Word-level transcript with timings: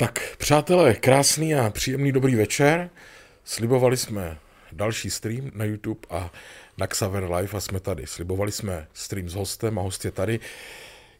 Tak, 0.00 0.36
přátelé, 0.38 0.94
krásný 0.94 1.54
a 1.54 1.70
příjemný 1.70 2.12
dobrý 2.12 2.34
večer. 2.34 2.90
Slibovali 3.44 3.96
jsme 3.96 4.38
další 4.72 5.10
stream 5.10 5.50
na 5.54 5.64
YouTube 5.64 6.00
a 6.10 6.32
na 6.78 6.86
Xaver 6.86 7.24
Live 7.24 7.58
a 7.58 7.60
jsme 7.60 7.80
tady. 7.80 8.06
Slibovali 8.06 8.52
jsme 8.52 8.86
stream 8.92 9.28
s 9.28 9.34
hostem 9.34 9.78
a 9.78 9.82
host 9.82 10.04
je 10.04 10.10
tady. 10.10 10.40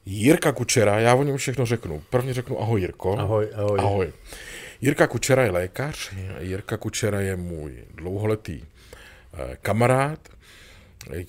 Jirka 0.07 0.53
Kučera, 0.53 0.99
já 0.99 1.15
o 1.15 1.23
něm 1.23 1.37
všechno 1.37 1.67
řeknu. 1.67 2.03
Prvně 2.11 2.35
řeknu 2.35 2.61
ahoj 2.61 2.81
Jirko. 2.81 3.19
Ahoj, 3.19 3.49
ahoj. 3.55 3.79
Ahoj. 3.79 4.13
Jirka 4.81 5.07
Kučera 5.07 5.43
je 5.43 5.51
lékař, 5.51 6.13
Jirka 6.39 6.77
Kučera 6.77 7.21
je 7.21 7.37
můj 7.37 7.85
dlouholetý 7.95 8.63
eh, 9.35 9.57
kamarád. 9.63 10.29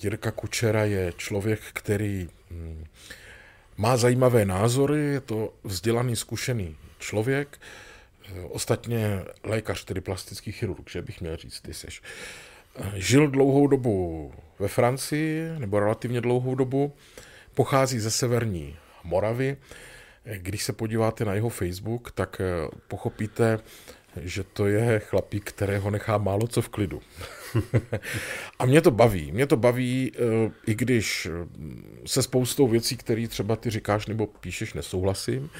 Jirka 0.02 0.30
Kučera 0.30 0.84
je 0.84 1.12
člověk, 1.16 1.60
který 1.72 2.28
hm, 2.50 2.84
má 3.76 3.96
zajímavé 3.96 4.44
názory, 4.44 5.00
je 5.00 5.20
to 5.20 5.54
vzdělaný, 5.64 6.16
zkušený 6.16 6.76
člověk, 7.02 7.58
ostatně 8.48 9.24
lékař, 9.44 9.84
tedy 9.84 10.00
plastický 10.00 10.52
chirurg, 10.52 10.90
že 10.90 11.02
bych 11.02 11.20
měl 11.20 11.36
říct, 11.36 11.60
ty 11.60 11.74
seš. 11.74 12.02
Žil 12.94 13.28
dlouhou 13.28 13.66
dobu 13.66 14.32
ve 14.58 14.68
Francii, 14.68 15.48
nebo 15.58 15.80
relativně 15.80 16.20
dlouhou 16.20 16.54
dobu, 16.54 16.92
pochází 17.54 17.98
ze 17.98 18.10
severní 18.10 18.76
Moravy. 19.04 19.56
Když 20.36 20.64
se 20.64 20.72
podíváte 20.72 21.24
na 21.24 21.34
jeho 21.34 21.48
Facebook, 21.48 22.10
tak 22.10 22.40
pochopíte, 22.88 23.58
že 24.20 24.44
to 24.44 24.66
je 24.66 24.98
chlapík, 24.98 25.44
kterého 25.44 25.90
nechá 25.90 26.18
málo 26.18 26.46
co 26.46 26.62
v 26.62 26.68
klidu. 26.68 27.02
a 28.58 28.66
mě 28.66 28.80
to 28.80 28.90
baví. 28.90 29.32
Mě 29.32 29.46
to 29.46 29.56
baví, 29.56 30.12
eh, 30.14 30.50
i 30.66 30.74
když 30.74 31.28
se 32.06 32.22
spoustou 32.22 32.68
věcí, 32.68 32.96
které 32.96 33.28
třeba 33.28 33.56
ty 33.56 33.70
říkáš 33.70 34.06
nebo 34.06 34.26
píšeš, 34.26 34.74
nesouhlasím. 34.74 35.50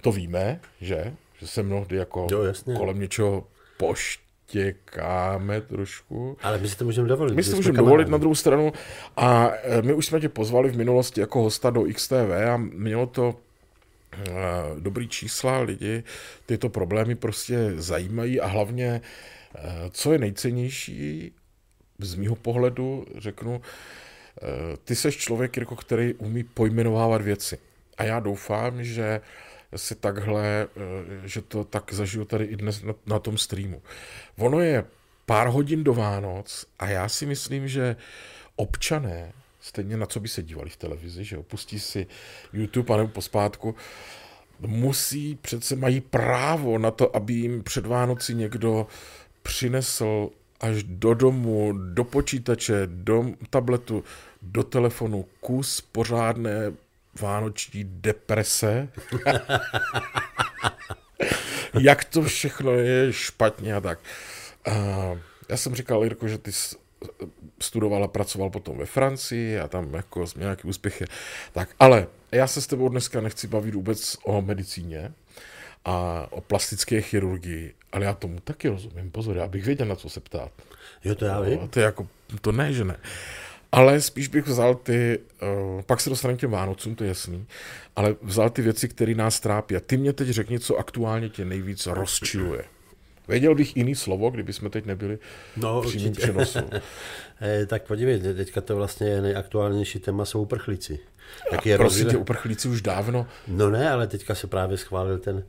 To 0.00 0.12
víme, 0.12 0.60
že? 0.80 1.14
Že 1.38 1.46
se 1.46 1.62
mnohdy 1.62 1.96
jako 1.96 2.26
jo, 2.30 2.42
jasně. 2.42 2.74
kolem 2.74 3.00
něčeho 3.00 3.46
poštěkáme 3.76 5.60
trošku. 5.60 6.36
Ale 6.42 6.58
my 6.58 6.68
si 6.68 6.76
to 6.76 6.84
můžeme 6.84 7.08
dovolit. 7.08 7.34
My 7.34 7.42
si 7.42 7.50
to 7.50 7.56
můžeme 7.56 7.78
dovolit 7.78 8.08
na 8.08 8.18
druhou 8.18 8.34
stranu. 8.34 8.72
A 9.16 9.50
eh, 9.62 9.82
my 9.82 9.92
už 9.92 10.06
jsme 10.06 10.20
tě 10.20 10.28
pozvali 10.28 10.70
v 10.70 10.76
minulosti 10.76 11.20
jako 11.20 11.42
hosta 11.42 11.70
do 11.70 11.84
XTV 11.94 12.30
a 12.54 12.56
mělo 12.56 13.06
to 13.06 13.34
eh, 14.12 14.26
dobrý 14.78 15.08
čísla, 15.08 15.58
lidi 15.60 16.02
tyto 16.46 16.68
problémy 16.68 17.14
prostě 17.14 17.72
zajímají 17.76 18.40
a 18.40 18.46
hlavně, 18.46 19.00
co 19.90 20.12
je 20.12 20.18
nejcennější 20.18 21.32
z 21.98 22.14
mýho 22.14 22.36
pohledu, 22.36 23.06
řeknu, 23.18 23.60
ty 24.84 24.96
seš 24.96 25.16
člověk, 25.16 25.56
jako 25.56 25.76
který 25.76 26.14
umí 26.14 26.44
pojmenovávat 26.44 27.22
věci. 27.22 27.58
A 27.98 28.04
já 28.04 28.20
doufám, 28.20 28.84
že 28.84 29.20
si 29.78 29.94
takhle, 29.94 30.68
eh, 30.76 31.28
že 31.28 31.42
to 31.42 31.64
tak 31.64 31.92
zažiju 31.92 32.24
tady 32.24 32.44
i 32.44 32.56
dnes 32.56 32.82
na, 32.82 32.94
na 33.06 33.18
tom 33.18 33.38
streamu. 33.38 33.82
Ono 34.38 34.60
je 34.60 34.84
pár 35.26 35.48
hodin 35.48 35.84
do 35.84 35.94
Vánoc 35.94 36.66
a 36.78 36.88
já 36.88 37.08
si 37.08 37.26
myslím, 37.26 37.68
že 37.68 37.96
občané, 38.56 39.32
stejně 39.60 39.96
na 39.96 40.06
co 40.06 40.20
by 40.20 40.28
se 40.28 40.42
dívali 40.42 40.70
v 40.70 40.76
televizi, 40.76 41.24
že 41.24 41.38
opustí 41.38 41.80
si 41.80 42.06
YouTube 42.52 42.94
anebo 42.94 43.08
pospátku, 43.08 43.74
musí, 44.60 45.34
přece 45.34 45.76
mají 45.76 46.00
právo 46.00 46.78
na 46.78 46.90
to, 46.90 47.16
aby 47.16 47.32
jim 47.32 47.62
před 47.62 47.86
Vánoci 47.86 48.34
někdo 48.34 48.86
přinesl 49.42 50.30
až 50.60 50.82
do 50.82 51.14
domu, 51.14 51.72
do 51.72 52.04
počítače, 52.04 52.82
do 52.86 53.24
tabletu, 53.50 54.04
do 54.42 54.62
telefonu 54.62 55.26
kus 55.40 55.80
pořádné 55.80 56.72
vánoční 57.20 57.84
deprese. 57.84 58.88
Jak 61.80 62.04
to 62.04 62.22
všechno 62.22 62.72
je 62.72 63.12
špatně 63.12 63.74
a 63.74 63.80
tak. 63.80 63.98
Uh, 64.68 65.18
já 65.48 65.56
jsem 65.56 65.74
říkal, 65.74 66.04
Jirko, 66.04 66.28
že 66.28 66.38
ty 66.38 66.50
studoval 67.60 68.04
a 68.04 68.08
pracoval 68.08 68.50
potom 68.50 68.78
ve 68.78 68.86
Francii 68.86 69.60
a 69.60 69.68
tam 69.68 69.94
jako 69.94 70.20
měl 70.20 70.46
nějaký 70.46 70.68
úspěchy. 70.68 71.04
Tak, 71.52 71.68
ale 71.78 72.06
já 72.32 72.46
se 72.46 72.62
s 72.62 72.66
tebou 72.66 72.88
dneska 72.88 73.20
nechci 73.20 73.46
bavit 73.46 73.74
vůbec 73.74 74.16
o 74.24 74.42
medicíně 74.42 75.12
a 75.84 76.26
o 76.30 76.40
plastické 76.40 77.00
chirurgii, 77.00 77.74
ale 77.92 78.04
já 78.04 78.14
tomu 78.14 78.40
taky 78.40 78.68
rozumím. 78.68 79.10
Pozor, 79.10 79.36
já 79.36 79.48
bych 79.48 79.64
věděl, 79.64 79.86
na 79.86 79.96
co 79.96 80.08
se 80.08 80.20
ptát. 80.20 80.52
Jo, 81.04 81.14
to 81.14 81.24
já 81.24 81.40
vím. 81.40 81.60
No, 81.60 81.68
to 81.68 81.80
je 81.80 81.84
jako, 81.84 82.08
to 82.40 82.52
ne, 82.52 82.72
že 82.72 82.84
ne. 82.84 82.96
Ale 83.72 84.00
spíš 84.00 84.28
bych 84.28 84.46
vzal 84.46 84.74
ty, 84.74 85.18
uh, 85.42 85.82
pak 85.82 86.00
se 86.00 86.10
dostaneme 86.10 86.36
k 86.36 86.40
těm 86.40 86.50
Vánocům, 86.50 86.94
to 86.94 87.04
je 87.04 87.08
jasný, 87.08 87.46
ale 87.96 88.16
vzal 88.22 88.50
ty 88.50 88.62
věci, 88.62 88.88
které 88.88 89.14
nás 89.14 89.40
trápí. 89.40 89.76
A 89.76 89.80
ty 89.80 89.96
mě 89.96 90.12
teď 90.12 90.28
řekni, 90.28 90.60
co 90.60 90.76
aktuálně 90.76 91.28
tě 91.28 91.44
nejvíc 91.44 91.86
rozčiluje. 91.86 92.64
Věděl 93.28 93.54
bych 93.54 93.76
jiný 93.76 93.94
slovo, 93.94 94.30
kdyby 94.30 94.52
jsme 94.52 94.70
teď 94.70 94.86
nebyli 94.86 95.18
no, 95.56 95.82
v 95.82 95.86
přímém 95.86 96.12
přenosu. 96.12 96.58
Eh, 97.40 97.66
tak 97.66 97.82
podívej, 97.82 98.20
teďka 98.20 98.60
to 98.60 98.76
vlastně 98.76 99.20
nejaktuálnější 99.20 99.98
téma 99.98 100.24
jsou 100.24 100.42
uprchlíci. 100.42 100.98
Jak 101.52 101.66
je 101.66 101.78
prosím 101.78 102.08
tě, 102.08 102.16
uprchlíci 102.16 102.68
už 102.68 102.82
dávno. 102.82 103.26
No 103.48 103.70
ne, 103.70 103.90
ale 103.90 104.06
teďka 104.06 104.34
se 104.34 104.46
právě 104.46 104.76
schválil 104.76 105.18
ten, 105.18 105.44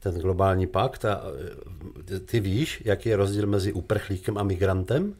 ten 0.00 0.14
globální 0.14 0.66
pakt 0.66 1.04
a 1.04 1.20
e, 2.14 2.18
ty 2.18 2.40
víš, 2.40 2.82
jaký 2.84 3.08
je 3.08 3.16
rozdíl 3.16 3.46
mezi 3.46 3.72
uprchlíkem 3.72 4.38
a 4.38 4.42
migrantem? 4.42 5.14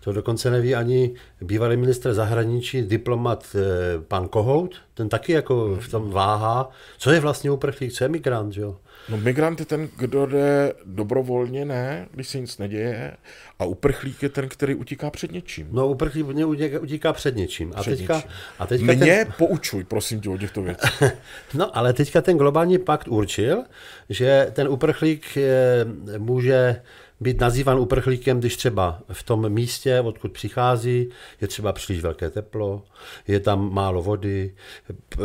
To 0.00 0.12
dokonce 0.12 0.50
neví 0.50 0.74
ani 0.74 1.14
bývalý 1.40 1.76
ministr 1.76 2.14
zahraničí, 2.14 2.82
diplomat 2.82 3.56
e, 3.56 4.00
pan 4.00 4.28
Kohout, 4.28 4.76
ten 4.94 5.08
taky 5.08 5.32
jako 5.32 5.76
v 5.80 5.88
tom 5.88 6.10
váhá, 6.10 6.70
co 6.98 7.10
je 7.10 7.20
vlastně 7.20 7.50
uprchlík, 7.50 7.92
co 7.92 8.04
je 8.04 8.08
migrant, 8.08 8.56
jo? 8.56 8.76
No 9.08 9.16
migrant 9.16 9.60
je 9.60 9.66
ten, 9.66 9.88
kdo 9.96 10.26
jde 10.26 10.72
dobrovolně, 10.84 11.64
ne, 11.64 12.08
když 12.10 12.28
se 12.28 12.40
nic 12.40 12.58
neděje, 12.58 13.12
a 13.58 13.64
uprchlík 13.64 14.22
je 14.22 14.28
ten, 14.28 14.48
který 14.48 14.74
utíká 14.74 15.10
před 15.10 15.32
něčím. 15.32 15.68
No 15.70 15.88
uprchlík 15.88 16.26
utíká, 16.26 16.80
utíká 16.80 17.12
před 17.12 17.36
něčím. 17.36 17.72
A 17.76 17.80
před 17.80 17.96
teďka, 17.98 18.14
něčím. 18.14 18.30
a 18.58 18.66
teďka 18.66 18.92
Mě 18.92 19.24
ten... 19.24 19.32
poučuj, 19.38 19.84
prosím 19.84 20.20
tě, 20.20 20.30
o 20.30 20.38
těchto 20.38 20.62
věcech. 20.62 21.02
no 21.54 21.76
ale 21.76 21.92
teďka 21.92 22.20
ten 22.20 22.38
globální 22.38 22.78
pakt 22.78 23.08
určil, 23.08 23.64
že 24.08 24.50
ten 24.52 24.68
uprchlík 24.68 25.36
je, 25.36 25.86
může 26.18 26.82
být 27.20 27.40
nazývan 27.40 27.78
uprchlíkem, 27.78 28.40
když 28.40 28.56
třeba 28.56 29.00
v 29.12 29.22
tom 29.22 29.48
místě, 29.48 30.00
odkud 30.00 30.32
přichází, 30.32 31.10
je 31.40 31.48
třeba 31.48 31.72
příliš 31.72 32.02
velké 32.02 32.30
teplo, 32.30 32.82
je 33.28 33.40
tam 33.40 33.72
málo 33.72 34.02
vody, 34.02 34.54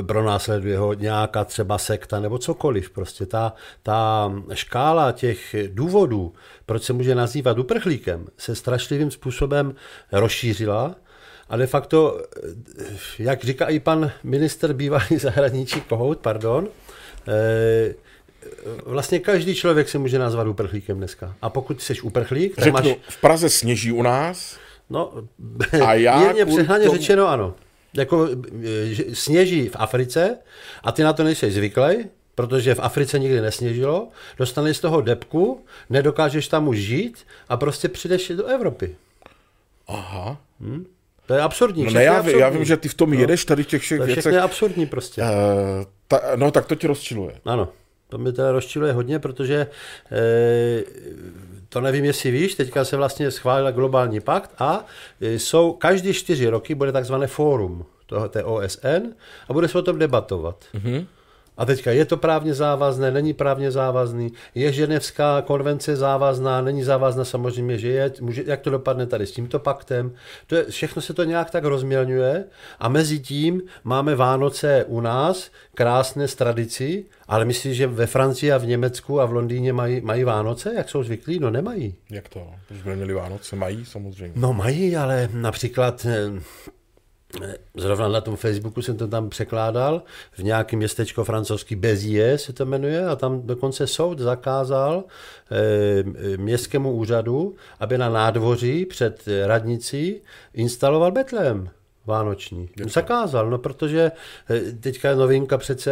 pronásleduje 0.07 0.77
ho 0.77 0.93
nějaká 0.93 1.45
třeba 1.45 1.77
sekta 1.77 2.19
nebo 2.19 2.37
cokoliv. 2.37 2.89
Prostě 2.89 3.25
ta, 3.25 3.53
ta 3.83 4.31
škála 4.53 5.11
těch 5.11 5.55
důvodů, 5.67 6.33
proč 6.65 6.83
se 6.83 6.93
může 6.93 7.15
nazývat 7.15 7.59
uprchlíkem, 7.59 8.27
se 8.37 8.55
strašlivým 8.55 9.11
způsobem 9.11 9.75
rozšířila 10.11 10.95
a 11.49 11.57
de 11.57 11.67
facto, 11.67 12.21
jak 13.19 13.43
říká 13.43 13.65
i 13.65 13.79
pan 13.79 14.11
minister 14.23 14.73
bývalý 14.73 15.17
zahraničí 15.17 15.81
Kohout, 15.81 16.19
pardon, 16.19 16.67
eh, 17.27 17.93
vlastně 18.85 19.19
každý 19.19 19.55
člověk 19.55 19.89
se 19.89 19.97
může 19.97 20.19
nazvat 20.19 20.47
uprchlíkem 20.47 20.97
dneska. 20.97 21.35
A 21.41 21.49
pokud 21.49 21.81
jsi 21.81 22.01
uprchlík, 22.01 22.55
tak 22.55 22.63
Řeknu, 22.63 22.89
máš... 22.89 22.97
v 23.09 23.21
Praze 23.21 23.49
sněží 23.49 23.91
u 23.91 24.01
nás. 24.01 24.57
No, 24.89 25.13
a 25.85 25.93
já 25.93 26.19
mírně 26.19 26.45
přehnaně 26.45 26.85
tomu... 26.85 26.97
řečeno 26.97 27.27
ano. 27.27 27.53
Jako 27.93 28.27
e, 28.29 29.15
sněží 29.15 29.69
v 29.69 29.75
Africe 29.75 30.37
a 30.83 30.91
ty 30.91 31.03
na 31.03 31.13
to 31.13 31.23
nejsi 31.23 31.51
zvyklý, 31.51 32.05
protože 32.35 32.75
v 32.75 32.79
Africe 32.79 33.19
nikdy 33.19 33.41
nesněžilo, 33.41 34.07
dostaneš 34.37 34.77
z 34.77 34.79
toho 34.79 35.01
depku, 35.01 35.65
nedokážeš 35.89 36.47
tam 36.47 36.67
už 36.67 36.77
žít 36.77 37.17
a 37.49 37.57
prostě 37.57 37.89
přijdeš 37.89 38.31
do 38.35 38.45
Evropy. 38.45 38.95
Aha. 39.87 40.37
Hm? 40.59 40.85
To 41.25 41.33
je 41.33 41.41
absurdní. 41.41 41.83
No 41.83 41.91
ne, 41.91 42.03
já, 42.03 42.17
absurdní. 42.17 42.41
já 42.41 42.49
vím, 42.49 42.65
že 42.65 42.77
ty 42.77 42.89
v 42.89 42.93
tom 42.93 43.11
no. 43.11 43.19
jedeš 43.19 43.45
tady 43.45 43.65
těch 43.65 43.81
všech 43.81 44.01
věcech. 44.01 44.23
To 44.23 44.29
je 44.29 44.41
absurdní 44.41 44.85
prostě. 44.85 45.21
Uh, 45.21 45.27
ta, 46.07 46.21
no 46.35 46.51
tak 46.51 46.65
to 46.65 46.75
tě 46.75 46.87
rozčiluje. 46.87 47.39
Ano. 47.45 47.69
To 48.13 48.17
mě 48.17 48.31
teda 48.31 48.51
rozčiluje 48.51 48.93
hodně, 48.93 49.19
protože 49.19 49.67
e, 50.11 50.83
to 51.69 51.81
nevím, 51.81 52.05
jestli 52.05 52.31
víš, 52.31 52.55
teďka 52.55 52.85
se 52.85 52.97
vlastně 52.97 53.31
schválil 53.31 53.71
globální 53.71 54.19
pakt 54.19 54.51
a 54.59 54.85
jsou 55.21 55.73
každý 55.73 56.13
čtyři 56.13 56.49
roky 56.49 56.75
bude 56.75 56.91
takzvané 56.91 57.27
fórum 57.27 57.85
toho, 58.05 58.29
té 58.29 58.43
OSN 58.43 59.17
a 59.49 59.53
bude 59.53 59.67
se 59.67 59.77
o 59.77 59.81
tom 59.81 59.99
debatovat. 59.99 60.65
Mm-hmm. 60.75 61.05
A 61.57 61.65
teďka 61.65 61.91
je 61.91 62.05
to 62.05 62.17
právně 62.17 62.53
závazné, 62.53 63.11
není 63.11 63.33
právně 63.33 63.71
závazný, 63.71 64.33
je 64.55 64.71
ženevská 64.71 65.41
konvence 65.41 65.95
závazná, 65.95 66.61
není 66.61 66.83
závazná 66.83 67.25
samozřejmě, 67.25 67.77
že 67.77 67.89
je, 67.89 68.13
může, 68.21 68.43
jak 68.45 68.61
to 68.61 68.69
dopadne 68.69 69.05
tady 69.07 69.27
s 69.27 69.31
tímto 69.31 69.59
paktem. 69.59 70.11
To 70.47 70.55
je, 70.55 70.63
všechno 70.63 71.01
se 71.01 71.13
to 71.13 71.23
nějak 71.23 71.51
tak 71.51 71.63
rozmělňuje 71.63 72.43
a 72.79 72.89
mezi 72.89 73.19
tím 73.19 73.61
máme 73.83 74.15
Vánoce 74.15 74.85
u 74.87 74.99
nás, 74.99 75.51
krásné 75.75 76.27
s 76.27 76.35
tradicí, 76.35 77.05
ale 77.27 77.45
myslíš, 77.45 77.77
že 77.77 77.87
ve 77.87 78.07
Francii 78.07 78.51
a 78.51 78.57
v 78.57 78.65
Německu 78.65 79.21
a 79.21 79.25
v 79.25 79.33
Londýně 79.33 79.73
mají, 79.73 80.01
mají 80.01 80.23
Vánoce, 80.23 80.73
jak 80.75 80.89
jsou 80.89 81.03
zvyklí? 81.03 81.39
No 81.39 81.51
nemají. 81.51 81.95
Jak 82.09 82.29
to? 82.29 82.51
Už 82.71 82.81
by 82.81 82.95
měli 82.95 83.13
Vánoce? 83.13 83.55
Mají 83.55 83.85
samozřejmě. 83.85 84.33
No 84.35 84.53
mají, 84.53 84.97
ale 84.97 85.29
například 85.33 86.05
Zrovna 87.75 88.07
na 88.07 88.21
tom 88.21 88.35
Facebooku 88.35 88.81
jsem 88.81 88.97
to 88.97 89.07
tam 89.07 89.29
překládal, 89.29 90.01
v 90.31 90.43
nějakém 90.43 90.79
městečko 90.79 91.23
francouzský 91.23 91.75
Bezie 91.75 92.37
se 92.37 92.53
to 92.53 92.65
jmenuje 92.65 93.07
a 93.07 93.15
tam 93.15 93.41
dokonce 93.41 93.87
soud 93.87 94.19
zakázal 94.19 95.03
e, 95.51 96.37
městskému 96.37 96.91
úřadu, 96.91 97.55
aby 97.79 97.97
na 97.97 98.09
nádvoří 98.09 98.85
před 98.85 99.23
radnicí 99.45 100.21
instaloval 100.53 101.11
Betlém 101.11 101.69
vánoční. 102.05 102.69
Děkuji. 102.75 102.89
Zakázal, 102.89 103.49
no 103.49 103.57
protože 103.57 104.11
eh, 104.49 104.61
teďka 104.71 105.09
je 105.09 105.15
novinka 105.15 105.57
přece 105.57 105.91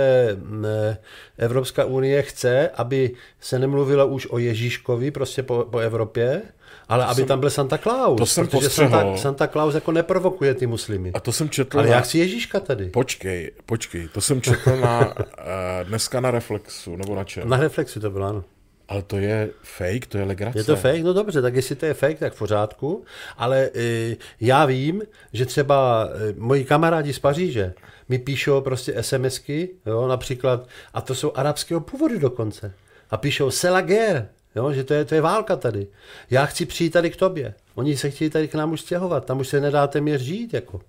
eh, 0.65 0.97
Evropská 1.37 1.85
unie 1.85 2.21
chce, 2.21 2.69
aby 2.69 3.11
se 3.39 3.59
nemluvilo 3.59 4.07
už 4.07 4.27
o 4.29 4.37
Ježíškovi 4.37 5.11
prostě 5.11 5.43
po, 5.43 5.67
po 5.71 5.79
Evropě, 5.79 6.41
ale 6.89 7.05
aby 7.05 7.15
jsem, 7.15 7.25
tam 7.25 7.39
byl 7.39 7.49
Santa 7.49 7.77
Claus. 7.77 8.17
To 8.17 8.25
jsem 8.25 8.47
protože 8.47 8.69
Santa, 8.69 9.17
Santa 9.17 9.47
Claus 9.47 9.75
jako 9.75 9.91
neprovokuje 9.91 10.53
ty 10.53 10.67
muslimy. 10.67 11.11
A 11.13 11.19
to 11.19 11.31
jsem 11.31 11.49
četl. 11.49 11.79
Ale 11.79 11.87
na... 11.87 11.95
já 11.95 12.01
chci 12.01 12.17
Ježíška 12.17 12.59
tady. 12.59 12.85
Počkej, 12.85 13.51
počkej, 13.65 14.07
to 14.07 14.21
jsem 14.21 14.41
četl 14.41 14.75
na, 14.75 15.13
eh, 15.37 15.83
dneska 15.83 16.19
na 16.19 16.31
Reflexu, 16.31 16.95
nebo 16.95 17.15
na 17.15 17.23
čem? 17.23 17.49
Na 17.49 17.57
Reflexu 17.57 17.99
to 17.99 18.09
bylo, 18.09 18.25
ano. 18.25 18.43
Ale 18.87 19.01
to 19.01 19.17
je 19.17 19.49
fake, 19.63 20.05
to 20.07 20.17
je 20.17 20.23
legrace. 20.23 20.59
Je 20.59 20.63
to 20.63 20.75
fake? 20.75 21.03
No 21.03 21.13
dobře, 21.13 21.41
tak 21.41 21.55
jestli 21.55 21.75
to 21.75 21.85
je 21.85 21.93
fake, 21.93 22.19
tak 22.19 22.33
v 22.33 22.37
pořádku. 22.37 23.03
Ale 23.37 23.69
e, 23.75 24.15
já 24.41 24.65
vím, 24.65 25.01
že 25.33 25.45
třeba 25.45 26.09
e, 26.29 26.33
moji 26.37 26.63
kamarádi 26.63 27.13
z 27.13 27.19
Paříže 27.19 27.73
mi 28.09 28.19
píšou 28.19 28.61
prostě 28.61 29.03
SMSky, 29.03 29.69
jo, 29.85 30.07
například, 30.07 30.67
a 30.93 31.01
to 31.01 31.15
jsou 31.15 31.31
arabského 31.35 31.81
původu 31.81 32.19
dokonce. 32.19 32.73
A 33.09 33.17
píšou 33.17 33.51
c'est 33.51 33.73
la 33.73 33.81
guerre, 33.81 34.29
jo, 34.55 34.73
že 34.73 34.83
to 34.83 34.93
je, 34.93 35.05
to 35.05 35.15
je 35.15 35.21
válka 35.21 35.55
tady. 35.55 35.87
Já 36.29 36.45
chci 36.45 36.65
přijít 36.65 36.89
tady 36.89 37.09
k 37.09 37.15
tobě. 37.15 37.53
Oni 37.75 37.97
se 37.97 38.09
chtějí 38.09 38.29
tady 38.29 38.47
k 38.47 38.55
nám 38.55 38.71
už 38.71 38.81
stěhovat, 38.81 39.25
tam 39.25 39.39
už 39.39 39.47
se 39.47 39.59
nedáte 39.59 40.01
mě 40.01 40.17
žít, 40.17 40.53
jako. 40.53 40.81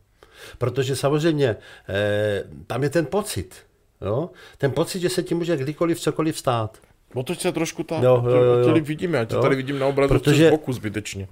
Protože 0.58 0.96
samozřejmě 0.96 1.56
e, 1.88 2.44
tam 2.66 2.82
je 2.82 2.90
ten 2.90 3.06
pocit, 3.06 3.56
jo, 4.00 4.30
ten 4.58 4.70
pocit, 4.70 5.00
že 5.00 5.08
se 5.08 5.22
ti 5.22 5.34
může 5.34 5.56
kdykoliv 5.56 6.00
cokoliv 6.00 6.38
stát. 6.38 6.78
Otoč 7.14 7.40
se 7.40 7.52
trošku 7.52 7.82
tak, 7.82 8.02
jo, 8.02 8.24
jo, 8.26 8.36
jo, 8.36 8.42
jo. 8.42 8.66
tady 8.66 8.80
vidíme, 8.80 9.18
já 9.18 9.24
to 9.24 9.36
jo. 9.36 9.42
tady 9.42 9.56
vidím 9.56 9.78
na 9.78 9.86
obrazu 9.86 10.14
Protože... 10.14 10.34
přes 10.34 10.50
boku 10.50 10.72
zbytečně. 10.72 11.28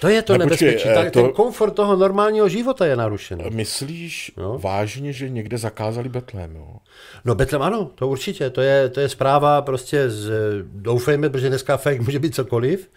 To 0.00 0.08
je 0.08 0.22
to 0.22 0.32
ne, 0.32 0.38
nebezpečí. 0.38 0.72
Počkej, 0.74 0.94
tak, 0.94 1.10
to... 1.10 1.22
Ten 1.22 1.32
komfort 1.32 1.74
toho 1.74 1.96
normálního 1.96 2.48
života 2.48 2.86
je 2.86 2.96
narušen. 2.96 3.42
Myslíš 3.50 4.32
no? 4.36 4.58
vážně, 4.58 5.12
že 5.12 5.28
někde 5.28 5.58
zakázali 5.58 6.08
Betlém? 6.08 6.56
Jo? 6.56 6.76
No 7.24 7.34
Betlém 7.34 7.62
ano, 7.62 7.90
to 7.94 8.08
určitě. 8.08 8.50
To 8.50 8.60
je, 8.60 8.88
to 8.88 9.00
je 9.00 9.08
zpráva 9.08 9.62
prostě 9.62 10.10
z, 10.10 10.30
doufejme, 10.62 11.30
protože 11.30 11.48
dneska 11.48 11.76
fake 11.76 12.00
může 12.00 12.18
být 12.18 12.34
cokoliv, 12.34 12.90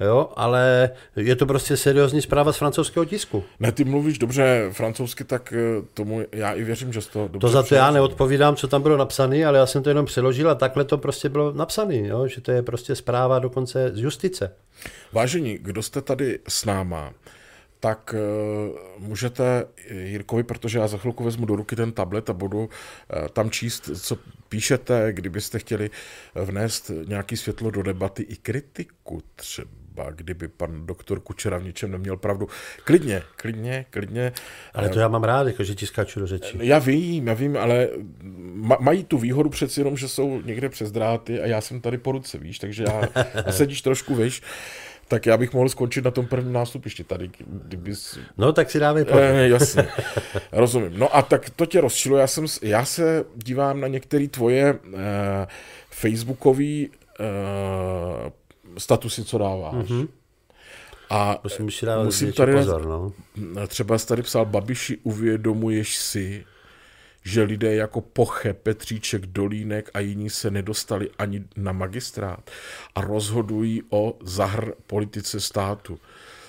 jo, 0.00 0.32
ale 0.36 0.90
je 1.16 1.36
to 1.36 1.46
prostě 1.46 1.76
seriózní 1.76 2.22
zpráva 2.22 2.52
z 2.52 2.56
francouzského 2.56 3.04
tisku. 3.04 3.44
Ne, 3.60 3.72
ty 3.72 3.84
mluvíš 3.84 4.18
dobře 4.18 4.68
francouzsky, 4.72 5.24
tak 5.24 5.52
eh, 5.52 5.82
tomu 5.94 6.22
já 6.32 6.52
i 6.52 6.64
věřím, 6.64 6.92
že 6.92 7.00
to 7.00 7.28
dobře 7.28 7.38
To 7.38 7.48
za 7.48 7.62
to 7.62 7.74
já 7.74 7.90
neodpovídám, 7.90 8.56
co 8.56 8.68
tam 8.68 8.82
bylo 8.82 8.96
napsané, 8.96 9.46
ale 9.46 9.58
já 9.58 9.66
jsem 9.66 9.82
to 9.82 9.88
jenom 9.88 10.06
přeložil 10.06 10.50
a 10.50 10.54
takhle 10.54 10.84
to 10.84 10.98
prostě 10.98 11.28
bylo 11.28 11.52
napsané, 11.52 11.96
jo, 11.96 12.26
že 12.26 12.40
to 12.40 12.50
je 12.50 12.62
prostě 12.62 12.96
zpráva 12.96 13.38
dokonce 13.38 13.90
z 13.94 13.98
justice. 13.98 14.52
Vážení, 15.12 15.58
kdo 15.58 15.82
jste 15.82 16.00
tady 16.00 16.38
s 16.48 16.64
náma, 16.64 17.12
tak 17.80 18.14
uh, 18.14 19.06
můžete 19.08 19.64
Jirkovi, 19.90 20.42
protože 20.42 20.78
já 20.78 20.88
za 20.88 20.98
chvilku 20.98 21.24
vezmu 21.24 21.46
do 21.46 21.56
ruky 21.56 21.76
ten 21.76 21.92
tablet 21.92 22.30
a 22.30 22.32
budu 22.32 22.58
uh, 22.58 22.68
tam 23.32 23.50
číst, 23.50 23.90
co 24.00 24.18
píšete, 24.48 25.12
kdybyste 25.12 25.58
chtěli 25.58 25.90
vnést 26.34 26.90
nějaký 27.06 27.36
světlo 27.36 27.70
do 27.70 27.82
debaty 27.82 28.22
i 28.22 28.36
kritiku 28.36 29.22
třeba, 29.36 29.70
kdyby 30.10 30.48
pan 30.48 30.86
doktor 30.86 31.20
Kučera 31.20 31.58
v 31.58 31.64
něčem 31.64 31.90
neměl 31.90 32.16
pravdu. 32.16 32.48
Klidně, 32.84 33.22
klidně, 33.36 33.84
klidně. 33.90 34.32
Ale 34.74 34.88
to 34.88 34.98
já 34.98 35.08
mám 35.08 35.24
rád, 35.24 35.46
jako 35.46 35.64
že 35.64 35.74
ti 35.74 35.86
skáču 35.86 36.20
do 36.20 36.26
řeči. 36.26 36.58
Já 36.60 36.78
vím, 36.78 37.26
já 37.26 37.34
vím, 37.34 37.56
ale 37.56 37.88
mají 38.80 39.04
tu 39.04 39.18
výhodu 39.18 39.50
přeci 39.50 39.80
jenom, 39.80 39.96
že 39.96 40.08
jsou 40.08 40.42
někde 40.42 40.68
přes 40.68 40.92
dráty 40.92 41.40
a 41.40 41.46
já 41.46 41.60
jsem 41.60 41.80
tady 41.80 41.98
po 41.98 42.12
ruce, 42.12 42.38
víš, 42.38 42.58
takže 42.58 42.84
já 42.88 43.02
sedíš 43.50 43.82
trošku, 43.82 44.14
víš 44.14 44.42
tak 45.08 45.26
já 45.26 45.36
bych 45.36 45.52
mohl 45.52 45.68
skončit 45.68 46.04
na 46.04 46.10
tom 46.10 46.26
prvním 46.26 46.52
nástupišti 46.52 47.04
tady, 47.04 47.30
kdybys... 47.46 48.18
No, 48.38 48.52
tak 48.52 48.70
si 48.70 48.78
dáme 48.78 49.04
Eh, 49.08 49.48
jasně, 49.48 49.88
rozumím. 50.52 50.92
No 50.98 51.16
a 51.16 51.22
tak 51.22 51.50
to 51.50 51.66
tě 51.66 51.80
rozčilo, 51.80 52.16
já, 52.16 52.26
jsem, 52.26 52.46
já 52.62 52.84
se 52.84 53.24
dívám 53.36 53.80
na 53.80 53.88
některé 53.88 54.28
tvoje 54.28 54.74
eh, 54.74 55.46
facebookové 55.90 56.64
eh, 56.64 58.30
statusy, 58.78 59.24
co 59.24 59.38
dáváš. 59.38 59.74
Mm-hmm. 59.74 60.08
A 61.10 61.40
musím, 61.44 61.70
si 61.70 61.86
musím 62.04 62.32
tady, 62.32 62.52
pozor, 62.52 62.86
no. 62.86 63.12
třeba 63.66 63.98
tady 63.98 64.22
psal, 64.22 64.44
Babiši, 64.46 64.98
uvědomuješ 65.02 65.96
si, 65.96 66.44
že 67.24 67.42
lidé 67.42 67.74
jako 67.74 68.00
Poche, 68.00 68.54
Petříček, 68.54 69.26
Dolínek 69.26 69.90
a 69.94 70.00
jiní 70.00 70.30
se 70.30 70.50
nedostali 70.50 71.10
ani 71.18 71.44
na 71.56 71.72
magistrát 71.72 72.50
a 72.94 73.00
rozhodují 73.00 73.82
o 73.90 74.16
zahr 74.22 74.72
politice 74.86 75.40
státu. 75.40 75.98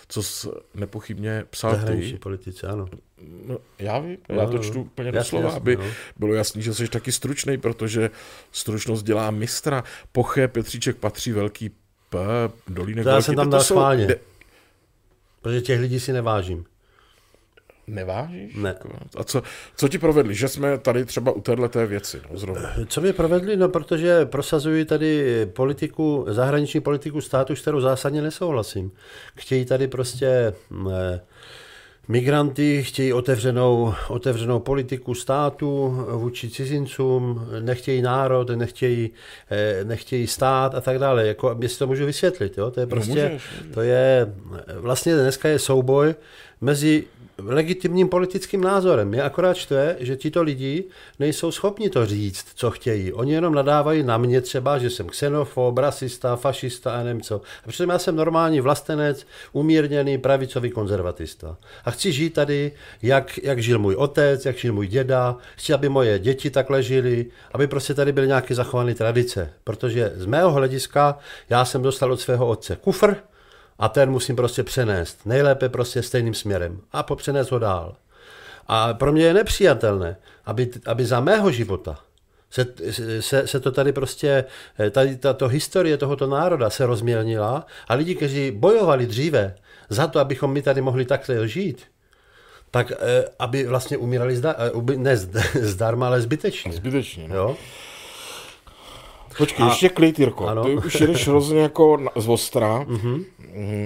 Co 0.08 0.24
jsi 0.24 0.48
nepochybně 0.74 1.46
psal 1.50 1.72
Zahraniční 1.72 2.14
ty. 2.14 2.20
politice, 2.20 2.68
ano. 2.68 2.86
No, 3.48 3.58
já 3.80 4.00
vím, 4.00 4.18
no, 4.30 4.36
já 4.36 4.48
to 4.48 4.60
čtu 4.60 4.82
úplně 4.82 5.12
do 5.12 5.24
slova, 5.24 5.52
aby 5.52 5.76
no. 5.76 5.84
bylo 6.18 6.34
jasný, 6.34 6.62
že 6.62 6.74
jsi 6.74 6.88
taky 6.88 7.12
stručný, 7.12 7.58
protože 7.58 8.10
stručnost 8.52 9.06
dělá 9.06 9.32
mistra. 9.32 9.84
Poche, 10.12 10.48
Petříček 10.48 10.98
patří 10.98 11.32
velký 11.32 11.72
P, 12.16 12.54
Dolínek 12.68 13.04
to 13.04 13.10
já 13.10 13.22
jsem 13.22 13.36
tam 13.36 13.50
dal 13.50 13.64
schválně, 13.64 14.08
de... 14.08 14.20
protože 15.42 15.62
těch 15.62 15.80
lidí 15.80 16.00
si 16.00 16.14
nevážím. 16.14 16.66
Nevážíš? 17.88 18.56
Ne. 18.56 18.76
A 19.18 19.24
co, 19.24 19.42
co 19.76 19.88
ti 19.88 19.98
provedli? 19.98 20.36
Že 20.36 20.48
jsme 20.48 20.78
tady 20.78 21.06
třeba 21.06 21.32
u 21.32 21.42
této 21.42 21.88
věci 21.88 22.22
no, 22.32 22.38
zrovna. 22.38 22.74
Co 22.88 23.02
mě 23.02 23.14
provedli? 23.14 23.58
No, 23.58 23.70
protože 23.70 24.26
prosazují 24.26 24.86
tady 24.86 25.46
politiku, 25.46 26.26
zahraniční 26.30 26.82
politiku 26.82 27.22
státu, 27.22 27.56
s 27.56 27.62
kterou 27.62 27.82
zásadně 27.82 28.22
nesouhlasím. 28.22 28.92
Chtějí 29.36 29.66
tady 29.66 29.88
prostě 29.88 30.54
ne, 30.72 31.22
Migranty 32.08 32.84
chtějí 32.84 33.14
otevřenou, 33.14 33.94
otevřenou 34.08 34.60
politiku 34.60 35.14
státu 35.14 35.98
vůči 36.12 36.50
cizincům, 36.50 37.48
nechtějí 37.60 38.02
národ, 38.02 38.50
nechtějí, 38.50 39.10
eh, 39.52 39.84
nechtějí 39.84 40.28
stát 40.28 40.76
a 40.76 40.82
tak 40.82 41.00
dále. 41.00 41.28
Jako, 41.28 41.58
jestli 41.62 41.80
to 41.80 41.88
můžu 41.88 42.06
vysvětlit, 42.06 42.58
jo? 42.58 42.72
to 42.72 42.80
je 42.80 42.86
no, 42.86 42.90
prostě, 42.90 43.24
no 43.24 43.30
můžeš. 43.30 43.44
to 43.74 43.82
je, 43.82 44.34
vlastně 44.76 45.16
dneska 45.16 45.50
je 45.50 45.60
souboj 45.60 46.16
mezi 46.62 47.04
legitimním 47.38 48.10
politickým 48.10 48.62
názorem. 48.62 49.14
Je 49.14 49.24
akorát 49.24 49.54
štve, 49.58 49.96
že 50.00 50.16
tito 50.16 50.44
lidi 50.44 50.84
nejsou 51.20 51.52
schopni 51.52 51.90
to 51.90 52.06
říct, 52.06 52.46
co 52.56 52.72
chtějí. 52.72 53.14
Oni 53.14 53.34
jenom 53.34 53.54
nadávají 53.54 54.04
na 54.04 54.18
mě 54.18 54.42
třeba, 54.42 54.78
že 54.78 54.90
jsem 54.90 55.10
xenofob, 55.10 55.78
rasista, 55.78 56.36
fašista 56.36 56.92
a 56.92 57.04
nevím 57.04 57.22
co. 57.22 57.42
A 57.66 57.68
přitom 57.68 57.90
já 57.90 58.00
jsem 58.00 58.16
normální 58.16 58.62
vlastenec, 58.62 59.28
umírněný, 59.52 60.18
pravicový 60.18 60.70
konzervatista. 60.70 61.58
A 61.86 61.92
chci 61.92 62.12
žít 62.12 62.30
tady, 62.30 62.72
jak, 63.02 63.38
jak 63.44 63.60
žil 63.60 63.80
můj 63.80 63.96
otec, 63.96 64.46
jak 64.46 64.58
žil 64.58 64.74
můj 64.74 64.88
děda. 64.88 65.38
Chci, 65.56 65.74
aby 65.74 65.90
moje 65.90 66.20
děti 66.20 66.50
takhle 66.50 66.84
žili, 66.84 67.26
aby 67.52 67.68
prostě 67.68 67.94
tady 67.94 68.12
byly 68.12 68.28
nějaké 68.28 68.56
zachované 68.56 68.96
tradice. 68.96 69.54
Protože 69.64 70.14
z 70.16 70.26
mého 70.26 70.52
hlediska 70.52 71.18
já 71.50 71.66
jsem 71.66 71.82
dostal 71.82 72.12
od 72.12 72.20
svého 72.20 72.48
otce 72.48 72.78
kufr, 72.82 73.16
a 73.80 73.90
ten 73.90 74.12
musím 74.12 74.36
prostě 74.36 74.64
přenést. 74.64 75.26
Nejlépe 75.26 75.70
prostě 75.70 76.02
stejným 76.02 76.34
směrem 76.34 76.82
a 76.92 77.04
popřenést 77.04 77.52
ho 77.52 77.60
dál. 77.60 77.96
A 78.68 78.94
pro 78.94 79.12
mě 79.12 79.26
je 79.26 79.34
nepřijatelné, 79.34 80.18
aby, 80.46 80.70
aby 80.86 81.06
za 81.06 81.20
mého 81.20 81.52
života 81.52 82.00
se, 82.50 82.66
se, 83.20 83.48
se 83.48 83.60
to 83.60 83.72
tady 83.72 83.94
prostě, 83.94 84.46
tady 84.92 85.16
tato 85.16 85.48
historie 85.48 85.98
tohoto 85.98 86.28
národa 86.28 86.70
se 86.70 86.86
rozmělnila 86.86 87.66
a 87.88 87.94
lidi, 87.94 88.16
kteří 88.16 88.52
bojovali 88.52 89.06
dříve 89.06 89.56
za 89.90 90.08
to, 90.08 90.20
abychom 90.20 90.54
my 90.54 90.62
tady 90.62 90.82
mohli 90.82 91.06
takhle 91.06 91.48
žít, 91.48 91.84
tak 92.72 92.92
eh, 92.92 93.26
aby 93.40 93.68
vlastně 93.68 93.98
umírali 93.98 94.36
zda, 94.36 94.56
eh, 94.58 94.98
ne 94.98 95.18
zdarma, 95.54 96.08
ale 96.08 96.22
zbytečně. 96.22 96.72
Zbytečně. 96.72 97.28
No. 97.28 97.36
Jo? 97.36 97.58
Počkej, 99.38 99.66
a... 99.66 99.70
ještě 99.70 99.90
klid, 99.90 100.20
Jirko. 100.20 100.48
Ano. 100.48 100.64
Ty 100.64 100.76
už 100.76 101.02
jedeš 101.02 101.28
hrozně 101.28 101.62
jako 101.62 102.00
z 102.16 102.28
ostra. 102.28 102.80
Mm-hmm. 102.80 103.26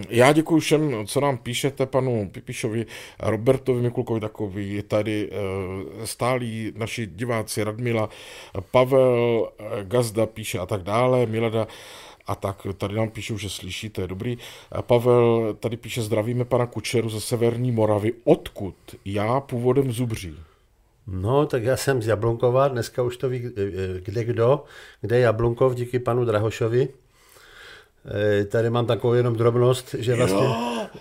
Já 0.09 0.31
děkuji 0.31 0.59
všem, 0.59 1.07
co 1.07 1.21
nám 1.21 1.37
píšete, 1.37 1.85
panu 1.85 2.29
Pipišovi, 2.29 2.85
Robertovi 3.19 3.81
Mikulkovi 3.81 4.19
takový, 4.19 4.73
je 4.73 4.83
tady 4.83 5.29
eh, 5.31 6.07
stálí 6.07 6.73
naši 6.75 7.05
diváci 7.07 7.63
Radmila, 7.63 8.09
Pavel 8.71 9.49
eh, 9.59 9.63
Gazda 9.83 10.25
píše 10.25 10.59
a 10.59 10.65
tak 10.65 10.83
dále, 10.83 11.25
Milada 11.25 11.67
a 12.27 12.35
tak 12.35 12.67
tady 12.77 12.95
nám 12.95 13.09
píšou, 13.09 13.37
že 13.37 13.49
slyšíte, 13.49 14.07
dobrý. 14.07 14.37
Pavel 14.81 15.55
tady 15.59 15.77
píše, 15.77 16.01
zdravíme 16.01 16.45
pana 16.45 16.65
Kučeru 16.65 17.09
ze 17.09 17.21
Severní 17.21 17.71
Moravy. 17.71 18.13
Odkud? 18.23 18.75
Já 19.05 19.39
původem 19.39 19.91
Zubří. 19.91 20.35
No, 21.07 21.45
tak 21.45 21.63
já 21.63 21.77
jsem 21.77 22.01
z 22.01 22.07
Jablunkova, 22.07 22.67
dneska 22.67 23.03
už 23.03 23.17
to 23.17 23.29
ví 23.29 23.45
eh, 23.45 23.99
kde 23.99 24.23
kdo, 24.23 24.63
kde 25.01 25.15
je 25.15 25.21
Jablunkov 25.21 25.75
díky 25.75 25.99
panu 25.99 26.25
Drahošovi. 26.25 26.87
Eh, 28.05 28.45
Tady 28.45 28.69
mám 28.69 28.85
takovou 28.85 29.13
jenom 29.13 29.35
drobnost, 29.35 29.95
že 29.99 30.15
vlastně... 30.15 30.43
Jo, 30.45 30.55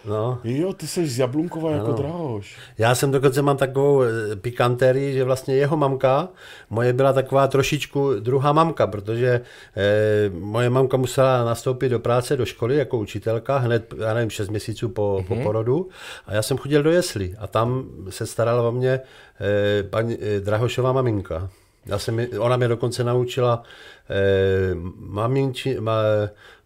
No, 0.04 0.38
jo, 0.44 0.72
ty 0.72 0.86
jsi 0.86 1.06
z 1.08 1.18
Jablunkova 1.18 1.70
jako. 1.70 1.92
Drahoš. 1.92 2.56
já 2.78 2.94
jsem 2.94 3.10
dokonce 3.10 3.42
mám 3.42 3.56
takovou 3.56 4.02
eh, 4.02 4.36
pikanterii, 4.36 5.14
že 5.14 5.24
vlastně 5.24 5.54
jeho 5.56 5.76
mamka, 5.76 6.28
moje 6.70 6.92
byla 6.92 7.12
taková 7.12 7.46
trošičku 7.48 8.14
druhá 8.20 8.52
mamka, 8.52 8.86
protože 8.86 9.40
eh, 9.76 10.30
moje 10.38 10.70
mamka 10.70 10.96
musela 10.96 11.44
nastoupit 11.44 11.88
do 11.88 11.98
práce, 11.98 12.36
do 12.36 12.44
školy 12.46 12.76
jako 12.76 12.98
učitelka, 12.98 13.58
hned, 13.58 13.94
já 13.98 14.14
nevím, 14.14 14.30
6 14.30 14.48
měsíců 14.50 14.88
po, 14.88 15.24
po 15.28 15.36
porodu 15.36 15.88
a 16.26 16.34
já 16.34 16.42
jsem 16.42 16.56
chodil 16.58 16.82
do 16.82 16.90
jesli 16.90 17.34
a 17.38 17.46
tam 17.46 17.84
se 18.08 18.26
starala 18.26 18.68
o 18.68 18.72
mě 18.72 19.00
eh, 19.40 19.82
paní 19.82 20.16
eh, 20.20 20.40
Drahošová 20.40 20.92
maminka. 20.92 21.50
Já 21.86 21.98
jsem, 21.98 22.26
ona 22.38 22.56
mě 22.56 22.68
dokonce 22.68 23.04
naučila 23.04 23.62
eh, 24.10 24.74
maminči, 24.96 25.80
ma, 25.80 26.02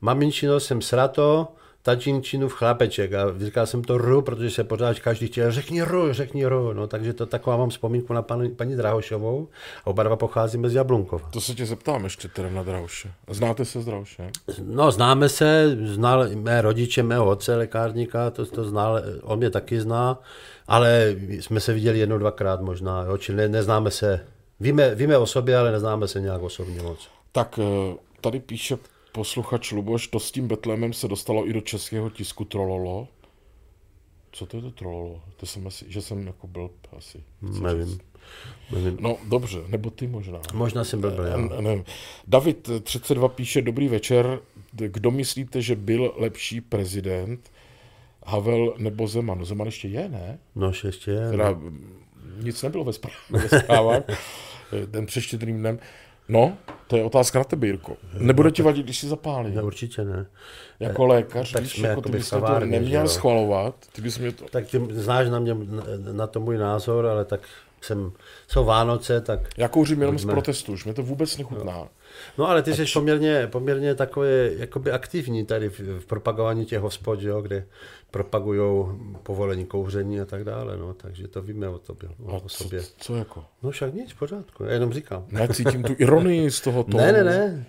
maminčino 0.00 0.60
jsem 0.60 0.82
srato, 0.82 1.48
tačinčinu 1.82 2.48
v 2.48 2.54
chlapeček 2.54 3.12
a 3.12 3.38
říkal 3.38 3.66
jsem 3.66 3.84
to 3.84 3.98
ru, 3.98 4.22
protože 4.22 4.50
se 4.50 4.64
pořád 4.64 4.98
každý 4.98 5.26
chtěl, 5.26 5.52
řekni 5.52 5.82
ru, 5.82 6.12
řekni 6.12 6.46
ru, 6.46 6.72
no, 6.72 6.86
takže 6.86 7.12
to 7.12 7.26
taková 7.26 7.56
mám 7.56 7.70
vzpomínku 7.70 8.12
na 8.12 8.22
paní, 8.22 8.50
paní 8.50 8.76
Drahošovou 8.76 9.48
a 9.84 9.86
oba 9.86 10.02
dva 10.02 10.16
pocházíme 10.16 10.68
z 10.68 10.74
Jablunkova. 10.74 11.28
To 11.32 11.40
se 11.40 11.54
tě 11.54 11.66
zeptám 11.66 12.04
ještě 12.04 12.28
teda 12.28 12.50
na 12.50 12.62
Drahoše. 12.62 13.10
Znáte 13.30 13.64
se 13.64 13.80
s 13.80 13.84
Drahošem? 13.84 14.30
No, 14.64 14.90
známe 14.90 15.28
se, 15.28 15.76
znal 15.84 16.28
mé 16.34 16.60
rodiče, 16.60 17.02
mého 17.02 17.26
otce, 17.26 17.56
lékárníka, 17.56 18.30
to, 18.30 18.46
to 18.46 18.64
znal, 18.64 19.02
on 19.22 19.38
mě 19.38 19.50
taky 19.50 19.80
zná, 19.80 20.18
ale 20.68 21.16
jsme 21.28 21.60
se 21.60 21.72
viděli 21.72 21.98
jednou, 21.98 22.18
dvakrát 22.18 22.60
možná, 22.60 23.04
jo, 23.04 23.16
čili 23.16 23.36
ne, 23.38 23.48
neznáme 23.48 23.90
se, 23.90 24.20
víme, 24.62 24.94
víme 24.94 25.18
o 25.18 25.26
sobě, 25.26 25.56
ale 25.56 25.72
neznáme 25.72 26.08
se 26.08 26.20
nějak 26.20 26.42
osobně 26.42 26.82
moc. 26.82 27.08
Tak 27.32 27.58
eh, 27.62 27.96
tady 28.20 28.40
píše 28.40 28.78
posluchač 29.12 29.72
Luboš, 29.72 30.08
to 30.08 30.20
s 30.20 30.32
tím 30.32 30.48
Betlémem 30.48 30.92
se 30.92 31.08
dostalo 31.08 31.48
i 31.48 31.52
do 31.52 31.60
českého 31.60 32.10
tisku 32.10 32.44
Trololo. 32.44 33.08
Co 34.32 34.46
to 34.46 34.56
je 34.56 34.62
to 34.62 34.70
Trololo? 34.70 35.22
To 35.36 35.46
jsem 35.46 35.66
asi, 35.66 35.84
že 35.88 36.02
jsem 36.02 36.26
jako 36.26 36.46
byl 36.46 36.70
asi. 36.96 37.22
Nevím. 37.60 37.98
nevím. 38.70 38.98
No 39.00 39.16
dobře, 39.28 39.58
nebo 39.68 39.90
ty 39.90 40.06
možná. 40.06 40.40
Možná 40.54 40.84
jsem 40.84 41.00
byl, 41.00 41.10
byl 41.10 41.24
já. 41.24 41.34
N- 41.34 41.50
nevím. 41.60 41.84
David 42.26 42.68
eh, 42.68 42.80
32 42.80 43.28
píše, 43.28 43.62
dobrý 43.62 43.88
večer, 43.88 44.40
kdo 44.72 45.10
myslíte, 45.10 45.62
že 45.62 45.76
byl 45.76 46.14
lepší 46.16 46.60
prezident? 46.60 47.50
Havel 48.26 48.74
nebo 48.78 49.08
Zeman? 49.08 49.38
No, 49.38 49.44
Zeman 49.44 49.66
ještě 49.66 49.88
je, 49.88 50.08
ne? 50.08 50.38
No, 50.54 50.72
ještě 50.84 51.10
je. 51.10 51.30
Teda 51.30 51.50
mm, 51.50 52.02
nic 52.42 52.62
nebylo 52.62 52.84
ve 52.84 52.92
zprávách, 52.92 53.30
ve 53.30 53.48
zprávách 53.60 54.02
eh, 54.72 54.86
ten 54.86 55.06
přeštědrým 55.06 55.58
dnem. 55.58 55.78
No, 56.28 56.56
to 56.86 56.96
je 56.96 57.04
otázka 57.04 57.38
na 57.38 57.44
tebe, 57.44 57.66
Jirko. 57.66 57.96
Nebude 58.18 58.50
ti 58.50 58.62
vadit, 58.62 58.84
když 58.84 58.98
si 58.98 59.08
zapálí? 59.08 59.54
Ne, 59.54 59.62
určitě 59.62 60.04
ne. 60.04 60.26
Jako 60.80 61.06
lékař, 61.06 61.52
tak 61.52 61.62
víš, 61.62 61.72
jsme 61.72 61.88
jako 61.88 62.00
ty 62.00 62.12
bys 62.12 62.30
to 62.30 62.58
neměl 62.58 63.02
jo. 63.02 63.08
schvalovat, 63.08 63.74
ty 63.92 64.02
bys 64.02 64.18
mě 64.18 64.32
to... 64.32 64.44
Tak 64.44 64.66
ty 64.66 64.80
znáš 64.90 65.28
na 65.28 65.38
mě, 65.38 65.56
na, 66.12 66.26
to 66.26 66.40
můj 66.40 66.58
názor, 66.58 67.06
ale 67.06 67.24
tak 67.24 67.40
jsem, 67.80 68.12
jsou 68.48 68.64
Vánoce, 68.64 69.20
tak... 69.20 69.40
Já 69.56 69.68
kouřím 69.68 70.00
jenom 70.00 70.18
z 70.18 70.24
protestu, 70.24 70.72
už 70.72 70.84
mě 70.84 70.94
to 70.94 71.02
vůbec 71.02 71.38
nechutná. 71.38 71.88
No 72.38 72.48
ale 72.48 72.62
ty 72.62 72.74
jsi 72.74 72.84
poměrně, 72.92 73.46
poměrně 73.46 73.94
takový 73.94 74.28
jakoby 74.56 74.92
aktivní 74.92 75.46
tady 75.46 75.68
v, 75.68 75.80
v 75.80 76.06
propagování 76.06 76.66
těch 76.66 76.80
hospod, 76.80 77.22
jo, 77.22 77.42
kde 77.42 77.66
propagují 78.12 78.86
povolení 79.22 79.66
kouření 79.66 80.20
a 80.20 80.24
tak 80.24 80.44
dále, 80.44 80.76
no, 80.76 80.94
takže 80.94 81.28
to 81.28 81.42
víme 81.42 81.68
o 81.68 81.78
tobě, 81.78 82.08
A 82.08 82.32
o, 82.32 82.36
o 82.36 82.40
co, 82.40 82.64
sobě. 82.64 82.82
co 82.98 83.16
jako? 83.16 83.44
No 83.62 83.70
však 83.70 83.94
nic, 83.94 84.12
v 84.12 84.18
pořádku, 84.18 84.64
já 84.64 84.72
jenom 84.72 84.92
říkám. 84.92 85.26
Ne, 85.30 85.48
cítím 85.48 85.82
tu 85.82 85.94
ironii 85.98 86.50
z 86.50 86.60
toho 86.60 86.84
tónu. 86.84 86.98
Ne, 87.04 87.12
ne, 87.12 87.24
ne. 87.24 87.66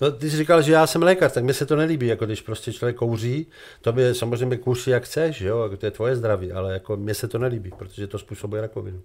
No, 0.00 0.10
ty 0.12 0.30
jsi 0.30 0.36
říkal, 0.36 0.62
že 0.62 0.72
já 0.72 0.86
jsem 0.86 1.02
lékař, 1.02 1.32
tak 1.32 1.44
mi 1.44 1.54
se 1.54 1.66
to 1.66 1.76
nelíbí, 1.76 2.06
jako 2.06 2.26
když 2.26 2.40
prostě 2.40 2.72
člověk 2.72 2.96
kouří, 2.96 3.46
to 3.80 3.92
by 3.92 4.14
samozřejmě 4.14 4.56
kouří 4.56 4.90
jak 4.90 5.04
chceš, 5.04 5.40
jo, 5.40 5.62
jako 5.62 5.76
to 5.76 5.86
je 5.86 5.90
tvoje 5.90 6.16
zdraví, 6.16 6.52
ale 6.52 6.72
jako 6.72 6.96
mně 6.96 7.14
se 7.14 7.28
to 7.28 7.38
nelíbí, 7.38 7.70
protože 7.78 8.06
to 8.06 8.18
způsobuje 8.18 8.62
rakovinu. 8.62 9.02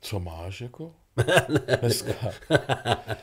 Co 0.00 0.20
máš 0.20 0.60
jako? 0.60 0.92
Dneska. 1.80 2.12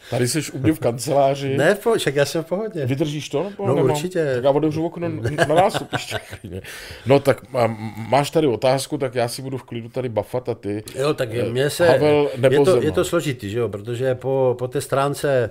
Tady 0.09 0.27
jsi 0.27 0.39
u 0.53 0.59
mě 0.59 0.73
v 0.73 0.79
kanceláři. 0.79 1.57
Ne, 1.57 1.75
po- 1.75 1.95
však 1.97 2.15
já 2.15 2.25
jsem 2.25 2.43
v 2.43 2.47
pohodě. 2.47 2.85
Vydržíš 2.85 3.29
to? 3.29 3.43
Nebo 3.43 3.67
No, 3.67 3.75
nemám? 3.75 3.91
určitě. 3.91 4.31
Tak 4.35 4.43
já 4.43 4.50
otevřu 4.50 4.85
okno 4.85 5.09
na 5.09 5.69
klidně. 6.39 6.62
No 7.05 7.19
tak 7.19 7.50
má- 7.51 7.77
máš 8.09 8.29
tady 8.29 8.47
otázku, 8.47 8.97
tak 8.97 9.15
já 9.15 9.27
si 9.27 9.41
budu 9.41 9.57
v 9.57 9.63
klidu 9.63 9.89
tady 9.89 10.09
bafat 10.09 10.50
a 10.50 10.55
ty. 10.55 10.83
Jo, 10.95 11.13
tak 11.13 11.29
mně 11.51 11.69
se, 11.69 11.88
Havel 11.88 12.29
nebo 12.38 12.53
je, 12.53 12.59
to, 12.59 12.65
Zeman? 12.65 12.83
je 12.83 12.91
to 12.91 13.05
složitý, 13.05 13.50
že 13.50 13.59
jo, 13.59 13.69
protože 13.69 14.15
po, 14.15 14.55
po 14.59 14.67
té 14.67 14.81
stránce 14.81 15.50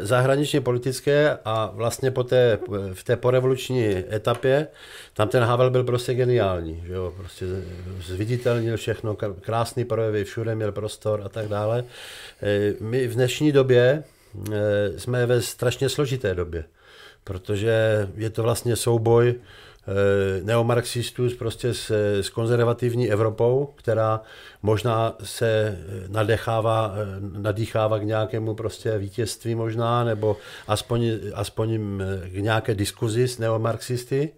zahraničně 0.00 0.60
politické 0.60 1.38
a 1.44 1.70
vlastně 1.74 2.10
po 2.10 2.24
té, 2.24 2.58
v 2.92 3.04
té 3.04 3.16
porevoluční 3.16 4.04
etapě, 4.12 4.66
tam 5.14 5.28
ten 5.28 5.42
Havel 5.42 5.70
byl 5.70 5.84
prostě 5.84 6.14
geniální, 6.14 6.82
že 6.86 6.92
jo, 6.92 7.14
prostě 7.16 7.46
zviditelnil 8.06 8.76
všechno, 8.76 9.16
krásný 9.40 9.84
projevy, 9.84 10.24
všude 10.24 10.54
měl 10.54 10.72
prostor 10.72 11.22
a 11.24 11.28
tak 11.28 11.48
dále. 11.48 11.84
Eh, 12.42 12.74
My 12.80 13.06
v 13.06 13.14
dnešní 13.14 13.52
době 13.52 14.04
eh, 14.52 14.98
jsme 14.98 15.26
ve 15.26 15.42
strašně 15.42 15.88
složité 15.88 16.34
době, 16.34 16.64
protože 17.24 18.08
je 18.16 18.30
to 18.30 18.42
vlastně 18.42 18.76
souboj 18.76 19.34
neomarxistů 20.42 21.30
s- 21.30 21.34
prostě 21.34 21.74
s, 21.74 21.90
s 22.22 22.28
konzervativní 22.30 23.10
Evropou, 23.12 23.68
která 23.76 24.20
možná 24.62 25.14
se 25.22 25.48
eh, 25.78 26.04
nadechává, 26.08 26.94
eh, 26.94 27.38
nadýchává 27.38 27.98
k 27.98 28.02
nějakému 28.02 28.54
prostě 28.54 28.98
vítězství 28.98 29.54
možná, 29.54 30.04
nebo 30.04 30.36
aspoň, 30.68 31.10
aspoň 31.34 31.78
k 32.24 32.34
nějaké 32.34 32.74
diskuzi 32.74 33.28
s 33.28 33.38
neomarxisty. 33.38 34.32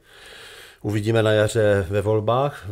Uvidíme 0.84 1.22
na 1.22 1.32
jaře 1.32 1.86
ve 1.90 2.00
volbách 2.00 2.66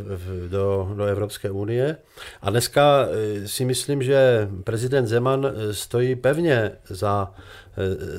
do, 0.49 0.93
do 0.97 1.05
Evropské 1.05 1.51
unie. 1.51 1.97
A 2.43 2.51
dneska 2.51 3.07
eh, 3.43 3.49
si 3.49 3.65
myslím, 3.65 4.03
že 4.03 4.49
prezident 4.65 5.07
Zeman 5.07 5.47
eh, 5.47 5.75
stojí 5.75 6.17
pevně 6.17 6.71
za 6.89 7.35
eh, 7.37 7.43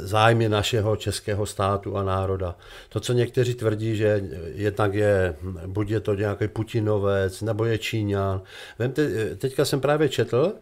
zájmy 0.04 0.50
našeho 0.50 0.96
českého 0.96 1.46
státu 1.46 1.98
a 1.98 2.04
národa. 2.04 2.56
To, 2.90 3.00
co 3.00 3.14
někteří 3.14 3.54
tvrdí, 3.54 3.96
že 3.96 4.24
jednak 4.54 4.94
je, 4.94 5.36
buď 5.68 5.90
je 5.90 6.00
to 6.00 6.16
nějaký 6.16 6.48
Putinovec, 6.48 7.42
nebo 7.42 7.66
je 7.66 7.78
Číňan. 7.78 8.42
Vemte, 8.80 9.10
eh, 9.16 9.36
teďka 9.36 9.66
jsem 9.66 9.82
právě 9.82 10.10
četl, 10.10 10.54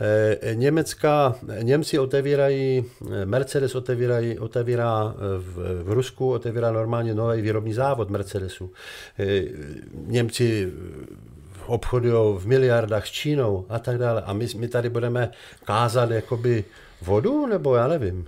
eh, 0.00 0.54
Německa, 0.54 1.34
Němci 1.62 1.98
otevírají, 1.98 2.84
eh, 3.12 3.26
Mercedes 3.26 3.74
otevírají, 3.74 4.38
otevírá 4.38 5.14
eh, 5.14 5.18
v, 5.38 5.84
v 5.84 5.92
Rusku, 5.92 6.32
otevírá 6.32 6.72
normálně 6.72 7.14
nový 7.14 7.42
výrobní 7.42 7.72
závod 7.74 8.10
Mercedesu. 8.10 8.72
Eh, 9.18 9.42
Němci 10.06 10.72
obchodují 11.66 12.38
v 12.38 12.46
miliardách 12.46 13.06
s 13.06 13.10
Čínou 13.10 13.66
a 13.68 13.78
tak 13.78 13.98
dále. 13.98 14.22
A 14.22 14.32
my, 14.32 14.46
my 14.56 14.68
tady 14.68 14.90
budeme 14.90 15.30
kázat 15.64 16.10
jakoby 16.10 16.64
vodu, 17.02 17.46
nebo 17.46 17.74
já 17.74 17.88
nevím. 17.88 18.26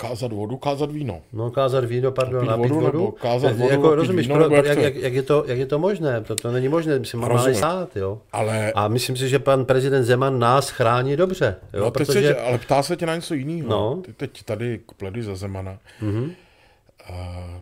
Kázat 0.00 0.32
vodu, 0.32 0.56
kázat 0.56 0.92
víno. 0.92 1.20
No, 1.32 1.50
kázat 1.50 1.84
víno, 1.84 2.12
pardon, 2.12 2.40
Pít 2.40 2.48
napít 2.48 2.70
vodu, 2.70 2.86
vodu. 2.86 2.98
nebo 2.98 3.12
kázat 3.12 3.56
vodu, 3.56 3.70
jako, 3.70 3.94
rozumíš, 3.94 4.26
víno, 4.26 4.34
pro, 4.34 4.42
nebo 4.42 4.56
jak 4.56 4.66
jak, 4.66 4.78
jak, 4.78 4.94
jak, 4.94 5.12
je 5.12 5.22
to, 5.22 5.44
jak 5.46 5.58
je 5.58 5.66
to 5.66 5.78
možné? 5.78 6.20
To, 6.20 6.36
to 6.36 6.52
není 6.52 6.68
možné, 6.68 6.98
my 6.98 7.06
si 7.06 7.16
máme 7.16 7.54
stát, 7.54 7.96
jo. 7.96 8.18
Ale, 8.32 8.72
A 8.72 8.88
myslím 8.88 9.16
si, 9.16 9.28
že 9.28 9.38
pan 9.38 9.64
prezident 9.64 10.04
Zeman 10.04 10.38
nás 10.38 10.70
chrání 10.70 11.16
dobře, 11.16 11.56
jo, 11.72 11.84
no, 11.84 11.90
protože... 11.90 12.28
se, 12.28 12.36
ale 12.36 12.58
ptá 12.58 12.82
se 12.82 12.96
tě 12.96 13.06
na 13.06 13.14
něco 13.14 13.34
jiného. 13.34 13.68
No. 13.68 14.02
Ty 14.04 14.12
teď 14.12 14.42
tady 14.42 14.80
pleduj 14.96 15.22
za 15.22 15.34
Zemana. 15.36 15.78
Mm-hmm. 16.02 16.32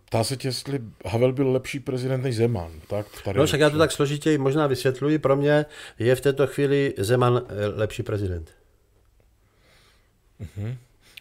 Ptá 0.05 0.25
se 0.25 0.37
tě, 0.37 0.49
jestli 0.49 0.81
Havel 1.07 1.33
byl 1.33 1.53
lepší 1.53 1.81
prezident 1.81 2.23
než 2.23 2.37
Zeman. 2.37 2.71
Tak 2.89 3.07
tady 3.25 3.39
No 3.39 3.47
však 3.47 3.61
já 3.61 3.71
to 3.71 3.79
tak 3.79 3.93
složitěji 3.93 4.39
možná 4.39 4.67
vysvětluji. 4.67 5.19
Pro 5.19 5.37
mě 5.37 5.67
je 5.99 6.15
v 6.15 6.21
této 6.21 6.47
chvíli 6.47 6.95
Zeman 6.99 7.43
eh, 7.49 7.67
lepší 7.67 8.03
prezident. 8.03 8.51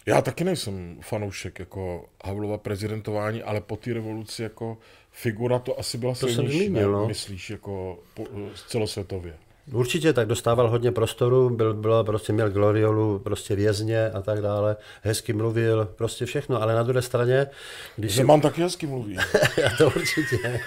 Já 0.08 0.22
taky 0.22 0.44
nejsem 0.44 0.98
fanoušek 1.02 1.60
jako 1.60 2.10
Havlova 2.26 2.58
prezidentování, 2.58 3.44
ale 3.44 3.62
po 3.62 3.78
té 3.78 3.94
revoluci 3.94 4.44
jako 4.44 4.78
figura 5.12 5.60
to 5.60 5.80
asi 5.80 5.98
byla 5.98 6.16
jsem 6.16 6.30
silnější, 6.30 6.66
zmínil, 6.66 6.92
ne? 6.92 6.98
no. 6.98 7.08
myslíš, 7.08 7.50
jako 7.50 8.00
po, 8.14 8.28
celosvětově. 8.68 9.38
Určitě 9.72 10.14
tak 10.14 10.28
dostával 10.28 10.70
hodně 10.70 10.92
prostoru, 10.92 11.50
byl, 11.50 11.74
byl, 11.74 12.04
prostě 12.04 12.34
měl 12.34 12.50
gloriolu, 12.50 13.20
prostě 13.20 13.56
vězně 13.56 14.10
a 14.10 14.22
tak 14.22 14.42
dále, 14.42 14.76
hezky 15.02 15.34
mluvil, 15.34 15.88
prostě 15.96 16.26
všechno, 16.26 16.62
ale 16.62 16.76
na 16.76 16.84
druhé 16.84 17.02
straně, 17.02 17.48
když 17.96 18.12
si 18.12 18.18
Zeman 18.18 18.42
taky 18.42 18.62
hezky 18.62 18.88
mluví. 18.88 19.18
Já 19.58 19.70
to 19.78 19.88
určitě. 19.88 20.60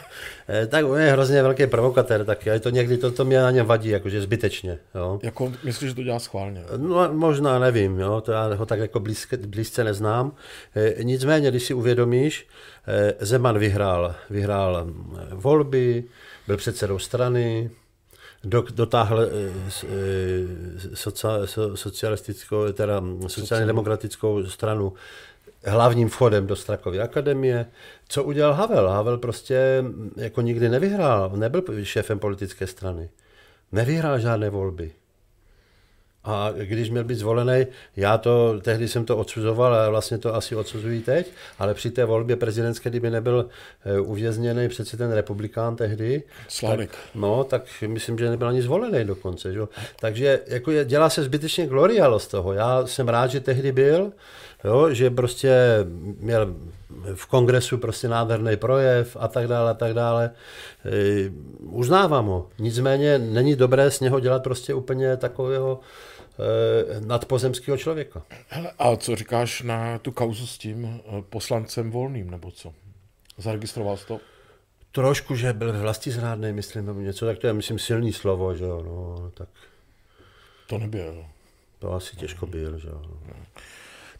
Eh, 0.49 0.67
Tak 0.67 0.85
on 0.85 1.01
je 1.01 1.13
hrozně 1.13 1.43
velký 1.43 1.67
provokatér, 1.67 2.25
tak 2.25 2.47
je 2.47 2.61
to 2.61 2.71
někdy 2.71 2.99
to, 2.99 3.11
to 3.11 3.25
mě 3.25 3.41
na 3.41 3.51
něm 3.51 3.67
vadí, 3.67 3.89
jakože 3.89 4.23
zbytečně. 4.23 4.79
Jo. 4.95 5.21
jako, 5.23 5.53
myslíš, 5.65 5.89
že 5.91 5.95
to 5.97 6.03
dělá 6.03 6.19
schválně? 6.19 6.65
No, 6.77 7.13
možná 7.13 7.59
nevím, 7.59 7.99
jo, 8.01 8.21
to 8.21 8.33
já 8.33 8.55
ho 8.55 8.67
tak 8.67 8.79
jako 8.79 9.01
blízce, 9.01 9.37
blízce 9.37 9.85
neznám. 9.85 10.33
Eh, 10.77 11.05
Nicméně, 11.05 11.51
když 11.51 11.63
si 11.63 11.75
uvědomíš, 11.75 12.47
eh, 12.87 13.15
Zeman 13.21 13.59
vyhrál, 13.59 14.15
vyhrál 14.31 14.85
mm, 14.85 15.17
volby, 15.33 16.05
byl 16.47 16.57
předsedou 16.57 16.99
strany, 16.99 17.71
do, 18.45 18.65
dotáhl 18.75 19.21
eh, 19.21 19.29
eh, 19.85 19.89
socia, 20.95 21.47
so, 21.47 21.77
socialistickou, 21.77 22.73
teda 22.73 23.01
mm, 23.01 23.29
sociálně 23.29 23.67
demokratickou 23.67 24.47
stranu 24.47 24.93
hlavním 25.65 26.09
vchodem 26.09 26.47
do 26.47 26.57
Strakovy 26.57 27.01
akademie. 27.01 27.67
Co 28.09 28.25
udělal 28.25 28.53
Havel? 28.53 28.89
Havel 28.89 29.19
prostě 29.19 29.85
jako 30.17 30.41
nikdy 30.41 30.69
nevyhrál, 30.69 31.33
nebyl 31.37 31.65
šéfem 31.83 32.19
politické 32.19 32.67
strany. 32.67 33.11
Nevyhrál 33.73 34.19
žádné 34.19 34.51
volby. 34.51 34.93
A 36.25 36.53
když 36.57 36.91
měl 36.91 37.05
být 37.05 37.15
zvolený, 37.15 37.67
já 37.97 38.19
to, 38.19 38.61
tehdy 38.61 38.89
jsem 38.89 39.05
to 39.05 39.17
odsuzoval 39.17 39.75
a 39.75 39.89
vlastně 39.89 40.19
to 40.19 40.35
asi 40.35 40.57
odsuzují 40.57 41.01
teď, 41.01 41.31
ale 41.59 41.75
při 41.75 41.91
té 41.91 42.05
volbě 42.05 42.37
prezidentské, 42.37 42.91
kdyby 42.91 43.11
nebyl 43.11 43.47
eh, 43.85 44.01
uvězněný 44.01 44.69
přeci 44.69 44.97
ten 44.97 45.13
republikán 45.13 45.77
tehdy, 45.77 46.23
Slavik. 46.49 46.91
Tak, 46.91 47.01
no, 47.15 47.45
tak 47.45 47.63
myslím, 47.87 48.19
že 48.19 48.31
nebyl 48.31 48.49
ani 48.49 48.63
zvolený 48.63 49.05
dokonce. 49.05 49.53
Že? 49.53 49.61
Takže 50.01 50.41
jako 50.47 50.71
je, 50.71 50.85
dělá 50.85 51.11
se 51.11 51.23
zbytečně 51.23 51.67
glorialo 51.67 52.19
z 52.19 52.29
toho. 52.29 52.53
Já 52.53 52.87
jsem 52.87 53.09
rád, 53.09 53.27
že 53.27 53.41
tehdy 53.41 53.73
byl, 53.73 54.13
jo, 54.65 54.95
že 54.95 55.11
prostě 55.11 55.57
měl 56.21 56.55
v 57.15 57.27
kongresu 57.27 57.79
prostě 57.79 58.09
nádherný 58.09 58.57
projev 58.57 59.17
a 59.21 59.29
tak 59.29 59.49
dále 59.49 59.71
a 59.71 59.75
tak 59.75 59.95
dále. 59.95 60.31
E, 60.85 61.31
uznávám 61.61 62.27
ho. 62.27 62.49
Nicméně 62.59 63.19
není 63.19 63.57
dobré 63.57 63.91
z 63.91 64.01
něho 64.01 64.21
dělat 64.21 64.43
prostě 64.43 64.75
úplně 64.75 65.17
takového 65.17 65.81
nadpozemského 67.01 67.77
člověka. 67.77 68.23
Hele, 68.49 68.73
a 68.79 68.97
co 68.97 69.17
říkáš 69.17 69.63
na 69.63 69.99
tu 69.99 70.13
kauzu 70.13 70.47
s 70.47 70.59
tím 70.59 70.85
e, 70.85 71.23
poslancem 71.23 71.91
volným, 71.91 72.31
nebo 72.31 72.51
co? 72.51 72.73
Zaregistroval 73.39 73.97
jsi 73.97 74.07
to? 74.07 74.21
Trošku, 74.93 75.37
že 75.37 75.53
byl 75.53 75.81
vlasti 75.81 76.11
zrádný, 76.11 76.53
myslím, 76.53 76.87
nebo 76.87 77.01
něco, 77.01 77.27
tak 77.27 77.39
to 77.39 77.47
je, 77.47 77.53
myslím, 77.53 77.79
silný 77.79 78.13
slovo, 78.13 78.55
že 78.55 78.65
jo, 78.65 78.83
no, 78.83 79.31
tak 79.31 79.49
To 80.67 80.79
nebyl. 80.79 81.25
to 81.79 81.93
asi 81.93 82.17
těžko 82.17 82.47
byl, 82.47 82.79
že 82.79 82.89
jo. 82.89 83.03
No. 83.29 83.35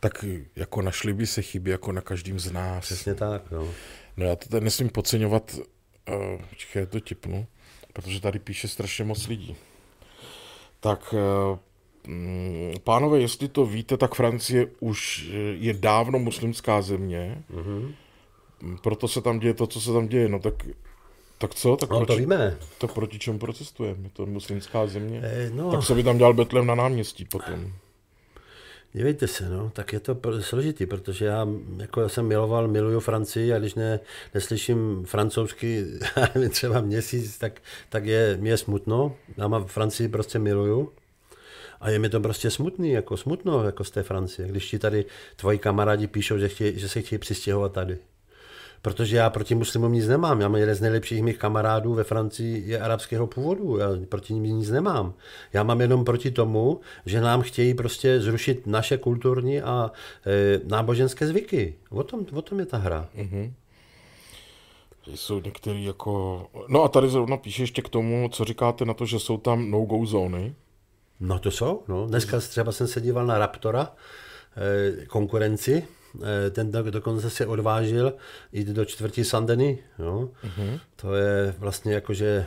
Tak 0.01 0.25
jako 0.57 0.83
našli 0.83 1.13
by 1.13 1.27
se 1.27 1.43
chyby 1.43 1.71
jako 1.71 1.93
na 1.93 2.01
každým 2.01 2.41
z 2.41 2.53
nás. 2.53 2.85
Přesně 2.85 3.15
tak, 3.15 3.51
no. 3.51 3.69
No 4.17 4.27
já 4.27 4.37
to 4.37 4.49
tady 4.49 4.65
nesmím 4.65 4.89
podceňovat, 4.91 5.55
uh, 6.09 6.41
čekaj, 6.57 6.87
to 6.87 7.01
tipnu, 7.01 7.47
protože 7.93 8.21
tady 8.21 8.39
píše 8.39 8.69
strašně 8.69 9.05
moc 9.05 9.27
lidí. 9.27 9.57
Tak 10.81 11.13
uh, 11.13 11.59
pánové, 12.85 13.21
jestli 13.21 13.49
to 13.49 13.67
víte, 13.67 13.97
tak 13.97 14.15
Francie 14.15 14.67
už 14.81 15.29
eh, 15.31 15.37
je 15.37 15.75
dávno 15.75 16.19
muslimská 16.19 16.83
země, 16.83 17.43
Mhm. 17.51 17.95
proto 18.83 19.09
se 19.09 19.21
tam 19.23 19.39
děje 19.39 19.55
to, 19.55 19.67
co 19.67 19.81
se 19.81 19.93
tam 19.93 20.09
děje. 20.09 20.29
No 20.29 20.39
tak, 20.39 20.55
tak 21.39 21.55
co? 21.55 21.77
Tak 21.77 21.91
No 21.91 22.01
to 22.01 22.07
proti, 22.07 22.21
víme. 22.21 22.57
tak 22.79 22.93
proti 22.93 23.19
čemu 23.19 23.39
protestujeme? 23.39 23.99
Je 24.03 24.11
to 24.13 24.27
muslimská 24.27 24.87
země? 24.87 25.21
E, 25.25 25.51
no, 25.55 25.71
Tak 25.71 25.85
co 25.85 25.95
by 25.95 26.03
tam 26.03 26.19
dělal 26.19 26.35
Betlem 26.35 26.67
na 26.67 26.75
náměstí 26.75 27.25
potom? 27.25 27.73
Dívejte 28.93 29.27
se, 29.29 29.49
no, 29.49 29.71
tak 29.75 29.93
je 29.93 30.01
to 30.01 30.17
složitý, 30.41 30.87
protože 30.87 31.25
já 31.25 31.47
jako 31.79 32.09
jsem 32.09 32.27
miloval, 32.27 32.69
miluju 32.69 33.01
Francii 33.01 33.53
a 33.53 33.59
když 33.59 33.75
ne, 33.75 34.01
neslyším 34.35 35.05
francouzsky 35.07 35.85
já 36.17 36.49
třeba 36.49 36.81
měsíc, 36.81 37.39
tak, 37.39 37.61
tak 37.89 38.05
je, 38.07 38.37
mě 38.41 38.51
je 38.51 38.57
smutno. 38.57 39.17
Já 39.37 39.49
mám 39.49 39.65
Francii 39.65 40.09
prostě 40.09 40.39
miluju. 40.39 40.93
A 41.81 41.91
je 41.91 41.99
mi 41.99 42.09
to 42.09 42.21
prostě 42.21 42.51
smutný, 42.51 42.91
jako 42.91 43.17
smutno 43.17 43.65
jako 43.65 43.85
z 43.85 43.91
té 43.91 44.03
Francie, 44.03 44.49
když 44.49 44.71
ti 44.71 44.79
tady 44.79 45.05
tvoji 45.37 45.59
kamarádi 45.59 46.07
píšou, 46.07 46.39
že, 46.39 46.49
chtějí, 46.49 46.79
že 46.79 46.89
se 46.89 47.03
chtějí 47.03 47.19
přistěhovat 47.19 47.73
tady. 47.73 47.99
Protože 48.83 49.17
já 49.17 49.31
proti 49.31 49.55
muslimům 49.55 49.93
nic 49.93 50.09
nemám. 50.09 50.41
Já 50.41 50.49
mám 50.49 50.61
jeden 50.61 50.75
z 50.75 50.81
nejlepších 50.81 51.23
mých 51.23 51.39
kamarádů 51.39 51.95
ve 51.95 52.05
Francii 52.05 52.63
je 52.67 52.81
arabského 52.81 53.27
původu. 53.27 53.77
Já 53.77 53.89
proti 54.09 54.35
ním 54.35 54.43
nic 54.43 54.71
nemám. 54.71 55.15
Já 55.53 55.63
mám 55.63 55.81
jenom 55.81 56.05
proti 56.05 56.31
tomu, 56.31 56.81
že 57.07 57.21
nám 57.21 57.43
chtějí 57.43 57.75
prostě 57.75 58.21
zrušit 58.21 58.67
naše 58.67 58.99
kulturní 58.99 59.63
a 59.63 59.91
e, 60.27 60.61
náboženské 60.65 61.27
zvyky. 61.27 61.75
O 61.91 62.03
tom, 62.03 62.27
o 62.33 62.43
tom 62.43 62.61
je 62.61 62.67
ta 62.67 62.77
hra. 62.77 63.09
Jsou 65.15 65.41
některý 65.41 65.85
jako... 65.85 66.47
No 66.69 66.83
a 66.83 66.89
tady 66.89 67.09
zrovna 67.09 67.37
píše 67.37 67.63
ještě 67.63 67.83
k 67.83 67.89
tomu, 67.89 68.29
co 68.33 68.45
říkáte 68.45 68.85
na 68.85 68.95
to, 68.95 69.07
že 69.07 69.19
jsou 69.19 69.39
tam 69.39 69.71
no-go 69.71 70.07
zóny. 70.07 70.55
No 71.21 71.39
to 71.39 71.51
jsou. 71.51 71.83
No. 71.89 72.07
Dneska 72.07 72.41
třeba 72.41 72.73
jsem 72.73 72.87
se 72.87 73.01
díval 73.01 73.27
na 73.27 73.39
Raptora, 73.39 73.93
eh, 74.57 75.07
konkurenci. 75.07 75.87
Eh, 76.47 76.51
ten 76.51 76.73
do- 76.73 76.91
dokonce 76.91 77.31
se 77.31 77.47
odvážil 77.47 78.15
jít 78.53 78.69
do 78.69 78.85
čtvrtí 78.85 79.25
Sandeny. 79.25 79.79
Jo. 79.99 80.29
To 80.97 81.15
je 81.15 81.55
vlastně 81.59 81.95
jakože 81.95 82.47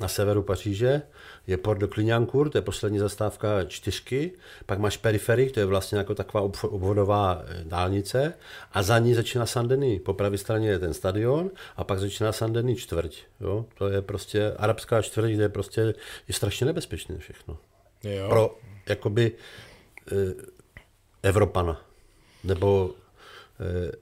na 0.00 0.08
severu 0.08 0.42
Paříže. 0.42 1.02
Je 1.46 1.56
Port 1.56 1.80
de 1.80 1.88
Clignancourt, 1.88 2.50
to 2.52 2.58
je 2.58 2.62
poslední 2.62 2.98
zastávka 2.98 3.64
čtyřky. 3.64 4.32
Pak 4.66 4.78
máš 4.78 4.96
periferik, 4.96 5.52
to 5.52 5.60
je 5.60 5.66
vlastně 5.66 5.98
jako 5.98 6.14
taková 6.14 6.44
obv- 6.44 6.68
obvodová 6.74 7.42
eh, 7.46 7.64
dálnice. 7.64 8.34
A 8.72 8.82
za 8.82 8.98
ní 8.98 9.14
začíná 9.14 9.46
Sandeny. 9.46 10.00
Po 10.00 10.14
pravé 10.14 10.38
straně 10.38 10.68
je 10.68 10.78
ten 10.78 10.94
stadion 10.94 11.50
a 11.76 11.84
pak 11.84 11.98
začíná 12.00 12.32
Sandeny 12.32 12.76
čtvrť. 12.76 13.18
Jo. 13.40 13.64
To 13.78 13.88
je 13.88 14.02
prostě 14.02 14.52
arabská 14.56 15.02
čtvrť, 15.02 15.30
kde 15.30 15.42
je 15.44 15.48
prostě 15.48 15.94
je 16.28 16.34
strašně 16.34 16.66
nebezpečné 16.66 17.18
všechno 17.18 17.58
Jo. 18.14 18.28
pro 18.28 18.56
jakoby 18.88 19.32
eh, 20.12 20.14
Evropana. 21.22 21.80
Nebo 22.44 22.90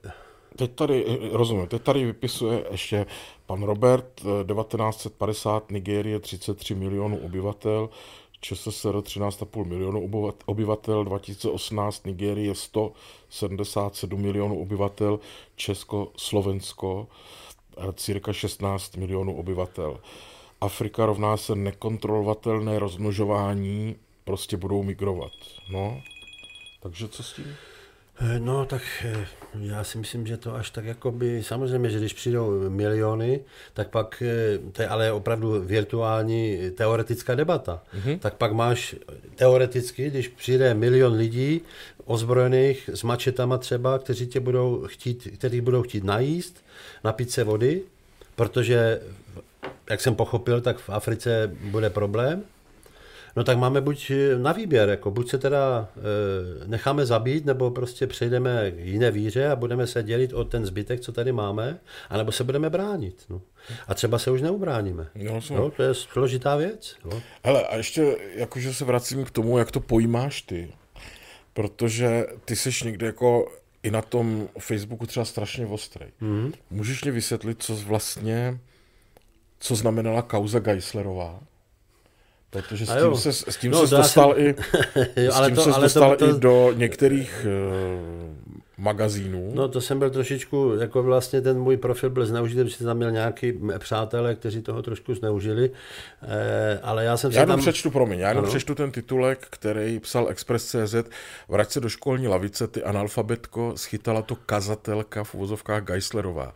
eh, 0.03 0.11
Teď 0.55 0.71
tady, 0.75 1.05
eh, 1.07 1.37
rozumím, 1.37 1.67
teď 1.67 1.81
tady 1.81 2.05
vypisuje 2.05 2.65
ještě 2.71 3.05
pan 3.45 3.63
Robert, 3.63 4.21
eh, 4.21 4.43
1950 4.53 5.71
Nigérie 5.71 6.19
33 6.19 6.75
milionů 6.75 7.17
obyvatel, 7.17 7.89
ČSSR 8.41 9.01
13,5 9.01 9.65
milionů 9.65 10.07
obyvat- 10.07 10.43
obyvatel, 10.45 11.03
2018 11.03 12.05
Nigérie 12.05 12.55
177 12.55 14.21
milionů 14.21 14.61
obyvatel, 14.61 15.19
Česko, 15.55 16.11
Slovensko 16.17 17.07
cirka 17.95 18.33
16 18.33 18.97
milionů 18.97 19.35
obyvatel. 19.37 19.99
Afrika 20.61 21.05
rovná 21.05 21.37
se 21.37 21.55
nekontrolovatelné 21.55 22.79
rozmnožování, 22.79 23.95
prostě 24.23 24.57
budou 24.57 24.83
migrovat. 24.83 25.31
No, 25.69 26.01
takže 26.79 27.07
co 27.07 27.23
s 27.23 27.33
tím? 27.33 27.55
eh, 28.19 28.39
no 28.39 28.65
tak 28.65 28.81
eh, 29.05 29.27
já 29.59 29.83
si 29.83 29.97
myslím, 29.97 30.27
že 30.27 30.37
to 30.37 30.55
až 30.55 30.69
tak 30.69 30.85
jako 30.85 31.11
by, 31.11 31.43
samozřejmě, 31.43 31.89
že 31.89 31.97
když 31.97 32.13
přijdou 32.13 32.69
miliony, 32.69 33.39
tak 33.73 33.89
pak, 33.89 34.23
eh, 34.25 34.59
to 34.71 34.81
je 34.81 34.87
ale 34.87 35.11
opravdu 35.11 35.61
virtuální 35.61 36.71
teoretická 36.75 37.35
debata, 37.35 37.83
mm-hmm. 37.95 38.19
tak 38.19 38.35
pak 38.35 38.51
máš 38.51 38.95
teoreticky, 39.35 40.09
když 40.09 40.27
přijde 40.27 40.73
milion 40.73 41.13
lidí 41.13 41.61
ozbrojených 42.05 42.89
s 42.93 43.03
mačetama 43.03 43.57
třeba, 43.57 43.99
kteří 43.99 44.27
tě 44.27 44.39
budou 44.39 44.83
chtít, 44.87 45.27
kteří 45.37 45.61
budou 45.61 45.81
chtít 45.81 46.03
najíst, 46.03 46.63
napít 47.03 47.31
se 47.31 47.43
vody, 47.43 47.81
protože, 48.35 49.01
jak 49.89 50.01
jsem 50.01 50.15
pochopil, 50.15 50.61
tak 50.61 50.77
v 50.77 50.89
Africe 50.89 51.51
bude 51.61 51.89
problém. 51.89 52.43
No 53.37 53.43
tak 53.43 53.57
máme 53.57 53.81
buď 53.81 54.11
na 54.37 54.51
výběr, 54.51 54.89
jako 54.89 55.11
buď 55.11 55.29
se 55.29 55.37
teda 55.37 55.87
e, 56.63 56.67
necháme 56.67 57.05
zabít, 57.05 57.45
nebo 57.45 57.71
prostě 57.71 58.07
přejdeme 58.07 58.71
k 58.71 58.79
jiné 58.79 59.11
víře 59.11 59.47
a 59.49 59.55
budeme 59.55 59.87
se 59.87 60.03
dělit 60.03 60.33
o 60.33 60.43
ten 60.45 60.65
zbytek, 60.65 60.99
co 60.99 61.11
tady 61.11 61.31
máme, 61.31 61.79
anebo 62.09 62.31
se 62.31 62.43
budeme 62.43 62.69
bránit. 62.69 63.25
No. 63.29 63.41
A 63.87 63.93
třeba 63.93 64.19
se 64.19 64.31
už 64.31 64.41
neubráníme. 64.41 65.07
Jo, 65.15 65.41
jsem- 65.41 65.55
No, 65.55 65.71
to 65.71 65.83
je 65.83 65.93
složitá 65.93 66.55
věc. 66.55 66.95
No. 67.05 67.21
Hele, 67.43 67.63
a 67.67 67.75
ještě 67.75 68.15
jakože 68.35 68.73
se 68.73 68.85
vracím 68.85 69.25
k 69.25 69.31
tomu, 69.31 69.57
jak 69.57 69.71
to 69.71 69.79
pojímáš 69.79 70.41
ty. 70.41 70.71
Protože 71.53 72.25
ty 72.45 72.55
seš 72.55 72.83
někde 72.83 73.05
jako 73.05 73.51
i 73.83 73.91
na 73.91 74.01
tom 74.01 74.47
Facebooku 74.59 75.05
třeba 75.05 75.25
strašně 75.25 75.65
ostrý. 75.65 76.05
Mm. 76.21 76.51
Můžeš 76.71 77.03
mě 77.03 77.11
vysvětlit, 77.11 77.63
co 77.63 77.75
vlastně, 77.75 78.59
co 79.65 79.75
znamenala 79.75 80.21
kauza 80.21 80.59
Geislerová? 80.59 81.39
Protože 82.49 82.85
s 82.85 82.89
tím, 82.89 82.97
jo. 82.99 83.17
se, 83.17 83.33
s 83.33 83.57
tím 83.57 83.71
No, 83.71 83.87
se 83.87 83.95
dostal, 83.95 84.33
jsem- 84.35 84.43
i, 84.45 84.55
Jo, 85.25 85.31
s 85.31 85.35
ale 85.35 85.47
tím 85.47 85.55
to- 85.55 85.61
se 85.63 85.69
ale 85.69 85.75
to- 85.77 85.81
dostal 85.81 86.15
to- 86.15 86.29
i 86.29 86.39
do 86.39 86.71
některých 86.75 87.45
uh, 87.45 88.44
magazínů. 88.77 89.51
No 89.53 89.67
to 89.67 89.81
jsem 89.81 89.99
byl 89.99 90.09
trošičku, 90.09 90.73
jako 90.79 91.03
vlastně 91.03 91.41
ten 91.41 91.59
můj 91.59 91.77
profil 91.77 92.09
byl 92.09 92.25
zneužitý, 92.25 92.63
protože 92.63 92.85
tam 92.85 92.97
měl 92.97 93.11
nějaký 93.11 93.53
přátelé, 93.77 94.35
kteří 94.35 94.61
toho 94.61 94.81
trošku 94.81 95.15
zneužili, 95.15 95.71
e, 96.27 96.79
ale 96.83 97.03
já 97.05 97.17
jsem 97.17 97.31
se 97.31 97.37
Já 97.37 97.41
jenom 97.41 97.55
tam... 97.57 97.61
přečtu, 97.61 97.91
promiň, 97.91 98.19
já 98.19 98.27
jenom 98.29 98.43
Ano. 98.43 98.49
přečtu 98.51 98.75
ten 98.75 98.91
titulek, 98.91 99.47
který 99.49 99.99
psal 99.99 100.29
Express.cz. 100.29 100.95
Vrať 101.47 101.71
se 101.71 101.79
do 101.79 101.89
školní 101.89 102.27
lavice, 102.27 102.67
ty 102.67 102.83
analfabetko, 102.83 103.73
schytala 103.75 104.21
to 104.21 104.35
kazatelka 104.35 105.23
v 105.23 105.35
uvozovkách 105.35 105.83
Geislerová. 105.83 106.53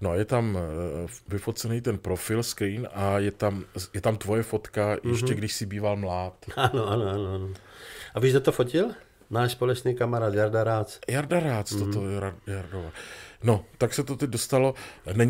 No 0.00 0.10
a 0.10 0.14
je 0.14 0.24
tam 0.24 0.58
eh, 0.58 1.06
vyfocený 1.28 1.80
ten 1.80 1.98
profil, 1.98 2.42
screen 2.42 2.88
a 2.94 3.18
je 3.18 3.30
tam, 3.30 3.64
je 3.94 4.00
tam 4.00 4.16
tvoje 4.16 4.42
fotka, 4.42 4.96
ještě 5.10 5.34
když 5.34 5.52
si 5.52 5.66
býval 5.66 5.96
mlád. 5.96 6.34
Ano, 6.56 6.88
ano, 6.88 7.08
ano. 7.08 7.34
ano. 7.34 7.48
A 8.14 8.20
víš, 8.20 8.30
kdo 8.32 8.40
to 8.40 8.52
fotil? 8.52 8.90
Náš 9.28 9.52
společný 9.52 9.92
kamarád 9.92 10.34
Jarda 10.34 10.64
Rác. 10.64 11.04
Jarda 11.04 11.40
Rác, 11.40 11.68
mm. 11.72 11.78
toto 11.78 11.98
Jardova. 12.48 12.90
No, 13.42 13.64
tak 13.78 13.94
se 13.94 14.04
to 14.04 14.16
teď 14.16 14.30
dostalo. 14.30 14.74
Ne, 15.14 15.28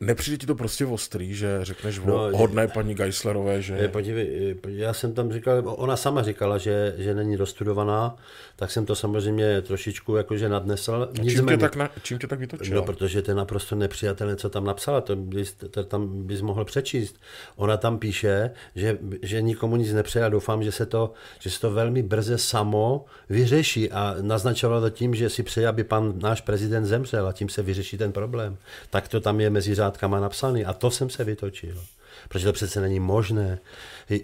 nepřijde 0.00 0.38
ti 0.38 0.46
to 0.46 0.54
prostě 0.54 0.86
ostrý, 0.86 1.34
že 1.34 1.58
řekneš 1.62 2.00
No, 2.04 2.14
o 2.26 2.36
hodné 2.36 2.68
paní 2.68 2.94
Geislerové, 2.94 3.62
že... 3.62 3.88
Podívej, 3.88 4.56
já 4.68 4.92
jsem 4.92 5.14
tam 5.14 5.32
říkal, 5.32 5.62
ona 5.64 5.96
sama 5.96 6.22
říkala, 6.22 6.58
že, 6.58 6.94
že 6.98 7.14
není 7.14 7.36
dostudovaná, 7.36 8.16
tak 8.56 8.70
jsem 8.70 8.86
to 8.86 8.96
samozřejmě 8.96 9.62
trošičku 9.62 10.16
jakože 10.16 10.48
nadnesl. 10.48 11.08
Čím 11.28 11.46
tě, 11.46 11.56
tak 11.56 11.76
na, 11.76 11.90
čím 12.02 12.18
tě 12.18 12.26
tak 12.26 12.38
vytočila? 12.38 12.76
No, 12.76 12.82
protože 12.82 13.22
to 13.22 13.30
je 13.30 13.34
naprosto 13.34 13.76
nepřijatelné, 13.76 14.36
co 14.36 14.50
tam 14.50 14.64
napsala, 14.64 15.00
to 15.00 15.16
bys, 15.16 15.56
to 15.70 15.84
tam 15.84 16.26
bys 16.26 16.40
mohl 16.40 16.64
přečíst. 16.64 17.20
Ona 17.56 17.76
tam 17.76 17.98
píše, 17.98 18.50
že, 18.74 18.98
že 19.22 19.42
nikomu 19.42 19.76
nic 19.76 19.92
nepřeje 19.92 20.24
a 20.24 20.28
doufám, 20.28 20.62
že 20.62 20.72
se, 20.72 20.86
to, 20.86 21.12
že 21.38 21.50
se 21.50 21.60
to 21.60 21.70
velmi 21.70 22.02
brze 22.02 22.38
samo 22.38 23.04
vyřeší 23.28 23.90
a 23.90 24.16
naznačovala 24.20 24.80
to 24.80 24.90
tím, 24.90 25.14
že 25.14 25.30
si 25.30 25.42
přeje, 25.42 25.68
aby 25.68 25.84
pan 25.84 26.14
náš 26.18 26.40
prezident 26.40 26.86
zemřel 26.86 27.28
a 27.28 27.32
tím 27.32 27.49
se 27.50 27.62
vyřeší 27.62 27.98
ten 27.98 28.12
problém. 28.12 28.56
Tak 28.90 29.08
to 29.08 29.20
tam 29.20 29.40
je 29.40 29.50
mezi 29.50 29.74
řádkama 29.74 30.20
napsaný 30.20 30.64
a 30.64 30.72
to 30.72 30.90
jsem 30.90 31.10
se 31.10 31.24
vytočil. 31.24 31.84
Protože 32.28 32.46
to 32.46 32.52
přece 32.52 32.80
není 32.80 33.00
možné. 33.00 33.58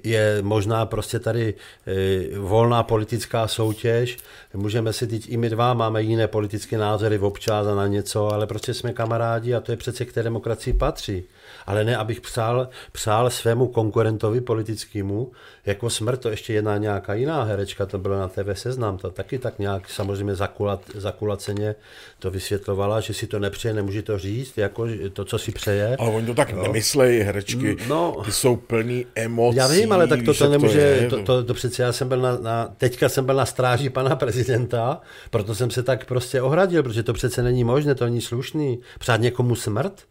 Je 0.04 0.38
možná 0.42 0.86
prostě 0.86 1.18
tady 1.18 1.54
eh, 1.86 2.38
volná 2.38 2.82
politická 2.82 3.48
soutěž, 3.48 4.18
můžeme 4.54 4.92
si 4.92 5.06
teď 5.06 5.28
i 5.28 5.36
my 5.36 5.50
dva, 5.50 5.74
máme 5.74 6.02
jiné 6.02 6.28
politické 6.28 6.78
názory 6.78 7.18
občas 7.18 7.66
a 7.66 7.74
na 7.74 7.86
něco, 7.86 8.32
ale 8.32 8.46
prostě 8.46 8.74
jsme 8.74 8.92
kamarádi 8.92 9.54
a 9.54 9.60
to 9.60 9.72
je 9.72 9.76
přece 9.76 10.04
k 10.04 10.12
té 10.12 10.22
demokracii 10.22 10.74
patří. 10.74 11.24
Ale 11.66 11.84
ne, 11.84 11.96
abych 11.96 12.20
přál, 12.20 12.68
přál 12.92 13.30
svému 13.30 13.66
konkurentovi 13.66 14.40
politickému 14.40 15.32
jako 15.66 15.90
smrt, 15.90 16.20
to 16.20 16.28
ještě 16.28 16.52
jedna 16.52 16.76
nějaká 16.76 17.14
jiná 17.14 17.42
herečka, 17.42 17.86
to 17.86 17.98
bylo 17.98 18.18
na 18.18 18.28
TV 18.28 18.52
Seznam, 18.52 18.98
to 18.98 19.10
taky 19.10 19.38
tak 19.38 19.58
nějak 19.58 19.90
samozřejmě 19.90 20.34
zakulat, 20.34 20.80
zakulaceně 20.94 21.74
to 22.18 22.30
vysvětlovala, 22.30 23.00
že 23.00 23.14
si 23.14 23.26
to 23.26 23.38
nepřeje, 23.38 23.74
nemůže 23.74 24.02
to 24.02 24.18
říct, 24.18 24.58
jako 24.58 24.86
to, 25.12 25.24
co 25.24 25.38
si 25.38 25.52
přeje. 25.52 25.96
Ale 25.98 26.10
oni 26.10 26.26
to 26.26 26.34
tak 26.34 26.52
nemyslejí, 26.52 27.20
herečky. 27.20 27.76
No. 27.88 28.16
Ty 28.24 28.32
jsou 28.32 28.56
plný 28.56 29.06
emocí. 29.14 29.56
Já 29.56 29.66
vím, 29.66 29.92
ale 29.92 30.06
tak 30.06 30.22
to, 30.22 30.34
to 30.34 30.48
nemůže, 30.48 30.80
je. 30.80 31.08
to, 31.08 31.22
to, 31.22 31.44
to 31.44 31.54
přece 31.54 31.82
já 31.82 31.92
jsem 31.92 32.08
byl 32.08 32.20
na, 32.20 32.38
na, 32.38 32.74
teďka 32.76 33.08
jsem 33.08 33.26
byl 33.26 33.34
na 33.34 33.46
stráži 33.46 33.90
pana 33.90 34.16
prezidenta, 34.16 35.00
proto 35.30 35.54
jsem 35.54 35.70
se 35.70 35.82
tak 35.82 36.04
prostě 36.04 36.42
ohradil, 36.42 36.82
protože 36.82 37.02
to 37.02 37.12
přece 37.12 37.42
není 37.42 37.64
možné, 37.64 37.94
to 37.94 38.04
není 38.04 38.20
slušný. 38.20 38.78
Přát 38.98 39.20
někomu 39.20 39.54
smrt? 39.54 40.02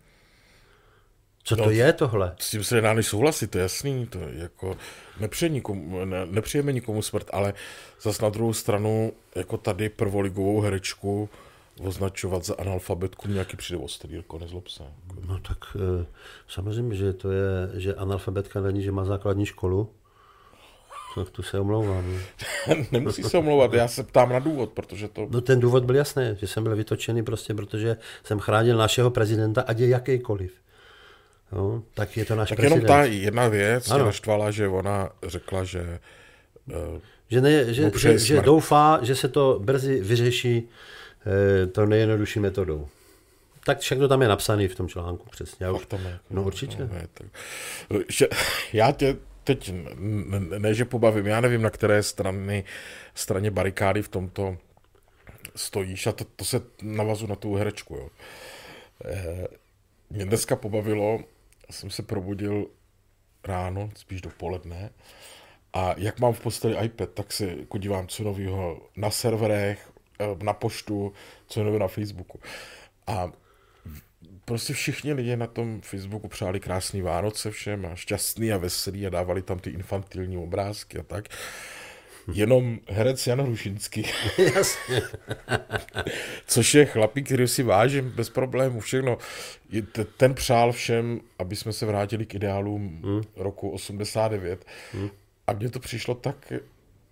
Co 1.48 1.56
to 1.56 1.66
No, 1.66 1.72
je 1.72 1.94
tohle? 1.94 2.36
S 2.40 2.50
tím 2.52 2.64
se 2.64 2.76
nedá 2.76 2.94
než 2.94 3.08
souhlasit, 3.08 3.52
to 3.52 3.58
je 3.58 3.62
jasný, 3.62 4.08
to 4.08 4.20
je 4.20 4.30
jako 4.34 4.78
nepřeje 5.20 5.50
nikomu, 5.50 6.06
ne, 6.06 6.26
nepřejeme 6.26 6.74
nikomu 6.74 7.02
smrt, 7.02 7.28
ale 7.34 7.54
zas 8.02 8.22
na 8.22 8.30
druhou 8.30 8.54
stranu, 8.54 9.14
jako 9.36 9.58
tady 9.58 9.90
prvoligovou 9.90 10.62
herečku 10.62 11.30
označovat 11.84 12.46
za 12.46 12.56
analfabetku 12.56 13.28
nějaký 13.28 13.58
přijde 13.58 13.80
ostrý, 13.80 14.16
jako 14.16 14.40
nezlob 14.40 14.68
se. 14.68 14.84
No 15.28 15.40
tak 15.40 15.58
eh, 15.76 16.06
samozřejmě, 16.48 16.96
že 16.96 17.14
to 17.14 17.32
je, 17.32 17.70
že 17.74 17.96
analfabetka 17.96 18.62
není, 18.62 18.84
že 18.84 18.92
má 18.92 19.06
základní 19.06 19.46
školu. 19.46 19.90
To, 21.16 21.26
tu 21.26 21.44
se 21.44 21.60
omlouvám. 21.60 22.20
Nemusí 22.92 23.24
se 23.24 23.38
omlouvat, 23.38 23.74
já 23.74 23.88
se 23.88 24.04
ptám 24.04 24.30
na 24.30 24.40
důvod, 24.40 24.72
protože 24.72 25.08
to... 25.08 25.28
No 25.30 25.42
ten 25.42 25.60
důvod 25.60 25.86
byl 25.86 25.96
jasný, 25.96 26.24
že 26.38 26.48
jsem 26.48 26.64
byl 26.64 26.76
vytočený 26.76 27.24
prostě, 27.24 27.54
protože 27.54 27.98
jsem 28.24 28.40
chránil 28.40 28.78
našeho 28.78 29.12
prezidenta, 29.12 29.62
ať 29.62 29.80
je 29.80 29.88
jakýkoliv. 29.88 30.65
No, 31.52 31.84
tak 31.94 32.18
je 32.18 32.26
to 32.26 32.36
náš 32.36 32.50
Tak 32.50 32.56
prezident. 32.58 32.84
jenom 32.84 32.98
ta 32.98 33.04
jedna 33.04 33.48
věc 33.48 33.92
Ano. 33.92 33.98
mě 33.98 34.06
naštvala, 34.06 34.52
že 34.52 34.68
ona 34.68 35.10
řekla, 35.24 35.64
že 35.64 36.00
eh, 36.72 37.02
Že, 37.30 37.42
ne, 37.42 37.74
že, 37.74 37.92
že, 37.98 38.20
že 38.20 38.42
doufá, 38.42 39.00
že 39.02 39.16
se 39.16 39.28
to 39.28 39.60
brzy 39.64 40.00
vyřeší 40.02 40.70
eh, 41.64 41.68
to 41.68 41.86
nejjednodušší 41.86 42.40
metodou. 42.40 42.88
Tak 43.66 43.80
všechno 43.80 44.08
tam 44.08 44.22
je 44.22 44.28
napsané 44.28 44.68
v 44.68 44.76
tom 44.76 44.88
článku, 44.88 45.30
přesně. 45.30 45.66
Já 45.66 45.72
už, 45.72 45.80
Fakt 45.80 45.90
tam 45.90 46.06
je. 46.06 46.20
no 46.30 46.44
určitě. 46.44 46.78
Je, 46.82 47.08
tak. 47.14 47.28
Že, 48.10 48.28
já 48.74 48.92
tě 48.92 49.16
teď, 49.44 49.72
ne, 49.98 50.60
ne, 50.60 50.74
že 50.74 50.86
pobavím, 50.86 51.26
já 51.28 51.42
nevím, 51.42 51.62
na 51.62 51.70
které 51.70 52.04
strany, 52.04 52.64
straně 53.16 53.52
barikády 53.52 54.02
v 54.02 54.08
tomto 54.08 54.58
stojíš 55.56 56.08
a 56.08 56.12
to, 56.12 56.24
to 56.36 56.46
se 56.46 56.62
navazu 56.82 57.28
na 57.28 57.36
tu 57.36 57.56
herečku. 57.56 57.96
Jo. 57.96 58.10
Eh, 59.06 59.48
Mě 60.10 60.26
dneska 60.26 60.56
pobavilo, 60.56 61.20
jsem 61.70 61.90
se 61.90 62.04
probudil 62.04 62.68
ráno, 63.44 63.90
spíš 63.96 64.22
dopoledne, 64.22 64.90
a 65.74 65.96
jak 65.98 66.20
mám 66.20 66.34
v 66.34 66.40
posteli 66.40 66.86
iPad, 66.86 67.10
tak 67.14 67.34
se 67.34 67.46
jako 67.46 67.78
dívám, 67.78 68.08
co 68.08 68.24
nového 68.24 68.90
na 68.96 69.12
serverech, 69.12 69.92
eh, 70.20 70.44
na 70.44 70.54
poštu, 70.54 71.14
co 71.48 71.60
nového 71.60 71.80
na 71.80 71.88
Facebooku. 71.88 72.40
A 73.08 73.32
prostě 74.46 74.74
všichni 74.74 75.14
lidi 75.14 75.38
na 75.38 75.48
tom 75.48 75.82
Facebooku 75.82 76.28
přáli 76.28 76.60
krásný 76.60 77.02
Vánoce 77.02 77.52
všem 77.52 77.86
a 77.86 77.96
šťastný 77.96 78.54
a 78.54 78.58
veselý 78.58 79.08
a 79.08 79.10
dávali 79.10 79.42
tam 79.42 79.60
ty 79.60 79.70
infantilní 79.70 80.38
obrázky 80.38 81.00
a 81.00 81.04
tak. 81.04 81.28
Jenom 82.34 82.80
herec 82.88 83.28
Jan 83.28 83.42
Hrušinský, 83.42 84.04
Jasně. 84.56 85.02
což 86.48 86.74
je 86.76 86.86
chlapík, 86.86 87.26
který 87.26 87.48
si 87.48 87.64
vážím 87.64 88.10
bez 88.10 88.30
problémů, 88.30 88.80
všechno. 88.80 89.18
Ten 90.18 90.34
přál 90.34 90.72
všem, 90.72 91.20
aby 91.40 91.56
jsme 91.56 91.74
se 91.74 91.86
vrátili 91.86 92.26
k 92.26 92.36
ideálům 92.36 93.00
Hmm. 93.04 93.22
roku 93.36 93.70
89. 93.70 94.66
A 95.48 95.54
mně 95.54 95.70
to 95.70 95.80
přišlo 95.80 96.16
tak 96.16 96.54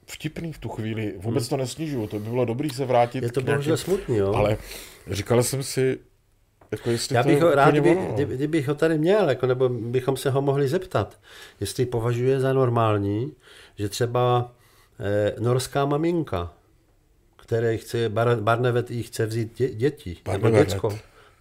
vtipný 0.05 0.53
v 0.53 0.57
tu 0.57 0.69
chvíli. 0.69 1.13
Vůbec 1.17 1.47
to 1.47 1.57
nesnižuju, 1.57 2.07
to 2.07 2.19
by 2.19 2.29
bylo 2.29 2.45
dobrý 2.45 2.69
se 2.69 2.85
vrátit 2.85 3.17
Hmm. 3.19 3.25
Je 3.27 3.31
to 3.31 3.41
k 3.41 3.43
nějakým- 3.45 3.55
bohužel 3.57 3.77
smutný, 3.77 4.17
jo. 4.17 4.33
Ale 4.33 4.57
říkal 5.11 5.43
jsem 5.43 5.63
si, 5.63 5.99
jako 6.71 6.91
jestli 6.91 7.15
Já 7.15 7.23
bych 7.23 7.41
ho 7.41 7.55
rád, 7.55 7.71
kdyby, 7.71 7.95
no. 7.95 8.11
kdyby, 8.13 8.35
kdybych 8.35 8.67
ho 8.67 8.75
tady 8.75 8.97
měl, 8.97 9.29
jako, 9.29 9.47
nebo 9.47 9.69
bychom 9.69 10.17
se 10.17 10.29
ho 10.29 10.41
mohli 10.41 10.67
zeptat, 10.67 11.19
jestli 11.59 11.85
považuje 11.85 12.39
za 12.39 12.53
normální, 12.53 13.33
že 13.79 13.89
třeba 13.89 14.51
norská 15.39 15.85
maminka, 15.85 16.53
které 17.43 17.77
chce, 17.77 18.09
Bar, 18.09 18.35
Barnevet 18.41 18.91
jí 18.91 19.03
chce 19.03 19.25
vzít 19.25 19.57
dě, 19.57 19.69
děti, 19.69 20.17
nebo 20.31 20.49
děcko, 20.49 20.99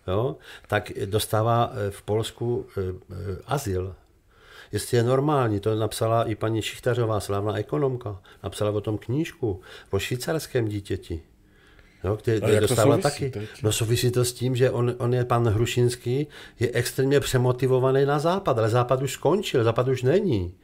jo, 0.08 0.36
tak 0.68 0.92
dostává 1.04 1.72
eh, 1.72 1.90
v 1.90 2.02
Polsku 2.02 2.66
eh, 2.76 2.80
eh, 2.82 3.38
azyl. 3.46 3.94
Jestli 4.72 4.96
je 4.96 5.02
normální, 5.02 5.60
to 5.60 5.74
napsala 5.74 6.24
i 6.24 6.34
paní 6.34 6.62
Šichtařová, 6.62 7.20
slavná 7.20 7.56
ekonomka, 7.56 8.20
napsala 8.42 8.70
o 8.70 8.80
tom 8.80 8.98
knížku 8.98 9.60
o 9.90 9.98
švýcarském 9.98 10.68
dítěti. 10.68 11.22
Jo, 12.04 12.16
který, 12.16 12.42
A 12.42 12.68
souvisí 12.68 13.02
taky. 13.02 13.30
teď? 13.30 13.48
No 13.62 13.72
souvisí 13.72 14.10
to 14.10 14.24
s 14.24 14.32
tím, 14.32 14.56
že 14.56 14.70
on, 14.70 14.94
on 14.98 15.14
je 15.14 15.24
pan 15.24 15.48
Hrušinský, 15.48 16.26
je 16.60 16.70
extrémně 16.72 17.20
přemotivovaný 17.20 18.04
na 18.04 18.18
západ, 18.18 18.58
ale 18.58 18.68
západ 18.68 19.02
už 19.02 19.12
skončil, 19.12 19.64
západ 19.64 19.88
už 19.88 20.02
není. 20.02 20.54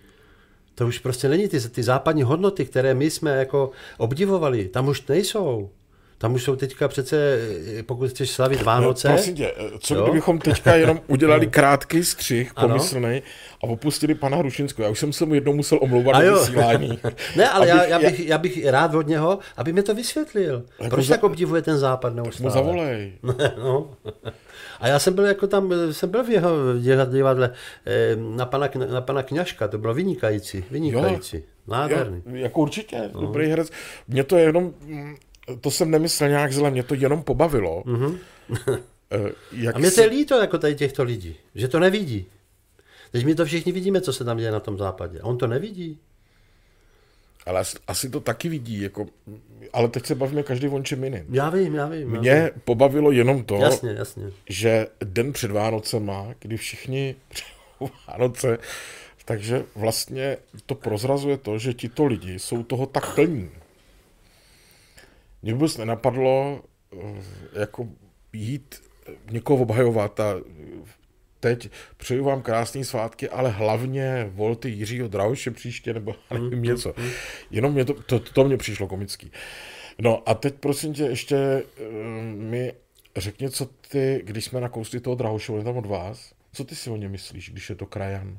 To 0.79 0.87
už 0.87 0.99
prostě 0.99 1.29
není 1.29 1.49
ty, 1.49 1.61
ty 1.61 1.83
západní 1.83 2.23
hodnoty, 2.23 2.65
které 2.65 2.95
my 2.95 3.11
jsme 3.11 3.31
jako 3.31 3.71
obdivovali, 3.99 4.69
tam 4.69 4.89
už 4.89 5.07
nejsou. 5.07 5.71
Tam 6.21 6.35
už 6.35 6.43
jsou 6.45 6.57
teďka 6.57 6.89
přece, 6.89 7.39
eh, 7.79 7.83
pokud 7.83 8.11
chceš 8.11 8.31
slavit 8.31 8.63
Vánoce, 8.63 9.09
No, 9.09 9.15
prosím 9.15 9.35
tě, 9.35 9.53
co 9.79 9.95
Jo? 9.95 10.03
kdybychom 10.03 10.39
teďka 10.39 10.75
jenom 10.75 11.01
udělali 11.07 11.47
krátký 11.51 12.05
střih, 12.05 12.55
pomyslný, 12.55 13.23
a 13.63 13.67
opustili 13.67 14.15
pana 14.15 14.37
Hrušinského. 14.37 14.85
Já 14.87 14.91
už 14.93 14.99
jsem 14.99 15.13
se 15.13 15.27
mu 15.27 15.35
jednou 15.35 15.53
musel 15.55 15.79
omlouvat 15.83 16.15
A 16.15 16.19
na 16.19 16.25
jo. 16.25 16.39
vysílání. 16.41 16.99
ne, 17.37 17.49
ale 17.51 17.69
já, 17.69 17.77
Abych- 17.79 17.89
já, 17.91 17.99
bych, 17.99 18.27
já 18.27 18.39
bych 18.39 18.67
rád 18.67 18.95
od 18.95 19.07
něho, 19.07 19.39
aby 19.57 19.73
mi 19.73 19.83
to 19.83 19.95
vysvětlil. 19.95 20.65
Jako 20.81 20.95
Proč 20.97 21.07
za- 21.07 21.15
tak 21.15 21.25
obdivuje 21.25 21.63
ten 21.63 21.79
západ 21.79 22.15
Mu 22.15 22.23
neustále? 22.23 22.51
zavolej. 22.51 23.13
no. 23.59 23.91
A 24.81 24.89
já 24.89 24.99
jsem 24.99 25.15
byl 25.15 25.25
jako 25.25 25.47
tam, 25.47 25.73
jsem 25.93 26.11
byl 26.11 26.25
v 26.25 26.31
jeho 26.31 26.51
diva- 26.75 27.11
divadle 27.11 27.51
eh, 27.87 28.17
na 28.17 28.47
pana, 28.47 28.69
na 28.93 29.01
pana 29.01 29.23
Kňažka, 29.23 29.69
to 29.69 29.79
bylo 29.79 29.95
vynikající, 29.95 30.65
vynikající, 30.71 31.43
nádherný. 31.67 32.23
Jo, 32.27 32.35
jako 32.37 32.61
určitě, 32.61 33.11
no. 33.15 33.21
dobrý 33.21 33.49
herec. 33.49 33.71
Mě 34.09 34.25
to 34.25 34.37
jenom, 34.39 34.75
mm, 34.85 35.17
to 35.61 35.71
jsem 35.71 35.91
nemyslel 35.91 36.29
nějak 36.31 36.53
zle, 36.53 36.71
mě 36.71 36.83
to 36.83 36.95
jenom 36.95 37.23
pobavilo. 37.23 37.83
Mm-hmm. 37.87 38.19
jak 39.53 39.77
A 39.77 39.79
mě 39.79 39.91
to 39.91 39.95
se- 39.95 40.05
líto 40.05 40.41
jako 40.41 40.59
tady 40.59 40.75
těchto 40.75 41.03
lidí, 41.03 41.37
že 41.55 41.69
to 41.69 41.81
nevidí. 41.81 42.27
Teď 43.11 43.25
my 43.25 43.35
to 43.35 43.45
všichni 43.45 43.73
vidíme, 43.73 44.01
co 44.01 44.13
se 44.13 44.25
tam 44.25 44.37
děje 44.37 44.51
na 44.51 44.61
tom 44.61 44.79
západě. 44.79 45.21
A 45.21 45.25
on 45.25 45.39
to 45.39 45.47
nevidí. 45.47 45.99
Ale 47.47 47.61
as- 47.61 47.77
asi 47.87 48.11
to 48.11 48.21
taky 48.21 48.49
vidí, 48.49 48.81
jako, 48.83 49.07
ale 49.73 49.89
teď 49.89 50.07
se 50.07 50.15
bavíme 50.15 50.43
každý 50.43 50.69
o 50.69 50.83
čem 50.83 51.05
jiným. 51.05 51.25
Já 51.31 51.51
vím, 51.51 51.75
já 51.75 51.87
vím. 51.89 52.15
já 52.15 52.21
Mě 52.21 52.51
pobavilo 52.65 53.11
jenom 53.11 53.45
to, 53.45 53.55
vím. 53.55 53.63
Jasně, 53.63 53.91
jasně. 53.91 54.31
že 54.49 54.87
den 55.05 55.33
před 55.33 55.51
Vánocema, 55.51 56.27
kdy 56.39 56.57
všichni 56.57 57.15
Vánoce, 58.09 58.59
takže 59.25 59.65
vlastně 59.77 60.37
to 60.67 60.75
prozrazuje 60.75 61.37
to, 61.37 61.59
že 61.59 61.75
tito 61.75 62.05
lidi 62.07 62.39
jsou 62.39 62.63
toho 62.63 62.87
tak 62.87 63.15
plní. 63.15 63.51
Mě 65.43 65.55
vůbec 65.55 65.77
nenapadlo 65.77 66.63
eh, 66.93 67.23
jako 67.61 67.89
jít 68.33 68.83
eh, 69.09 69.13
někoho 69.31 69.63
obhajovat 69.63 70.21
a 70.21 70.35
teď 71.41 71.71
přeju 71.97 72.25
vám 72.25 72.43
krásné 72.43 72.85
svátky, 72.85 73.29
ale 73.29 73.51
hlavně 73.51 74.31
volte 74.31 74.69
Jiřího 74.69 75.09
Drauše 75.09 75.51
příště, 75.51 75.95
nebo 75.95 76.15
nevím 76.31 76.63
něco. 76.63 76.95
Jenom 77.51 77.73
mě 77.73 77.85
to, 77.85 77.95
to, 77.95 78.21
to 78.21 78.45
mě 78.45 78.57
přišlo 78.57 78.89
komický. 78.89 79.33
No 80.01 80.29
a 80.29 80.35
teď 80.35 80.55
prosím 80.55 80.95
tě 80.95 81.03
ještě 81.03 81.37
eh, 81.37 81.63
mi 82.35 82.73
řekni, 83.17 83.51
co 83.51 83.67
ty, 83.67 84.21
když 84.25 84.45
jsme 84.45 84.61
na 84.61 84.69
kousli 84.69 85.01
toho 85.01 85.17
Drahošova, 85.17 85.65
tam 85.65 85.77
od 85.77 85.87
vás, 85.87 86.35
co 86.53 86.65
ty 86.65 86.75
si 86.75 86.91
o 86.91 86.97
něm 86.97 87.11
myslíš, 87.11 87.51
když 87.51 87.71
je 87.71 87.77
to 87.77 87.87
krajan? 87.87 88.39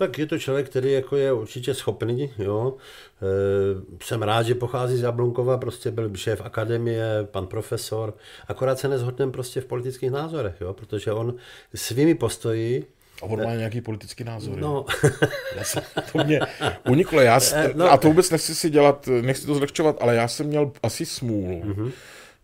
Tak 0.00 0.18
je 0.18 0.26
to 0.26 0.38
člověk, 0.38 0.68
který 0.68 0.92
jako 0.92 1.16
je 1.16 1.32
určitě 1.32 1.74
schopný. 1.74 2.32
Jo. 2.38 2.74
E, 3.22 4.04
jsem 4.04 4.22
rád, 4.22 4.42
že 4.42 4.54
pochází 4.54 4.96
z 4.96 5.02
Jablunkova, 5.02 5.58
prostě 5.58 5.90
byl 5.90 6.16
šéf 6.16 6.40
akademie, 6.40 7.04
pan 7.30 7.46
profesor. 7.46 8.14
Akorát 8.48 8.78
se 8.78 8.88
nezhodneme 8.88 9.32
prostě 9.32 9.60
v 9.60 9.64
politických 9.64 10.10
názorech, 10.10 10.54
jo, 10.60 10.72
protože 10.72 11.12
on 11.12 11.34
svými 11.74 12.14
postoji 12.14 12.86
a 13.22 13.26
on 13.26 13.44
má 13.44 13.54
nějaký 13.54 13.80
politický 13.80 14.24
názor. 14.24 14.58
No. 14.58 14.84
Já 15.56 15.64
jsem, 15.64 15.82
to 16.12 16.24
mě 16.24 16.40
uniklo. 16.88 17.20
Já, 17.20 17.40
no. 17.74 17.90
A 17.90 17.96
to 17.96 18.08
vůbec 18.08 18.30
nechci 18.30 18.54
si 18.54 18.70
dělat, 18.70 19.08
nechci 19.20 19.46
to 19.46 19.54
zlehčovat, 19.54 19.96
ale 20.00 20.14
já 20.14 20.28
jsem 20.28 20.46
měl 20.46 20.72
asi 20.82 21.06
smůlu, 21.06 21.62
mm-hmm. 21.62 21.92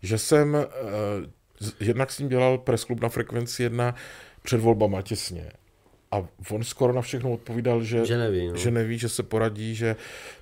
že 0.01 0.17
jsem 0.17 0.53
uh, 0.53 1.71
jednak 1.79 2.11
s 2.11 2.19
ním 2.19 2.29
dělal 2.29 2.57
presklub 2.57 3.01
na 3.01 3.09
frekvenci 3.09 3.63
1 3.63 3.95
před 4.43 4.61
volbama 4.61 5.01
těsně. 5.01 5.51
A 6.11 6.23
on 6.51 6.63
skoro 6.63 6.93
na 6.93 7.01
všechno 7.01 7.31
odpovídal, 7.31 7.83
že, 7.83 8.05
že, 8.05 8.17
neví, 8.17 8.47
no. 8.47 8.55
že 8.55 8.71
neví, 8.71 8.97
že 8.97 9.09
se 9.09 9.23
poradí, 9.23 9.75
že 9.75 9.95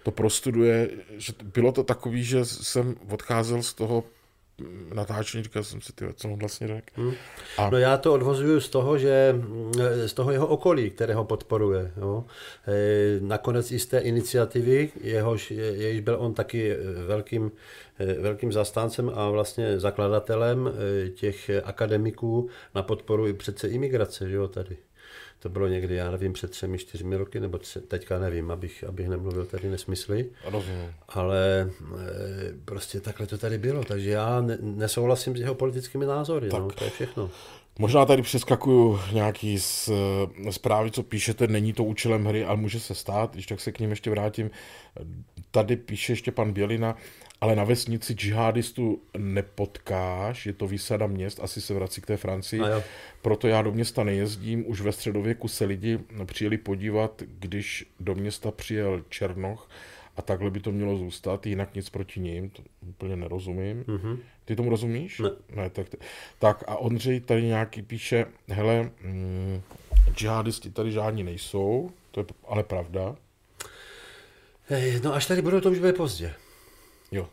to 0.03 0.11
prostuduje. 0.11 0.89
Že 1.17 1.33
bylo 1.43 1.71
to 1.71 1.83
takový, 1.83 2.23
že 2.23 2.45
jsem 2.45 2.95
odcházel 3.09 3.63
z 3.63 3.73
toho 3.73 4.03
natáčení, 4.93 5.43
říkal 5.43 5.63
jsem 5.63 5.81
si, 5.81 5.93
ty, 5.93 6.05
co 6.15 6.29
on 6.29 6.39
vlastně 6.39 6.67
řekl. 6.67 6.87
Hmm. 6.93 7.13
A... 7.57 7.69
No 7.69 7.77
já 7.77 7.97
to 7.97 8.13
odvozuju 8.13 8.59
z 8.59 8.69
toho, 8.69 8.97
že 8.97 9.35
z 10.05 10.13
toho 10.13 10.31
jeho 10.31 10.47
okolí, 10.47 10.89
které 10.89 11.13
ho 11.13 11.25
podporuje. 11.25 11.91
Jo. 11.97 12.25
E, 12.67 13.19
nakonec 13.19 13.71
i 13.71 13.79
z 13.79 13.85
té 13.85 13.99
iniciativy, 13.99 14.91
jehož, 15.01 15.51
jejíž 15.51 15.99
byl 15.99 16.15
on 16.19 16.33
taky 16.33 16.75
velkým, 17.07 17.51
velkým 18.19 18.51
zastáncem 18.51 19.11
a 19.15 19.29
vlastně 19.29 19.79
zakladatelem 19.79 20.67
e, 20.67 21.09
těch 21.09 21.51
akademiků 21.63 22.49
na 22.75 22.83
podporu 22.83 23.27
i 23.27 23.33
přece 23.33 23.67
imigrace, 23.67 24.29
že 24.29 24.35
jo, 24.35 24.47
tady. 24.47 24.77
To 25.45 25.49
bylo 25.49 25.67
někdy, 25.67 25.95
já 25.95 26.11
nevím, 26.11 26.33
před 26.33 26.51
třemi, 26.51 26.77
čtyřmi 26.77 27.15
roky, 27.15 27.39
nebo 27.39 27.57
tři, 27.57 27.81
teďka 27.81 28.19
nevím, 28.19 28.51
abych, 28.51 28.83
abych 28.83 29.07
nemluvil 29.07 29.45
tady 29.45 29.69
nesmysly. 29.69 30.29
Rozumím. 30.45 30.93
Ale 31.09 31.61
e, 31.61 32.53
prostě 32.65 33.01
takhle 33.01 33.27
to 33.27 33.37
tady 33.37 33.57
bylo, 33.57 33.83
takže 33.83 34.09
já 34.09 34.41
ne, 34.41 34.57
nesouhlasím 34.61 35.37
s 35.37 35.39
jeho 35.39 35.55
politickými 35.55 36.05
názory, 36.05 36.49
tak. 36.49 36.59
no, 36.59 36.69
to 36.69 36.83
je 36.83 36.89
všechno. 36.89 37.29
Možná 37.79 38.05
tady 38.05 38.21
přeskakuju 38.21 38.99
nějaký 39.11 39.59
z, 39.59 39.89
zprávy, 40.51 40.91
co 40.91 41.03
píšete, 41.03 41.47
není 41.47 41.73
to 41.73 41.83
účelem 41.83 42.25
hry, 42.25 42.45
ale 42.45 42.57
může 42.57 42.79
se 42.79 42.95
stát, 42.95 43.33
když 43.33 43.45
tak 43.45 43.59
se 43.59 43.71
k 43.71 43.79
ním 43.79 43.89
ještě 43.89 44.09
vrátím. 44.09 44.51
Tady 45.51 45.75
píše 45.75 46.11
ještě 46.11 46.31
pan 46.31 46.53
Bělina, 46.53 46.95
ale 47.45 47.55
na 47.55 47.63
vesnici 47.63 48.13
džihadistu 48.13 49.01
nepotkáš, 49.17 50.45
je 50.45 50.53
to 50.53 50.67
výsada 50.67 51.07
měst, 51.07 51.39
asi 51.39 51.61
se 51.61 51.73
vrací 51.73 52.01
k 52.01 52.05
té 52.05 52.17
Francii, 52.17 52.61
proto 53.21 53.47
já 53.47 53.61
do 53.61 53.71
města 53.71 54.03
nejezdím, 54.03 54.63
už 54.67 54.81
ve 54.81 54.91
středověku 54.91 55.47
se 55.47 55.65
lidi 55.65 55.99
přijeli 56.25 56.57
podívat, 56.57 57.21
když 57.39 57.85
do 57.99 58.15
města 58.15 58.51
přijel 58.51 59.03
Černoch 59.09 59.69
a 60.17 60.21
takhle 60.21 60.51
by 60.51 60.59
to 60.59 60.71
mělo 60.71 60.97
zůstat, 60.97 61.45
jinak 61.45 61.75
nic 61.75 61.89
proti 61.89 62.19
ním, 62.19 62.49
to 62.49 62.63
úplně 62.89 63.15
nerozumím. 63.15 63.83
Mm-hmm. 63.83 64.17
Ty 64.45 64.55
tomu 64.55 64.69
rozumíš? 64.69 65.19
Ne. 65.19 65.29
ne 65.55 65.69
tak, 65.69 65.87
tak 66.39 66.63
a 66.67 66.77
Ondřej 66.77 67.19
tady 67.19 67.43
nějaký 67.43 67.81
píše, 67.81 68.25
hele, 68.47 68.91
mm, 69.01 69.61
džihadisti 70.15 70.69
tady 70.69 70.91
žádní 70.91 71.23
nejsou, 71.23 71.91
to 72.11 72.19
je 72.19 72.25
ale 72.47 72.63
pravda. 72.63 73.15
No 75.03 75.13
až 75.13 75.25
tady 75.25 75.41
budou, 75.41 75.59
to 75.59 75.71
už 75.71 75.79
bude 75.79 75.93
pozdě. 75.93 76.33
Jo. 77.11 77.27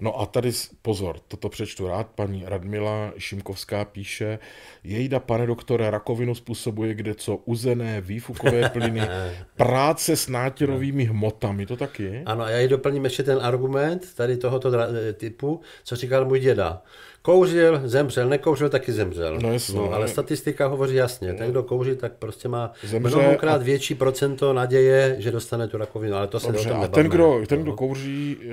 No 0.00 0.20
a 0.20 0.26
tady 0.26 0.52
pozor, 0.82 1.16
toto 1.28 1.48
přečtu 1.48 1.88
rád, 1.88 2.06
paní 2.06 2.44
Radmila 2.46 3.12
Šimkovská 3.18 3.84
píše, 3.84 4.38
jejda, 4.84 5.20
pane 5.20 5.46
doktore, 5.46 5.90
rakovinu 5.90 6.34
způsobuje 6.34 6.94
kde 6.94 7.14
co, 7.14 7.36
uzené, 7.36 8.00
výfukové 8.00 8.68
plyny, 8.72 9.08
práce 9.56 10.16
s 10.16 10.28
nátěrovými 10.28 11.04
hmotami, 11.04 11.66
to 11.66 11.76
taky? 11.76 12.22
Ano, 12.26 12.44
a 12.44 12.50
já 12.50 12.58
ji 12.58 12.68
doplním 12.68 13.04
ještě 13.04 13.22
ten 13.22 13.38
argument 13.42 14.14
tady 14.14 14.36
tohoto 14.36 14.72
typu, 15.14 15.60
co 15.84 15.96
říkal 15.96 16.24
můj 16.24 16.40
děda. 16.40 16.82
Kouřil, 17.22 17.80
zemřel, 17.84 18.28
nekouřil, 18.28 18.68
taky 18.68 18.92
zemřel. 18.92 19.38
No, 19.42 19.52
jasně, 19.52 19.78
no, 19.78 19.92
ale 19.92 20.08
statistika 20.08 20.66
hovoří 20.66 20.94
jasně. 20.94 21.34
Ten, 21.34 21.50
kdo 21.50 21.62
kouří, 21.62 21.96
tak 21.96 22.12
prostě 22.12 22.48
má 22.48 22.72
Zemře 22.84 23.16
mnohokrát 23.16 23.54
a... 23.54 23.64
větší 23.64 23.94
procento 23.94 24.52
naděje, 24.52 25.16
že 25.18 25.30
dostane 25.30 25.68
tu 25.68 25.78
rakovinu, 25.78 26.16
ale 26.16 26.26
to 26.26 26.40
se 26.40 26.52
Dobře, 26.52 26.70
a 26.70 26.88
ten, 26.88 27.06
kdo, 27.06 27.42
ten, 27.46 27.62
kdo 27.62 27.72
kouří, 27.72 28.36
eh, 28.42 28.50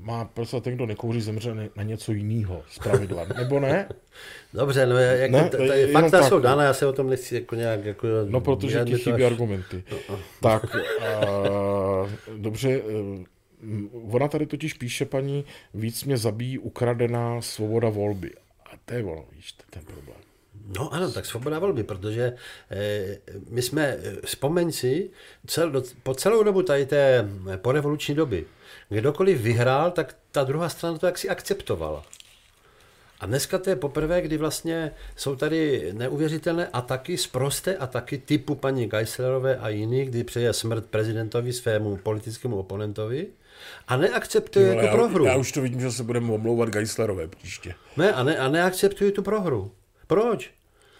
má 0.00 0.24
prostě 0.24 0.60
ten, 0.60 0.74
kdo 0.74 0.86
nekouří, 0.86 1.20
zemře 1.20 1.54
na 1.76 1.82
něco 1.82 2.12
jiného 2.12 2.62
z 2.70 2.78
pravidla, 2.78 3.26
nebo 3.38 3.60
ne? 3.60 3.88
Dobře, 4.54 4.86
no 4.86 4.98
jak, 4.98 5.30
ne, 5.30 5.48
t- 5.50 5.56
t- 5.56 5.86
fakta 5.86 6.22
jsou 6.22 6.38
dána, 6.38 6.62
já 6.62 6.74
se 6.74 6.86
o 6.86 6.92
tom 6.92 7.10
nechci 7.10 7.34
jako 7.34 7.54
nějak... 7.54 7.84
Jako, 7.84 8.06
no, 8.28 8.40
protože 8.40 8.84
ti 8.84 8.98
chybí 8.98 9.24
až... 9.24 9.32
argumenty. 9.32 9.84
No, 9.92 9.96
no. 10.10 10.18
Tak, 10.40 10.64
a, 10.74 10.80
dobře, 12.36 12.70
eh, 12.70 13.33
Ona 14.10 14.28
tady 14.28 14.46
totiž 14.46 14.74
píše 14.74 15.04
paní, 15.04 15.44
víc 15.74 16.04
mě 16.04 16.16
zabíjí 16.16 16.58
ukradená 16.58 17.42
svoboda 17.42 17.88
volby. 17.88 18.30
A 18.72 18.76
to 18.84 18.94
je 18.94 19.04
ono, 19.04 19.24
víš, 19.32 19.54
ten 19.70 19.82
problém. 19.84 20.24
No 20.78 20.94
ano, 20.94 21.12
tak 21.12 21.26
svoboda 21.26 21.58
volby, 21.58 21.82
protože 21.82 22.36
eh, 22.70 23.18
my 23.50 23.62
jsme, 23.62 23.82
eh, 23.82 24.16
vzpomeň 24.24 24.72
si, 24.72 25.10
cel, 25.46 25.82
po 26.02 26.14
celou 26.14 26.42
dobu 26.42 26.62
tady 26.62 26.86
té 26.86 27.28
eh, 27.52 27.56
porevoluční 27.56 28.14
doby, 28.14 28.46
kdokoliv 28.88 29.40
vyhrál, 29.40 29.90
tak 29.90 30.16
ta 30.30 30.44
druhá 30.44 30.68
strana 30.68 30.98
to 30.98 31.06
jaksi 31.06 31.28
akceptovala. 31.28 32.04
A 33.20 33.26
dneska 33.26 33.58
to 33.58 33.70
je 33.70 33.76
poprvé, 33.76 34.22
kdy 34.22 34.36
vlastně 34.36 34.90
jsou 35.16 35.36
tady 35.36 35.90
neuvěřitelné 35.92 36.68
ataky, 36.68 37.16
zprosté 37.16 37.76
ataky 37.76 38.18
typu 38.18 38.54
paní 38.54 38.86
Geislerové 38.86 39.56
a 39.56 39.68
jiných, 39.68 40.10
kdy 40.10 40.24
přeje 40.24 40.52
smrt 40.52 40.86
prezidentovi 40.86 41.52
svému 41.52 41.96
politickému 41.96 42.58
oponentovi 42.58 43.26
a 43.88 43.96
neakceptuje 43.96 44.68
jo, 44.68 44.80
tu 44.80 44.86
já, 44.86 44.92
prohru. 44.92 45.24
Já 45.24 45.36
už 45.36 45.52
to 45.52 45.62
vidím, 45.62 45.80
že 45.80 45.92
se 45.92 46.02
budeme 46.02 46.32
omlouvat 46.32 46.68
Geislerové 46.68 47.28
příště. 47.28 47.74
Ne, 47.96 48.12
a, 48.12 48.22
ne, 48.22 48.38
a 48.38 48.48
neakceptuje 48.48 49.12
tu 49.12 49.22
prohru. 49.22 49.72
Proč? 50.06 50.50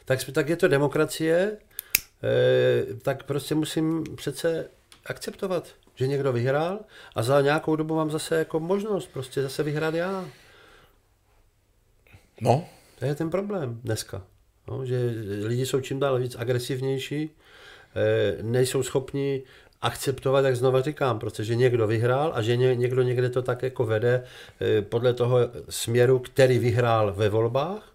Tak, 0.05 0.19
tak 0.33 0.49
je 0.49 0.57
to 0.57 0.69
demokracie, 0.69 1.57
e, 2.25 2.95
tak 2.95 3.25
prostě 3.25 3.55
musím 3.55 4.05
přece 4.17 4.69
akceptovat, 5.07 5.69
že 5.95 6.07
někdo 6.07 6.33
vyhrál 6.33 6.79
a 7.15 7.23
za 7.23 7.41
nějakou 7.41 7.77
dobu 7.77 7.97
mám 7.97 8.11
zase 8.11 8.37
jako 8.37 8.61
možnost 8.61 9.11
prostě 9.13 9.43
zase 9.43 9.63
vyhrát 9.63 9.95
já. 9.95 10.29
No. 12.41 12.69
To 12.99 13.05
je 13.05 13.15
ten 13.15 13.31
problém 13.31 13.81
dneska. 13.85 14.23
No, 14.69 14.87
že 14.87 15.15
lidi 15.45 15.67
jsou 15.67 15.81
čím 15.81 16.01
dál 16.01 16.19
víc 16.19 16.37
agresivnější, 16.39 17.31
e, 17.97 18.43
nejsou 18.43 18.83
schopni 18.83 19.43
akceptovat, 19.85 20.45
jak 20.45 20.57
znova 20.57 20.81
říkám, 20.81 21.19
protože 21.19 21.55
někdo 21.55 21.87
vyhrál 21.87 22.33
a 22.35 22.43
že 22.43 22.57
někdo 22.57 23.03
někde 23.03 23.31
to 23.31 23.43
tak 23.43 23.63
jako 23.63 23.85
vede 23.85 24.23
eh, 24.61 24.83
podle 24.83 25.15
toho 25.15 25.39
směru, 25.69 26.19
který 26.19 26.59
vyhrál 26.59 27.13
ve 27.13 27.29
volbách 27.29 27.95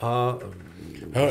a 0.00 0.38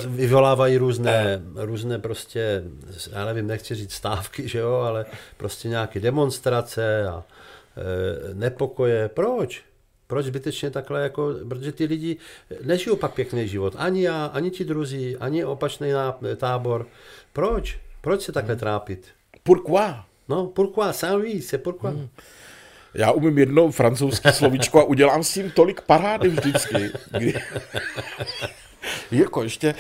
vyvolávají 0.08 0.78
různé, 0.78 1.42
různé 1.56 2.00
prostě, 2.00 2.64
já 3.12 3.26
nevím, 3.26 3.48
nechci 3.48 3.76
říct 3.76 3.94
stávky, 3.94 4.48
že 4.48 4.60
jo, 4.60 4.74
ale 4.74 5.06
prostě 5.38 5.68
nějaké 5.68 6.00
demonstrace 6.00 7.08
a 7.08 7.24
e, 7.24 8.34
nepokoje. 8.34 9.10
Proč? 9.10 9.64
Proč 10.08 10.26
zbytečně 10.26 10.70
takhle, 10.70 11.02
jako, 11.02 11.34
protože 11.50 11.72
ty 11.72 11.86
lidi 11.86 12.18
nežijou 12.64 12.96
pak 12.96 13.14
pěkný 13.14 13.48
život. 13.48 13.74
Ani 13.78 14.04
já, 14.04 14.26
ani 14.26 14.52
ti 14.52 14.66
druzí, 14.66 15.18
ani 15.18 15.46
opačný 15.46 15.92
tábor. 16.38 16.88
Proč? 17.34 17.80
Proč 18.02 18.22
se 18.22 18.32
takhle 18.32 18.54
hmm. 18.54 18.60
trápit? 18.60 19.08
Pourquoi? 19.46 20.06
No, 20.28 20.48
pourquoi, 20.48 20.94
sans 20.94 21.18
lui, 21.18 21.42
c'est 21.42 21.64
pourquoi. 21.64 21.92
Hmm. 21.92 22.10
Já 22.94 23.12
umím 23.12 23.38
jedno 23.38 23.72
francouzské 23.72 24.34
slovíčko 24.40 24.80
a 24.80 24.84
udělám 24.84 25.24
s 25.24 25.34
tím 25.34 25.52
tolik 25.52 25.82
parády 25.82 26.30
vždycky. 26.30 26.90
Kdy... 27.12 27.34
jako 29.12 29.44
ještě, 29.44 29.76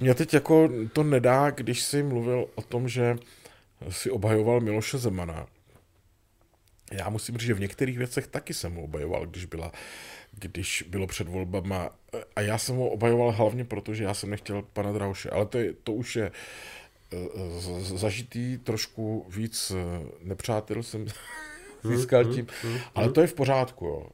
mě 0.00 0.14
teď 0.14 0.34
jako 0.34 0.68
to 0.92 1.02
nedá, 1.02 1.50
když 1.50 1.82
jsi 1.82 2.02
mluvil 2.02 2.46
o 2.54 2.62
tom, 2.62 2.88
že 2.88 3.16
si 3.88 4.10
obhajoval 4.10 4.60
Miloše 4.60 4.98
Zemana. 4.98 5.46
Já 6.92 7.08
musím 7.08 7.36
říct, 7.36 7.46
že 7.46 7.54
v 7.54 7.60
některých 7.60 7.98
věcech 7.98 8.26
taky 8.26 8.54
jsem 8.54 8.74
ho 8.74 8.82
obhajoval, 8.82 9.26
když, 9.26 9.44
byla, 9.44 9.72
když 10.32 10.84
bylo 10.88 11.06
před 11.06 11.28
volbama. 11.28 11.90
A 12.36 12.40
já 12.40 12.58
jsem 12.58 12.76
ho 12.76 12.88
obhajoval 12.88 13.32
hlavně 13.32 13.64
proto, 13.64 13.94
že 13.94 14.04
já 14.04 14.14
jsem 14.14 14.30
nechtěl 14.30 14.62
pana 14.72 14.92
Drauše. 14.92 15.30
Ale 15.30 15.46
to, 15.46 15.58
je, 15.58 15.72
to 15.72 15.92
už 15.92 16.16
je 16.16 16.30
zažitý 17.80 18.58
trošku 18.58 19.26
víc 19.28 19.70
eh, 19.70 20.06
nepřátel 20.22 20.82
jsem 20.82 21.06
získal 21.82 22.24
tím, 22.24 22.46
hmm, 22.62 22.72
hmm, 22.72 22.80
ale 22.94 23.12
to 23.12 23.20
je 23.20 23.26
v 23.26 23.34
pořádku. 23.34 23.86
Jo. 23.86 24.06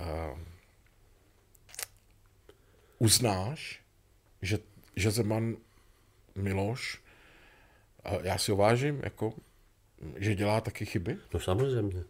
Uh, 0.00 0.38
uznáš, 2.98 3.80
že, 4.42 4.58
že 4.96 5.10
Zeman 5.10 5.56
Miloš, 6.34 7.02
já 8.22 8.38
si 8.38 8.50
ho 8.50 8.56
vážím, 8.56 9.00
jako, 9.04 9.32
že 10.16 10.34
dělá 10.34 10.60
taky 10.60 10.86
chyby? 10.86 11.18
No 11.34 11.40
samozřejmě. 11.40 12.04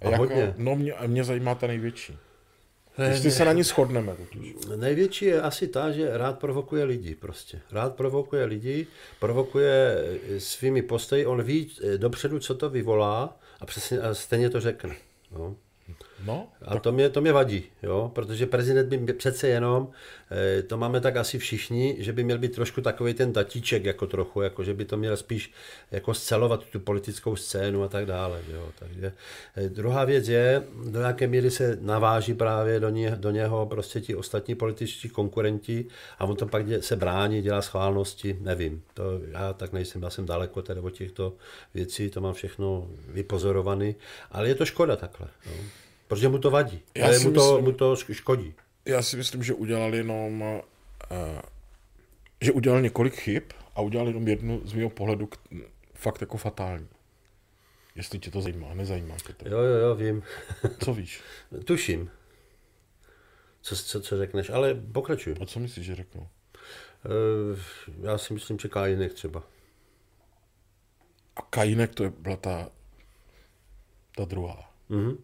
A 0.00 0.10
jako, 0.10 0.16
hodně. 0.16 0.54
No 0.56 0.76
mě, 0.76 0.94
mě 1.06 1.24
zajímá 1.24 1.54
ta 1.54 1.66
největší. 1.66 2.18
Jestli 2.98 3.30
se 3.30 3.44
na 3.44 3.52
ní 3.52 3.62
shodneme. 3.62 4.16
Největší 4.76 5.24
je 5.24 5.42
asi 5.42 5.68
ta, 5.68 5.90
že 5.90 6.18
rád 6.18 6.38
provokuje 6.38 6.84
lidi 6.84 7.14
prostě. 7.14 7.60
Rád 7.72 7.94
provokuje 7.94 8.44
lidi, 8.44 8.86
provokuje 9.20 9.96
eh, 10.36 10.40
svými 10.40 10.82
postoji, 10.82 11.26
on 11.26 11.42
ví 11.42 11.70
eh, 11.82 11.98
dopředu, 11.98 12.38
co 12.38 12.54
to 12.54 12.70
vyvolá 12.70 13.36
a, 13.60 13.66
přesně, 13.66 14.00
a 14.00 14.14
stejně 14.14 14.50
to 14.50 14.60
řekne. 14.60 14.96
No. 15.32 15.56
No, 16.26 16.48
A 16.62 16.78
to 16.78 16.92
mě, 16.92 17.10
to 17.10 17.20
mě 17.20 17.32
vadí, 17.32 17.64
jo? 17.82 18.10
protože 18.14 18.46
prezident 18.46 18.94
by 18.94 19.12
přece 19.12 19.48
jenom, 19.48 19.88
eh, 20.30 20.62
to 20.62 20.78
máme 20.78 21.00
tak 21.00 21.16
asi 21.16 21.38
všichni, 21.38 21.96
že 21.98 22.12
by 22.12 22.24
měl 22.24 22.38
být 22.38 22.54
trošku 22.54 22.80
takový 22.80 23.14
ten 23.14 23.32
tatíček, 23.32 23.84
jako 23.84 24.06
trochu, 24.06 24.40
jako 24.40 24.64
že 24.64 24.74
by 24.74 24.84
to 24.84 24.96
měl 24.96 25.16
spíš 25.16 25.52
jako 25.90 26.14
scelovat 26.14 26.64
tu 26.64 26.80
politickou 26.80 27.36
scénu 27.36 27.82
a 27.82 27.88
tak 27.88 28.06
dále. 28.06 28.40
Jo? 28.52 28.68
Takže 28.78 29.12
eh, 29.56 29.68
druhá 29.68 30.04
věc 30.04 30.28
je, 30.28 30.62
do 30.86 31.00
jaké 31.00 31.26
míry 31.26 31.50
se 31.50 31.78
naváží 31.80 32.34
právě 32.34 32.80
do, 32.80 32.88
ně, 32.88 33.10
do 33.10 33.30
něho 33.30 33.66
prostě 33.66 34.00
ti 34.00 34.14
ostatní 34.14 34.54
političtí 34.54 35.08
konkurenti 35.08 35.86
a 36.18 36.24
on 36.24 36.36
to 36.36 36.46
pak 36.46 36.66
dě, 36.66 36.82
se 36.82 36.96
brání, 36.96 37.42
dělá 37.42 37.62
schválnosti, 37.62 38.38
nevím. 38.40 38.82
To 38.94 39.02
já 39.32 39.52
tak 39.52 39.72
nejsem, 39.72 40.02
já 40.02 40.10
jsem 40.10 40.26
daleko 40.26 40.62
tedy 40.62 40.80
od 40.80 40.90
těchto 40.90 41.32
věcí, 41.74 42.10
to 42.10 42.20
mám 42.20 42.34
všechno 42.34 42.88
vypozorovaný, 43.08 43.94
ale 44.30 44.48
je 44.48 44.54
to 44.54 44.64
škoda 44.64 44.96
takhle. 44.96 45.28
Jo? 45.46 45.52
Protože 46.08 46.28
mu 46.28 46.38
to 46.38 46.50
vadí. 46.50 46.82
Já 46.94 47.06
Ale 47.06 47.18
mu, 47.18 47.24
to, 47.24 47.30
myslím- 47.52 47.64
mu 47.64 47.72
to 47.72 47.96
škodí. 47.96 48.54
Já 48.84 49.02
si 49.02 49.16
myslím, 49.16 49.42
že 49.42 49.54
udělal 49.54 49.94
jenom, 49.94 50.40
uh, 50.42 50.58
že 52.40 52.52
udělal 52.52 52.80
několik 52.82 53.14
chyb 53.14 53.42
a 53.74 53.80
udělal 53.80 54.06
jenom 54.08 54.28
jednu 54.28 54.60
z 54.64 54.72
mého 54.72 54.90
pohledu 54.90 55.26
k- 55.26 55.38
fakt 55.94 56.20
jako 56.20 56.36
fatální. 56.36 56.88
Jestli 57.94 58.18
tě 58.18 58.30
to 58.30 58.40
zajímá, 58.40 58.74
nezajímá 58.74 59.16
tě 59.26 59.32
to. 59.32 59.48
Jo, 59.48 59.58
jo, 59.58 59.76
jo, 59.78 59.94
vím. 59.94 60.22
Co 60.84 60.94
víš? 60.94 61.20
Tuším. 61.64 62.10
Co, 63.62 63.76
co, 63.76 64.00
co 64.00 64.16
řekneš, 64.18 64.50
ale 64.50 64.74
pokračuj. 64.74 65.34
A 65.40 65.46
co 65.46 65.60
myslíš, 65.60 65.86
že 65.86 65.94
řeknu? 65.94 66.20
Uh, 67.50 67.58
já 68.02 68.18
si 68.18 68.34
myslím, 68.34 68.58
že 68.58 68.68
Kajinek 68.68 69.12
třeba. 69.14 69.42
A 71.36 71.42
Kajinek 71.42 71.94
to 71.94 72.04
je, 72.04 72.10
byla 72.18 72.36
ta, 72.36 72.68
ta 74.16 74.24
druhá. 74.24 74.70
Mhm. 74.88 75.16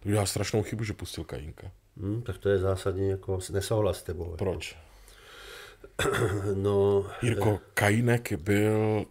To 0.00 0.08
udělal 0.08 0.26
strašnou 0.26 0.62
chybu, 0.62 0.84
že 0.84 0.92
pustil 0.92 1.24
Kajinka. 1.24 1.70
Hm, 1.96 2.22
tak 2.22 2.38
to 2.38 2.48
je 2.48 2.58
zásadní 2.58 3.08
jako 3.08 3.38
nesouhlas 3.52 3.98
s 3.98 4.02
tebou. 4.02 4.34
Proč? 4.38 4.76
No, 6.54 7.06
Jirko, 7.22 7.60
Kajinek 7.74 8.32
byl 8.32 9.04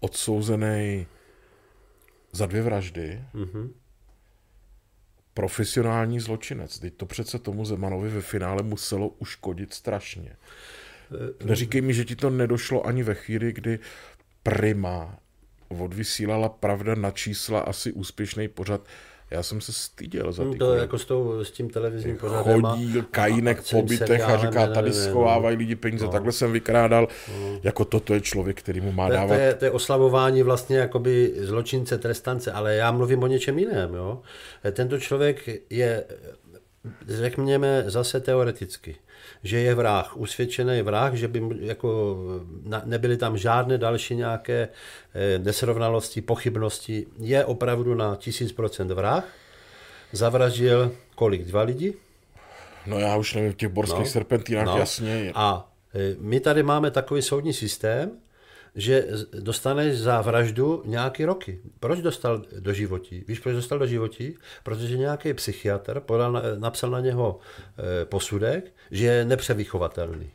odsouzený 0.00 1.06
za 2.32 2.46
dvě 2.46 2.62
vraždy. 2.62 3.24
mhm. 3.34 3.74
Profesionální 5.34 6.20
zločinec. 6.20 6.78
Teď 6.78 6.94
to 6.94 7.06
přece 7.06 7.38
tomu 7.38 7.64
Zemanovi 7.64 8.10
ve 8.10 8.20
finále 8.20 8.62
muselo 8.62 9.08
uškodit 9.08 9.74
strašně. 9.74 10.36
Neříkej 11.44 11.80
mi, 11.80 11.94
že 11.94 12.04
ti 12.04 12.16
to 12.16 12.30
nedošlo 12.30 12.86
ani 12.86 13.02
ve 13.02 13.14
chvíli, 13.14 13.52
kdy 13.52 13.78
Prima 14.42 15.18
odvysílala 15.68 16.48
pravda 16.48 16.94
na 16.94 17.10
čísla 17.10 17.60
asi 17.60 17.92
úspěšný 17.92 18.48
pořad. 18.48 18.86
Já 19.34 19.42
jsem 19.42 19.60
se 19.60 19.72
styděl 19.72 20.32
za 20.32 20.42
ty 20.44 20.48
Hm, 20.50 20.58
to 20.58 20.74
jako 20.74 20.98
s, 20.98 21.04
tou, 21.04 21.44
s 21.44 21.50
tím 21.50 21.70
televizním 21.70 22.16
pořadem. 22.18 22.62
chodí 22.62 23.02
kajínek 23.10 23.62
po 23.70 23.82
bytech 23.82 24.22
a 24.22 24.36
říká, 24.36 24.66
tady 24.66 24.90
nevím, 24.90 25.04
no. 25.04 25.10
schovávají 25.10 25.56
lidi 25.56 25.76
peníze, 25.76 26.08
takhle 26.08 26.32
jsem 26.32 26.52
vykrádal. 26.52 27.08
Jako 27.62 27.84
toto 27.84 28.14
je 28.14 28.20
člověk, 28.20 28.58
který 28.58 28.80
mu 28.80 28.92
má 28.92 29.06
To, 29.08 29.12
je- 29.12 29.18
to, 29.20 29.26
dávat 29.26 29.34
je, 29.42 29.54
to 29.54 29.64
je 29.64 29.70
oslavování 29.70 30.42
vlastně 30.42 30.78
jakoby 30.78 31.34
zločince, 31.38 31.98
trestance, 31.98 32.52
ale 32.52 32.74
já 32.76 32.92
mluvím 32.92 33.22
o 33.22 33.26
něčem 33.26 33.58
jiném. 33.58 33.94
Jo? 33.94 34.22
Tento 34.72 34.98
člověk 34.98 35.48
je, 35.70 36.04
řekněme 37.08 37.84
zase 37.86 38.20
teoreticky, 38.20 38.96
že 39.44 39.58
je 39.60 39.74
vrah, 39.74 40.16
usvědčený 40.16 40.82
vrah, 40.82 41.14
že 41.14 41.28
by 41.28 41.42
jako 41.60 42.16
nebyly 42.84 43.16
tam 43.16 43.38
žádné 43.38 43.78
další 43.78 44.16
nějaké 44.16 44.68
eh, 45.14 45.38
nesrovnalosti, 45.38 46.20
pochybnosti. 46.20 47.06
Je 47.18 47.44
opravdu 47.44 47.94
na 47.94 48.16
tisíc 48.16 48.52
procent 48.52 48.90
vrah. 48.90 49.24
Zavraždil 50.12 50.92
kolik? 51.14 51.44
Dva 51.44 51.62
lidi? 51.62 51.94
No 52.86 52.98
já 52.98 53.16
už 53.16 53.34
nevím, 53.34 53.52
v 53.52 53.56
těch 53.56 53.68
borských 53.68 53.98
No. 53.98 54.06
serpentínách 54.06 54.66
No. 54.66 54.78
jasně. 54.78 55.32
A 55.34 55.72
e, 55.94 56.16
my 56.18 56.40
tady 56.40 56.62
máme 56.62 56.90
takový 56.90 57.22
soudní 57.22 57.52
systém, 57.52 58.10
že 58.76 59.06
dostaneš 59.40 59.98
za 59.98 60.20
vraždu 60.20 60.82
nějaký 60.84 61.24
roky. 61.24 61.58
Proč 61.80 62.00
dostal 62.00 62.42
do 62.60 62.72
životí? 62.72 63.24
Víš, 63.28 63.38
proč 63.40 63.54
dostal 63.54 63.78
do 63.78 63.86
životí? 63.86 64.34
Protože 64.62 64.96
nějaký 64.96 65.34
psychiatr 65.34 66.00
podal, 66.00 66.32
na- 66.32 66.42
napsal 66.58 66.90
na 66.90 67.00
něho 67.00 67.38
e, 68.02 68.04
posudek, 68.04 68.72
že 68.90 69.04
je 69.06 69.24
nepřevychovatelný. 69.24 70.30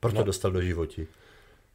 Proto 0.00 0.18
no. 0.18 0.24
dostal 0.24 0.50
do 0.52 0.60
životí. 0.60 1.06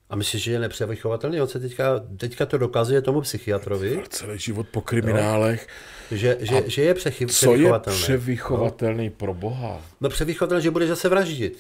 A 0.10 0.16
myslíš, 0.16 0.44
že 0.44 0.52
je 0.52 0.60
nepřevychovatelný? 0.60 1.42
On 1.42 1.48
se 1.48 1.60
teďka, 1.60 2.00
teďka 2.18 2.46
to 2.46 2.58
dokazuje 2.58 3.02
tomu 3.02 3.22
psychiatrovi, 3.22 4.04
Celý 4.10 4.40
život 4.40 4.68
po 4.72 4.82
kriminálech. 4.82 5.68
že, 6.12 6.38
že, 6.40 6.64
že 6.70 6.82
je 6.82 6.94
přechy, 6.94 7.28
Co 7.28 7.46
je 7.46 7.52
převychovatelný. 7.52 8.00
převychovatelný 8.02 9.10
pro 9.10 9.34
boha? 9.34 9.82
No 10.02 10.10
převychovatelný, 10.10 10.64
že 10.64 10.72
bude 10.72 10.88
zase 10.88 11.10
vraždit. 11.10 11.58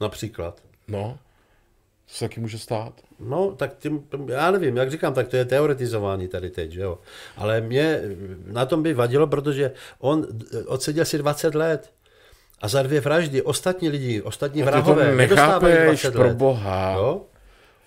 Například. 0.00 0.62
No, 0.88 1.18
co 2.06 2.14
se 2.16 2.24
taky 2.24 2.40
může 2.40 2.58
stát? 2.58 2.92
No, 3.20 3.50
tak 3.56 3.76
tím, 3.78 4.04
já 4.28 4.50
nevím, 4.50 4.76
jak 4.76 4.90
říkám, 4.90 5.14
tak 5.14 5.28
to 5.28 5.36
je 5.36 5.44
teoretizování 5.44 6.28
tady 6.28 6.50
teď, 6.50 6.70
že 6.70 6.80
jo. 6.80 6.98
Ale 7.36 7.60
mě 7.60 8.00
na 8.46 8.66
tom 8.66 8.82
by 8.82 8.94
vadilo, 8.94 9.26
protože 9.26 9.72
on 9.98 10.26
odseděl 10.66 11.04
si 11.04 11.18
20 11.18 11.54
let 11.54 11.90
a 12.60 12.68
za 12.68 12.82
dvě 12.82 13.00
vraždy 13.00 13.42
ostatní 13.42 13.88
lidi, 13.88 14.22
ostatní 14.22 14.62
A 14.62 14.64
to 14.64 14.70
vrahové 14.70 15.14
nedostávají 15.14 15.74
nechápeš, 15.74 16.00
20 16.02 16.12
pro 16.12 16.22
let. 16.22 16.36
boha. 16.36 16.92
Jo? 16.96 17.22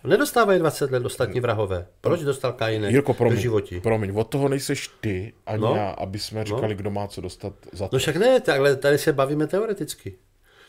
Nedostávají 0.04 0.60
20 0.60 0.92
let 0.92 1.06
ostatní 1.06 1.40
vrahové. 1.40 1.86
Proč 2.02 2.22
dostal 2.22 2.54
Kajinek 2.54 2.92
Jirko, 2.92 3.12
do 3.12 3.18
promiň, 3.18 3.40
životí? 3.40 3.80
promiň, 3.80 4.12
od 4.16 4.24
toho 4.24 4.50
nejseš 4.50 4.90
ty 5.02 5.34
ani 5.46 5.62
No. 5.64 5.76
já, 5.76 5.90
aby 5.90 6.20
jsme 6.20 6.44
říkali, 6.46 6.76
kdo 6.76 6.92
má 6.92 7.08
co 7.08 7.22
dostat 7.22 7.54
za 7.74 7.88
to. 7.88 7.96
No 7.96 8.00
však 8.00 8.16
ne, 8.16 8.40
takhle 8.42 8.76
tady 8.76 8.98
se 8.98 9.14
bavíme 9.14 9.48
teoreticky. 9.48 10.16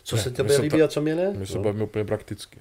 Co 0.02 0.16
Ne, 0.16 0.22
se 0.22 0.30
tebe 0.30 0.56
líbí 0.58 0.78
ta- 0.78 0.84
a 0.84 0.88
co 0.88 1.00
mě 1.02 1.14
ne? 1.14 1.32
My 1.36 1.46
se 1.46 1.58
No. 1.58 1.64
bavíme 1.64 1.84
úplně 1.84 2.04
prakticky. 2.04 2.58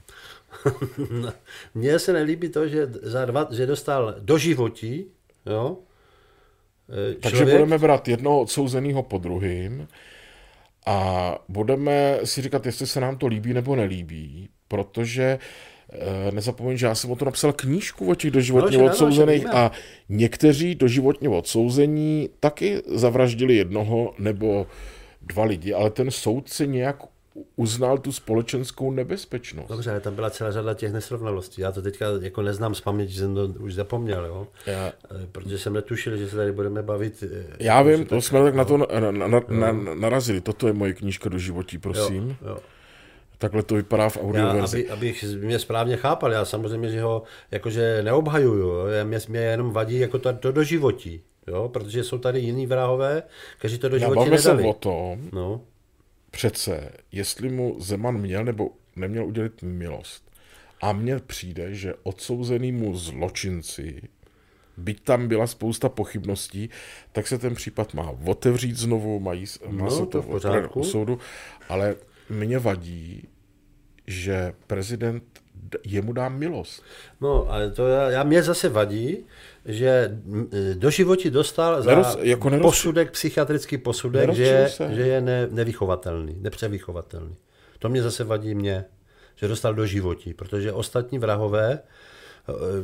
Mně 1.75 1.99
se 1.99 2.13
nelíbí 2.13 2.49
to, 2.49 2.67
že, 2.67 2.87
za 3.01 3.25
dva, 3.25 3.47
že 3.51 3.65
dostal 3.65 4.15
do 4.19 4.37
životí, 4.37 5.05
jo, 5.45 5.77
e, 7.11 7.13
Takže 7.13 7.37
člověk, 7.37 7.57
budeme 7.57 7.77
brát 7.77 8.07
jednoho 8.07 8.41
odsouzeného 8.41 9.03
po 9.03 9.17
druhým 9.17 9.87
a 10.85 11.35
budeme 11.49 12.19
si 12.23 12.41
říkat, 12.41 12.65
jestli 12.65 12.87
se 12.87 12.99
nám 12.99 13.17
to 13.17 13.27
líbí 13.27 13.53
nebo 13.53 13.75
nelíbí, 13.75 14.49
protože 14.67 15.39
eh, 15.91 16.31
nezapomeň, 16.31 16.77
že 16.77 16.85
já 16.85 16.95
jsem 16.95 17.11
o 17.11 17.15
to 17.15 17.25
napsal 17.25 17.53
knížku 17.53 18.09
o 18.11 18.15
těch 18.15 18.31
doživotně 18.31 18.77
No, 18.77 18.85
odsouzených 18.85 19.39
víme. 19.43 19.51
a 19.53 19.71
někteří 20.09 20.75
doživotně 20.75 21.29
odsouzení 21.29 22.29
taky 22.39 22.81
zavraždili 22.87 23.55
jednoho 23.55 24.13
nebo 24.19 24.67
dva 25.21 25.43
lidi, 25.43 25.73
ale 25.73 25.89
ten 25.89 26.11
soudce 26.11 26.67
nějak 26.67 27.03
uznal 27.55 27.97
tu 27.97 28.11
společenskou 28.11 28.91
nebezpečnost. 28.91 29.67
Dobře, 29.69 29.91
ale 29.91 29.99
tam 29.99 30.15
byla 30.15 30.29
celá 30.29 30.51
řada 30.51 30.73
těch 30.73 30.93
nesrovnalostí. 30.93 31.61
Já 31.61 31.71
to 31.71 31.81
teďka 31.81 32.05
jako 32.21 32.41
neznám 32.41 32.75
z 32.75 32.81
paměti, 32.81 33.13
že 33.13 33.19
jsem 33.19 33.35
to 33.35 33.45
už 33.47 33.73
zapomněl, 33.73 34.25
jo? 34.25 34.47
Já, 34.65 34.87
E, 34.87 34.93
Protože 35.31 35.57
jsem 35.57 35.73
netušil, 35.73 36.17
že 36.17 36.29
se 36.29 36.35
tady 36.35 36.51
budeme 36.51 36.83
bavit. 36.83 37.23
e, 37.23 37.45
já 37.59 37.81
vím, 37.81 38.05
to 38.05 38.21
jsme 38.21 38.43
tak 38.43 38.55
na 38.55 38.65
to 38.65 38.77
na, 38.77 38.85
na, 39.11 39.27
na, 39.27 39.41
na, 39.49 39.95
narazili. 39.95 40.41
Toto 40.41 40.67
je 40.67 40.73
moje 40.73 40.93
knížka 40.93 41.29
do 41.29 41.37
životí, 41.37 41.77
prosím. 41.77 42.37
Jo, 42.41 42.47
jo. 42.49 42.57
Takhle 43.37 43.63
to 43.63 43.75
vypadá 43.75 44.09
v 44.09 44.17
audioverzi. 44.17 44.89
aby, 44.89 44.89
abych 44.89 45.23
mě 45.41 45.59
správně 45.59 45.97
chápal, 45.97 46.31
já 46.31 46.45
samozřejmě, 46.45 46.89
že 46.89 47.01
ho 47.01 47.23
jakože 47.51 48.03
neobhajuju, 48.03 48.59
jo? 48.67 48.85
Mě, 49.03 49.19
mě 49.29 49.39
jenom 49.39 49.71
vadí 49.71 49.99
jako 49.99 50.19
to, 50.19 50.33
to 50.33 50.51
do 50.51 50.63
životí, 50.63 51.21
jo? 51.47 51.69
protože 51.73 52.03
jsou 52.03 52.17
tady 52.17 52.39
jiní 52.39 52.67
vrahové, 52.67 53.23
kteří 53.59 53.77
to 53.77 53.89
do 53.89 53.95
Já 53.95 53.99
životí 53.99 54.15
bavíme 54.17 54.37
se 54.37 54.49
nedali. 54.49 54.69
o 54.69 54.73
tom, 54.73 55.29
No, 55.33 55.61
přece, 56.31 56.91
jestli 57.11 57.49
mu 57.49 57.75
Zeman 57.79 58.17
měl 58.17 58.45
nebo 58.45 58.69
neměl 58.95 59.25
udělit 59.25 59.61
milost. 59.61 60.31
A 60.81 60.93
mně 60.93 61.19
přijde, 61.19 61.73
že 61.73 61.93
odsouzenýmu 62.03 62.95
zločinci, 62.95 64.01
byť 64.77 65.03
tam 65.03 65.27
byla 65.27 65.47
spousta 65.47 65.89
pochybností, 65.89 66.69
tak 67.11 67.27
se 67.27 67.37
ten 67.37 67.55
případ 67.55 67.93
má 67.93 68.15
otevřít 68.25 68.77
znovu, 68.77 69.19
mají, 69.19 69.45
má 69.69 69.85
No, 69.85 69.91
se 69.91 69.99
to 69.99 70.05
to 70.05 70.21
v 70.21 70.25
pořádku. 70.25 70.79
u 70.79 70.83
soudu, 70.83 71.19
ale 71.69 71.95
mě 72.29 72.59
vadí, 72.59 73.27
že 74.09 74.53
prezident 74.67 75.23
jemu 75.85 76.13
dá 76.13 76.29
milost. 76.29 76.83
no 77.21 77.51
ale 77.51 77.71
to 77.71 77.87
já, 77.87 78.09
já 78.09 78.23
mě 78.23 78.43
zase 78.43 78.69
vadí, 78.69 79.25
že 79.65 80.17
do 80.73 80.89
životí 80.89 81.29
dostal 81.29 81.81
za 81.81 81.91
Neroz- 81.91 82.19
jako 82.21 82.49
neroz- 82.49 82.61
posudek, 82.61 83.11
psychiatrický 83.11 83.77
posudek, 83.77 84.33
že, 84.33 84.67
se. 84.69 84.95
že 84.95 85.01
je 85.01 85.21
ne, 85.21 85.47
nevychovatelný, 85.51 86.35
nepřevychovatelný. 86.39 87.35
To 87.79 87.89
mě 87.89 88.03
zase 88.03 88.23
vadí 88.23 88.55
mě, 88.55 88.85
že 89.35 89.47
dostal 89.47 89.73
do 89.73 89.85
životí, 89.85 90.33
protože 90.33 90.71
ostatní 90.73 91.19
vrahové 91.19 91.79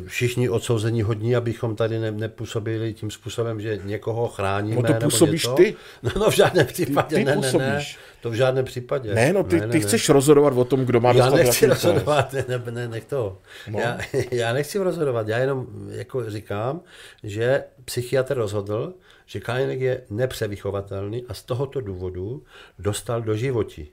všichni 0.08 0.50
odsouzení 0.50 1.02
hodní, 1.02 1.36
abychom 1.36 1.76
tady 1.76 2.00
ne, 2.00 2.12
nepůsobili 2.12 2.94
tím 2.94 3.12
způsobem, 3.12 3.62
že 3.62 3.80
někoho 3.84 4.28
chráníme. 4.28 4.76
No 4.76 4.84
to 4.84 4.94
působíš 4.94 5.44
nebo 5.44 5.56
ty. 5.56 5.76
No, 6.04 6.12
no, 6.16 6.30
v 6.30 6.36
žádném 6.36 6.66
případě, 6.66 7.16
ty 7.16 7.24
ne, 7.24 7.36
ne, 7.36 7.42
ne, 7.42 7.52
působíš. 7.52 7.98
to 8.22 8.30
v 8.30 8.34
žádném 8.34 8.66
případě. 8.66 9.14
Ne, 9.14 9.34
no 9.34 9.44
ty, 9.44 9.60
ne, 9.60 9.68
ty 9.68 9.78
ne. 9.78 9.84
chceš 9.84 10.10
rozhodovat 10.10 10.54
o 10.54 10.66
tom, 10.66 10.86
kdo 10.86 11.00
má 11.00 11.12
Já 11.12 11.30
nechci 11.30 11.66
rozhodovat, 11.66 12.34
ne, 12.34 12.46
ne, 12.48 12.72
ne, 12.72 12.88
nech 12.88 13.06
to. 13.06 13.38
No. 13.68 13.80
Já, 13.80 13.98
já 14.32 14.54
nechci 14.54 14.78
rozhodovat, 14.78 15.28
já 15.28 15.38
jenom 15.38 15.68
jako 15.90 16.30
říkám, 16.30 16.82
že 17.24 17.64
psychiatr 17.86 18.38
rozhodl, 18.38 18.94
že 19.26 19.40
Kajnek 19.40 19.80
je 19.80 20.02
nepřevychovatelný 20.10 21.26
a 21.30 21.34
z 21.34 21.44
tohoto 21.44 21.82
důvodu 21.82 22.44
dostal 22.80 23.22
do 23.22 23.36
životí. 23.36 23.92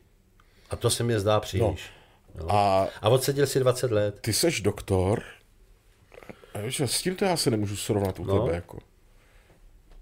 A 0.71 0.77
to 0.77 0.91
se 0.91 1.05
mi 1.05 1.21
zdá 1.21 1.41
příliš. 1.41 1.91
No. 2.35 2.53
A 2.53 2.89
A 3.03 3.09
odseděl 3.09 3.47
si 3.47 3.61
20 3.61 3.91
let. 3.91 4.19
ty 4.21 4.33
seš 4.33 4.61
doktor, 4.61 5.23
že 6.67 6.87
s 6.87 7.03
tím 7.03 7.17
to 7.17 7.25
já 7.25 7.37
se 7.37 7.51
nemůžu 7.51 7.77
srovnat 7.77 8.21
u 8.21 8.25
No. 8.25 8.39
tebe, 8.45 8.55
jako. 8.55 8.79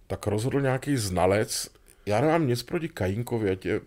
Tak 0.06 0.26
rozhodl 0.26 0.60
nějaký 0.60 0.96
znalec, 0.96 1.68
já 2.06 2.20
nemám 2.20 2.46
nic 2.46 2.62
proti 2.62 2.88
Kajínkovi, 2.88 3.50
ať, 3.50 3.66
je, 3.66 3.80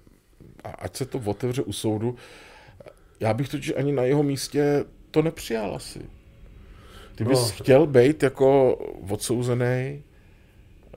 a 0.63 0.69
ať 0.69 0.95
se 0.95 1.05
to 1.05 1.21
otevře 1.25 1.61
u 1.61 1.73
soudu, 1.73 2.15
já 3.19 3.33
bych 3.33 3.49
totiž 3.49 3.73
ani 3.77 3.91
na 3.91 4.03
jeho 4.03 4.23
místě 4.23 4.85
to 5.11 5.21
nepřijal 5.21 5.75
asi. 5.75 5.99
Ty 7.15 7.23
bys 7.23 7.39
No. 7.39 7.45
no. 7.45 7.51
chtěl 7.51 7.87
být 7.87 8.23
jako 8.23 8.75
odsouzený, 9.09 10.03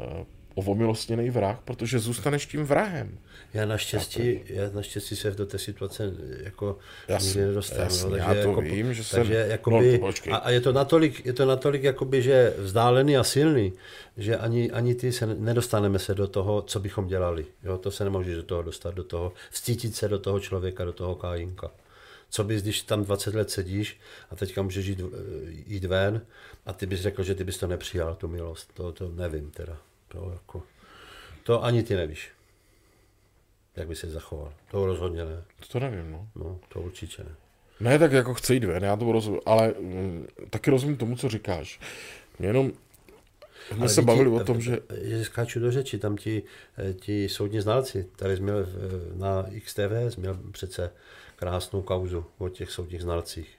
eh, 0.01 0.25
ovomilostněný 0.57 1.31
vrah, 1.31 1.61
protože 1.65 1.99
zůstaneš 1.99 2.47
tím 2.47 2.65
vrahem. 2.65 3.19
Já 3.55 3.67
naštěstí, 3.67 4.41
já 4.47 4.71
naštěstí 4.75 5.17
se 5.17 5.31
do 5.31 5.47
té 5.47 5.59
situace 5.59 6.13
jako 6.45 6.79
Jasně, 7.09 7.29
nikdy 7.29 7.47
nedostanu. 7.47 7.81
jasně, 7.83 8.11
no, 8.11 8.17
já 8.17 8.27
takže 8.27 8.43
to 8.43 8.49
jako, 8.49 8.61
vím, 8.61 8.95
že 8.95 9.05
jsem- 9.05 9.17
takže 9.21 9.45
no, 9.45 9.51
jakoby, 9.51 9.99
počkej. 9.99 10.33
a, 10.33 10.37
a, 10.37 10.51
je 10.51 10.61
to 10.61 10.73
natolik, 10.73 11.27
je 11.27 11.33
to 11.33 11.47
natolik 11.47 11.83
jakoby, 11.83 12.23
že 12.23 12.55
vzdálený 12.59 13.17
a 13.17 13.25
silný, 13.25 13.73
že 14.17 14.37
ani, 14.37 14.71
ani 14.71 14.95
ty 14.95 15.13
se 15.13 15.27
nedostaneme 15.27 15.99
se 15.99 16.15
do 16.15 16.27
toho, 16.27 16.63
co 16.63 16.81
bychom 16.81 17.07
dělali. 17.07 17.47
Jo, 17.65 17.79
to 17.79 17.91
se 17.91 18.05
nemůžeš 18.05 18.35
do 18.35 18.43
toho 18.43 18.63
dostat, 18.63 18.95
do 18.95 19.05
toho, 19.05 19.33
vcítit 19.51 19.95
se 19.97 20.09
do 20.09 20.19
toho 20.19 20.41
člověka, 20.41 20.85
do 20.85 20.93
toho 20.93 21.15
kájinka. 21.15 21.71
Co 22.31 22.45
bys, 22.45 22.63
když 22.63 22.83
tam 22.83 23.05
20 23.05 23.35
let 23.35 23.51
sedíš 23.51 24.01
a 24.31 24.37
teďka 24.37 24.63
můžeš 24.63 24.87
jít, 24.87 25.01
jít 25.67 25.85
ven 25.85 26.21
a 26.67 26.73
ty 26.73 26.87
bys 26.87 27.01
řekl, 27.01 27.23
že 27.23 27.35
ty 27.35 27.45
bys 27.45 27.59
to 27.59 27.67
nepřijal, 27.67 28.15
tu 28.15 28.29
milost. 28.29 28.73
To, 28.75 28.93
to 28.93 29.09
nevím 29.09 29.51
teda. 29.51 29.77
To, 30.17 30.31
jako, 30.31 30.63
to 31.43 31.65
ani 31.65 31.83
ty 31.83 31.95
nevíš 31.97 32.37
jak 33.77 33.89
by 33.89 33.97
se 33.97 34.11
zachoval. 34.11 34.53
To 34.71 34.87
rozhodně 34.87 35.25
ne. 35.25 35.45
To 35.73 35.81
nevím, 35.81 36.11
no. 36.11 36.29
No, 36.37 36.59
to 36.69 36.81
určitě 36.81 37.25
ne. 37.25 37.35
Ne, 37.81 37.99
tak 37.99 38.13
jako 38.13 38.35
chce 38.35 38.55
jít 38.55 38.65
ven, 38.65 38.85
já 38.85 38.97
to 38.97 39.13
rozumím, 39.13 39.41
ale 39.47 39.75
mm, 39.81 40.27
taky 40.51 40.71
rozumím 40.71 40.97
tomu, 40.97 41.17
co 41.17 41.29
říkáš. 41.29 41.81
Mě 42.39 42.49
jenom, 42.49 42.73
jsme 43.67 43.79
Ale 43.79 43.89
se 43.89 44.03
bavili 44.03 44.31
o 44.31 44.45
tom, 44.45 44.61
že 44.61 44.79
Že 45.03 45.25
skáču 45.25 45.61
do 45.61 45.71
řeči, 45.71 45.99
tam 45.99 46.17
ti, 46.17 46.43
eh, 46.79 46.93
ti 46.93 47.29
soudní 47.29 47.61
znalci, 47.61 48.07
tady 48.17 48.37
jsi 48.37 48.43
měl 48.43 48.67
na 49.15 49.47
XTV, 49.65 50.11
jsi 50.11 50.21
měl 50.21 50.39
přece 50.53 50.93
krásnou 51.37 51.83
kauzu 51.83 52.25
o 52.39 52.49
těch 52.49 52.71
soudních 52.71 53.03
znalcích. 53.03 53.59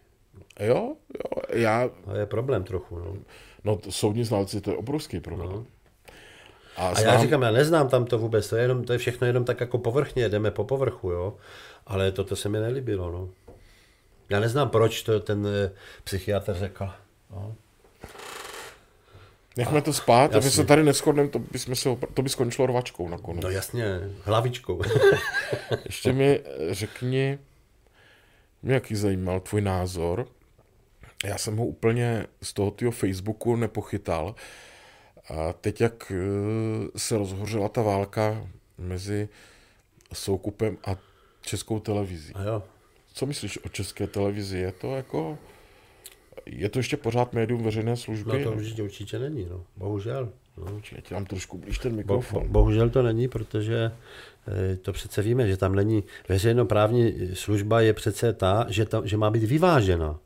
jo, 0.59 0.95
jo, 1.13 1.41
já, 1.53 1.89
A 2.07 2.15
je 2.17 2.25
problém 2.25 2.63
trochu, 2.63 2.99
no. 2.99 3.17
no 3.63 3.75
to 3.77 3.91
soudní 3.91 4.23
znalci, 4.23 4.61
to 4.61 4.71
je 4.71 4.77
obrovský 4.77 5.19
problém. 5.19 5.49
No. 5.49 5.65
A, 6.77 6.87
A 6.87 7.01
já 7.01 7.21
říkám, 7.21 7.41
já 7.41 7.51
neznám 7.51 7.89
tam 7.89 8.05
to 8.05 8.17
vůbec, 8.17 8.49
to 8.49 8.55
je, 8.55 8.61
jenom, 8.61 8.83
to 8.83 8.93
je 8.93 8.99
všechno 8.99 9.27
jenom 9.27 9.45
tak 9.45 9.59
jako 9.59 9.77
povrchně, 9.77 10.29
jdeme 10.29 10.51
po 10.51 10.63
povrchu, 10.63 11.11
jo. 11.11 11.33
Ale 11.87 12.11
toto 12.11 12.35
se 12.35 12.49
mi 12.49 12.59
nelíbilo, 12.59 13.11
no. 13.11 13.29
Já 14.29 14.39
neznám, 14.39 14.69
proč 14.69 15.01
to 15.03 15.19
ten 15.19 15.47
eh, 15.47 15.71
psychiatr 16.03 16.53
řekl. 16.53 16.89
No. 17.31 17.55
nechme 19.57 19.81
to 19.81 19.93
spát, 19.93 20.25
a 20.25 20.27
my 20.27 20.35
jasně. 20.35 20.51
se 20.51 20.63
tady 20.63 20.83
neschodneme, 20.83 21.29
to 21.29 21.39
by, 21.39 21.59
se, 21.59 21.89
to 22.13 22.21
by 22.21 22.29
skončilo 22.29 22.67
rvačkou 22.67 23.09
nakonec. 23.09 23.43
no 23.43 23.49
jasně, 23.49 23.99
hlavičkou. 24.23 24.81
Ještě 25.85 26.13
mi 26.13 26.39
eh, 26.45 26.73
řekni, 26.73 27.39
mě 28.63 28.73
jaký 28.73 28.95
zajímal 28.95 29.39
tvůj 29.39 29.61
názor. 29.61 30.27
Já 31.25 31.37
jsem 31.37 31.57
ho 31.57 31.65
úplně 31.65 32.25
z 32.41 32.53
toho 32.53 32.73
Facebooku 32.91 33.55
nepochytal. 33.55 34.35
A 35.29 35.53
teď, 35.53 35.81
jak 35.81 36.11
eh, 36.11 36.99
se 36.99 37.17
rozhořela 37.17 37.69
ta 37.69 37.81
válka 37.81 38.47
mezi 38.77 39.29
Soukupem 40.13 40.77
a 40.85 40.95
českou 41.41 41.79
televizí. 41.79 42.33
A 42.33 42.43
jo, 42.43 42.63
Co 43.13 43.25
myslíš 43.25 43.65
o 43.65 43.69
české 43.69 44.07
televizi? 44.07 44.57
Je 44.57 44.71
to 44.71 44.95
jako... 44.95 45.37
Je 46.45 46.69
to 46.69 46.79
ještě 46.79 46.97
pořád 46.97 47.33
médium 47.33 47.63
veřejné 47.63 47.91
no 47.91 47.97
služby? 47.97 48.43
to 48.43 48.51
určitě, 48.51 48.83
určitě 48.83 49.19
není, 49.19 49.47
no. 49.49 49.63
Bohužel. 49.77 50.29
No. 50.57 50.81
Já 50.91 51.01
ti 51.01 51.13
dám 51.13 51.25
trošku 51.25 51.57
blíž 51.57 51.79
ten 51.79 51.95
mikrofon. 51.95 52.43
bo, 52.43 52.49
bohužel 52.49 52.89
to 52.89 53.01
není, 53.01 53.27
protože 53.27 53.91
eh, 54.47 54.75
to 54.75 54.93
přece 54.93 55.21
víme, 55.21 55.47
že 55.47 55.57
tam 55.57 55.75
není 55.75 56.03
veřejnoprávní 56.29 57.29
služba 57.33 57.81
je 57.81 57.93
přece 57.93 58.33
ta, 58.33 58.65
že, 58.69 58.85
tam, 58.85 59.07
že 59.07 59.17
má 59.17 59.29
být 59.29 59.43
vyvážena. 59.43 60.19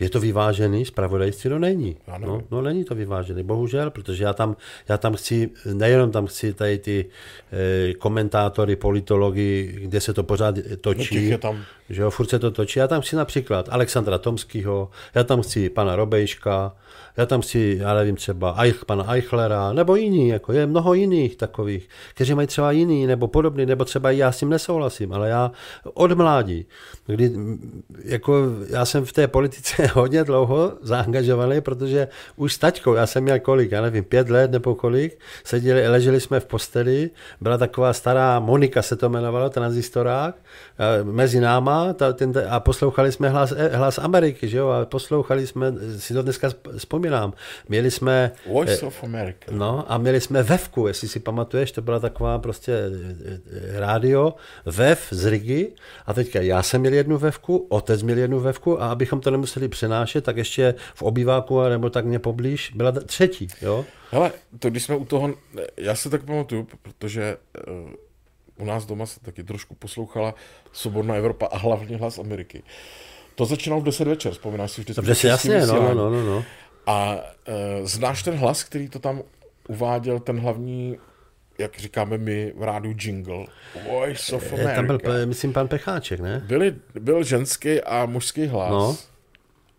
Je 0.00 0.10
to 0.10 0.20
vyvážený, 0.20 0.84
zpravodajství 0.84 1.50
to 1.50 1.58
není. 1.58 1.96
No, 2.26 2.42
no 2.50 2.62
není 2.62 2.84
to 2.84 2.94
vyvážený, 2.94 3.42
bohužel, 3.42 3.90
protože 3.90 4.24
já 4.24 4.32
tam, 4.32 4.56
já 4.88 4.98
tam 4.98 5.14
chci, 5.14 5.50
nejenom 5.72 6.10
tam 6.10 6.26
chci 6.26 6.52
tady 6.54 6.78
ty 6.78 7.06
eh, 7.52 7.94
komentátory, 7.94 8.76
politology, 8.76 9.72
kde 9.80 10.00
se 10.00 10.14
to 10.14 10.22
pořád 10.22 10.56
No, 10.56 10.76
točí. 10.80 11.28
je 11.28 11.38
tam 11.38 11.64
Že 11.90 12.02
jo, 12.02 12.10
furt 12.10 12.30
se 12.30 12.38
to 12.38 12.50
točí. 12.50 12.78
Já 12.78 12.88
tam 12.88 13.00
chci 13.00 13.16
například 13.16 13.68
Alexandra 13.70 14.18
Tomského, 14.18 14.90
já 15.14 15.24
tam 15.24 15.42
chci 15.42 15.70
pana 15.70 15.96
Robejška, 15.96 16.76
já 17.16 17.26
tam 17.26 17.40
chci, 17.40 17.76
já 17.80 17.94
nevím, 17.94 18.16
třeba 18.16 18.56
Eich, 18.62 18.84
pana 18.84 19.14
Eichlera, 19.14 19.72
nebo 19.72 19.96
jiný, 19.96 20.28
jako 20.28 20.52
je 20.52 20.66
mnoho 20.66 20.94
jiných 20.94 21.36
takových, 21.36 21.88
kteří 22.14 22.34
mají 22.34 22.46
třeba 22.46 22.70
jiný, 22.70 23.06
nebo 23.06 23.28
podobný, 23.28 23.66
nebo 23.66 23.84
třeba 23.84 24.10
já 24.10 24.32
s 24.32 24.38
tím 24.38 24.48
nesouhlasím, 24.48 25.12
ale 25.12 25.28
já 25.28 25.52
od 25.94 26.12
mládí, 26.12 26.66
kdy, 27.06 27.32
jako 28.04 28.44
já 28.68 28.84
jsem 28.84 29.04
v 29.04 29.12
té 29.12 29.28
politice 29.28 29.86
hodně 29.92 30.24
dlouho 30.24 30.72
zaangažovaný, 30.82 31.60
protože 31.60 32.08
už 32.36 32.54
s 32.54 32.58
taťkou, 32.58 32.94
já 32.94 33.06
jsem 33.06 33.22
měl 33.22 33.40
kolik, 33.40 33.72
já 33.72 33.82
nevím, 33.82 34.04
pět 34.04 34.30
let 34.30 34.50
nebo 34.50 34.74
kolik, 34.74 35.18
seděli, 35.44 35.88
leželi 35.88 36.20
jsme 36.20 36.40
v 36.40 36.46
posteli, 36.46 37.10
byla 37.40 37.58
taková 37.58 37.92
stará 37.92 38.40
Monika 38.40 38.82
se 38.82 38.96
to 38.96 39.06
jmenovalo, 39.06 39.50
tranzistorák, 39.50 40.34
eh, 40.78 41.04
mezi 41.04 41.40
náma 41.40 41.92
ta, 41.92 42.12
ten, 42.12 42.32
a 42.48 42.60
poslouchali 42.60 43.12
jsme 43.12 43.28
hlas, 43.28 43.52
eh, 43.56 43.76
hlas 43.76 43.98
Ameriky, 43.98 44.48
že 44.48 44.58
jo, 44.58 44.68
a 44.68 44.84
poslouchali 44.84 45.46
jsme, 45.46 45.74
si 45.98 46.14
to 46.14 46.22
dneska 46.22 46.48
sp- 46.48 46.78
vzpomínám, 47.06 47.32
měli 47.68 47.90
jsme, 47.90 48.32
Voice 48.46 48.86
of 48.86 49.04
America. 49.04 49.46
no 49.50 49.92
a 49.92 49.98
měli 49.98 50.20
jsme 50.20 50.42
Vevku, 50.42 50.86
jestli 50.86 51.08
si 51.08 51.20
pamatuješ, 51.20 51.72
to 51.72 51.82
byla 51.82 52.00
taková 52.00 52.38
prostě 52.38 52.72
eh, 52.72 53.40
eh, 53.76 53.80
rádio, 53.80 54.34
Vev 54.64 55.08
z 55.10 55.26
Rigi 55.26 55.72
a 56.06 56.14
teďka 56.14 56.40
já 56.40 56.62
jsem 56.62 56.80
měl 56.80 56.92
jednu 56.92 57.18
Vevku, 57.18 57.66
otec 57.68 58.02
měl 58.02 58.18
jednu 58.18 58.40
Vevku 58.40 58.82
a 58.82 58.90
abychom 58.90 59.20
to 59.20 59.30
nemuseli 59.30 59.68
přenášet, 59.68 60.24
tak 60.24 60.36
ještě 60.36 60.74
v 60.94 61.02
obýváku 61.02 61.62
nebo 61.62 61.90
tak 61.90 62.04
mě 62.04 62.18
poblíž 62.18 62.72
byla 62.74 62.92
třetí, 62.92 63.48
jo. 63.62 63.84
Hele, 64.10 64.32
to 64.58 64.70
když 64.70 64.82
jsme 64.82 64.96
u 64.96 65.04
toho, 65.04 65.34
já 65.76 65.94
se 65.94 66.10
tak 66.10 66.24
pamatuju, 66.24 66.68
protože 66.82 67.36
u 68.58 68.64
nás 68.64 68.86
doma 68.86 69.06
se 69.06 69.20
taky 69.20 69.44
trošku 69.44 69.74
poslouchala 69.74 70.34
Svobodná 70.72 71.14
Evropa 71.14 71.46
a 71.46 71.58
hlavně 71.58 71.96
hlas 71.96 72.18
Ameriky. 72.18 72.62
To 73.36 73.44
začínalo 73.44 73.80
v 73.80 73.84
10 73.84 74.08
večer, 74.08 74.32
vzpomínáš 74.32 74.70
si 74.70 74.80
vždycky. 74.80 75.06
Dobře 75.06 75.28
jasně, 75.28 75.66
no, 75.66 75.74
no, 75.74 75.94
no, 75.94 76.10
no, 76.10 76.26
no. 76.26 76.44
A 76.86 77.14
uh, 77.16 77.86
znáš 77.86 78.22
ten 78.22 78.34
hlas, 78.34 78.64
který 78.64 78.88
to 78.88 78.98
tam 78.98 79.22
uváděl, 79.68 80.20
ten 80.20 80.40
hlavní, 80.40 80.98
jak 81.58 81.78
říkáme 81.78 82.18
my 82.18 82.52
v 82.56 82.62
rádiu 82.62 82.94
jingle, 83.00 83.46
Voice 83.90 84.36
of 84.36 84.52
Eh, 84.52 84.54
America. 84.54 84.74
Tam 84.74 84.86
byl, 84.86 85.00
eh, 85.04 85.26
myslím, 85.26 85.52
pan 85.52 85.68
Pecháček, 85.68 86.20
ne? 86.20 86.42
Byli, 86.46 86.74
byl 86.94 87.24
ženský 87.24 87.80
a 87.80 88.06
mužský 88.06 88.46
hlas. 88.46 88.70
No. 88.70 88.96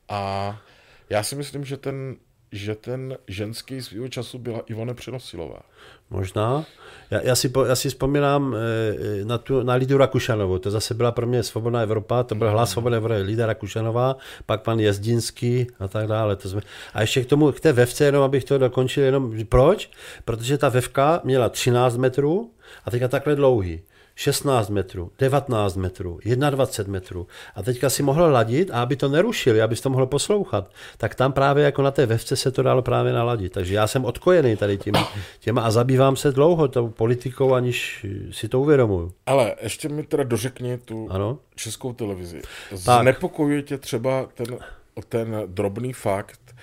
A 0.10 0.62
já 1.10 1.24
si 1.24 1.36
myslím, 1.36 1.66
že 1.66 1.78
ten, 1.78 2.16
že 2.52 2.76
ten 2.76 3.18
ženský 3.28 3.82
svýho 3.82 4.08
času 4.08 4.40
byla 4.40 4.62
Ivone 4.68 4.94
Přenosilová. 4.94 5.60
Možná. 6.10 6.66
Já, 7.12 7.22
já, 7.22 7.36
si, 7.36 7.52
já 7.68 7.76
si 7.76 7.90
vzpomínám 7.90 8.56
eh, 8.56 9.26
na, 9.26 9.38
tu, 9.38 9.64
na 9.64 9.74
Lidu 9.74 9.98
Rakušanovou, 9.98 10.58
to 10.58 10.72
zase 10.72 10.94
byla 10.94 11.12
pro 11.12 11.28
mě 11.28 11.44
Svobodná 11.44 11.82
Evropa, 11.82 12.24
to 12.24 12.36
byl 12.36 12.52
hlas 12.52 12.72
Svobodné 12.72 12.98
Evropy, 12.98 13.22
Lida 13.22 13.46
Rakušanová, 13.46 14.18
pak 14.46 14.62
pan 14.62 14.80
Jezdinský 14.80 15.68
a 15.80 15.88
tak 15.88 16.08
dále. 16.08 16.36
To 16.36 16.50
jsme, 16.50 16.62
a 16.94 17.02
ještě 17.02 17.24
k 17.24 17.26
tomu, 17.26 17.52
k 17.52 17.60
té 17.60 17.74
vevce, 17.74 18.06
jenom 18.06 18.24
abych 18.24 18.44
to 18.44 18.58
dokončil, 18.58 19.04
jenom 19.04 19.46
proč? 19.50 19.92
Protože 20.26 20.58
ta 20.58 20.70
vevka 20.70 21.22
měla 21.24 21.50
13 21.50 21.98
metrů 21.98 22.52
a 22.86 22.92
teďka 22.92 23.08
takhle 23.08 23.36
dlouhý. 23.36 23.82
16 24.20 24.70
metrů, 24.70 25.12
19 25.20 25.76
metrů, 25.76 26.20
21 26.50 26.92
metrů. 26.92 27.28
A 27.56 27.64
teďka 27.64 27.90
si 27.90 28.04
mohl 28.04 28.32
ladit 28.32 28.72
a 28.72 28.82
aby 28.82 28.96
to 28.96 29.10
nerušili, 29.10 29.62
abys 29.62 29.82
to 29.82 29.90
mohl 29.90 30.06
poslouchat, 30.06 30.72
tak 30.98 31.16
tam 31.16 31.34
právě 31.34 31.64
jako 31.64 31.82
na 31.82 31.92
té 31.92 32.06
vevce 32.06 32.36
se 32.36 32.52
to 32.52 32.64
dalo 32.64 32.82
právě 32.82 33.14
naladit. 33.14 33.54
Takže 33.54 33.76
já 33.76 33.88
jsem 33.88 34.06
odkojený 34.06 34.56
tady 34.56 34.78
tím, 34.78 34.94
těma 35.40 35.62
a 35.62 35.72
zabývám 35.72 36.16
se 36.16 36.32
dlouho 36.32 36.68
tou 36.68 36.90
politikou, 36.90 37.54
aniž 37.54 38.06
si 38.32 38.48
to 38.48 38.60
uvědomuju. 38.60 39.14
Ale 39.26 39.56
ještě 39.62 39.90
mi 39.90 40.04
teda 40.04 40.24
dořekni 40.24 40.78
tu 40.78 41.08
Ano? 41.12 41.40
českou 41.56 41.94
televizi. 41.94 42.42
Znepokojuje 42.72 43.62
tě 43.62 43.78
třeba 43.78 44.30
ten 44.34 44.58
ten 45.10 45.44
drobný 45.46 45.94
fakt, 45.94 46.56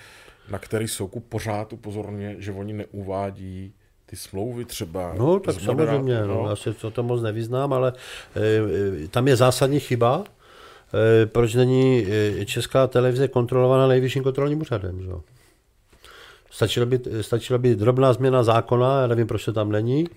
na 0.49 0.59
který 0.59 0.87
Soukup 0.87 1.25
pořád 1.29 1.73
upozorně, 1.73 2.35
že 2.39 2.51
oni 2.51 2.73
neuvádí 2.73 3.73
ty 4.05 4.15
smlouvy 4.15 4.65
třeba. 4.65 5.13
No, 5.17 5.39
tak 5.39 5.61
samozřejmě, 5.61 6.21
no, 6.21 6.43
no. 6.43 6.49
já 6.49 6.55
si 6.55 6.73
to, 6.73 6.91
to 6.91 7.03
moc 7.03 7.21
nevyznám, 7.21 7.73
ale 7.73 7.93
e, 9.03 9.07
tam 9.07 9.27
je 9.27 9.35
zásadní 9.35 9.79
chyba, 9.79 10.23
e, 11.23 11.25
proč 11.25 11.53
není 11.53 12.05
česká 12.45 12.87
televize 12.87 13.27
kontrolovaná 13.27 13.87
nejvyšším 13.87 14.23
kontrolním 14.23 14.61
úřadem. 14.61 15.01
Že? 15.01 15.09
Stačila 16.51 16.85
by, 16.85 16.99
stačila 17.21 17.59
by 17.59 17.75
drobná 17.75 18.13
změna 18.13 18.43
zákona, 18.43 19.01
já 19.01 19.07
nevím, 19.07 19.27
proč 19.27 19.45
to 19.45 19.53
tam 19.53 19.71
není, 19.71 20.07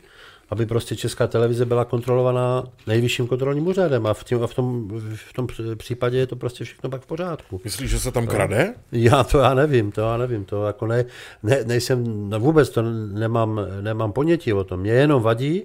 aby 0.50 0.66
prostě 0.66 0.96
česká 0.96 1.26
televize 1.26 1.64
byla 1.64 1.84
kontrolovaná 1.84 2.64
nejvyšším 2.86 3.26
kontrolním 3.26 3.66
úřadem 3.66 4.06
a 4.06 4.14
v, 4.14 4.24
tím, 4.24 4.42
a 4.42 4.46
v, 4.46 4.54
tom, 4.54 4.88
v 5.14 5.32
tom 5.32 5.46
případě 5.76 6.18
je 6.18 6.26
to 6.26 6.36
prostě 6.36 6.64
všechno 6.64 6.90
pak 6.90 7.02
v 7.02 7.06
pořádku. 7.06 7.60
Myslíš, 7.64 7.90
že 7.90 8.00
se 8.00 8.12
tam 8.12 8.26
krade? 8.26 8.74
Já 8.92 9.24
to 9.24 9.38
já 9.38 9.54
nevím, 9.54 9.92
to 9.92 10.00
já 10.00 10.16
nevím, 10.16 10.44
to 10.44 10.66
jako 10.66 10.86
ne, 10.86 11.04
ne 11.42 11.64
nejsem, 11.64 12.28
no 12.30 12.40
vůbec 12.40 12.70
to 12.70 12.82
nemám, 13.12 13.60
nemám 13.80 14.12
ponětí 14.12 14.52
o 14.52 14.64
tom. 14.64 14.80
Mě 14.80 14.92
jenom 14.92 15.22
vadí, 15.22 15.62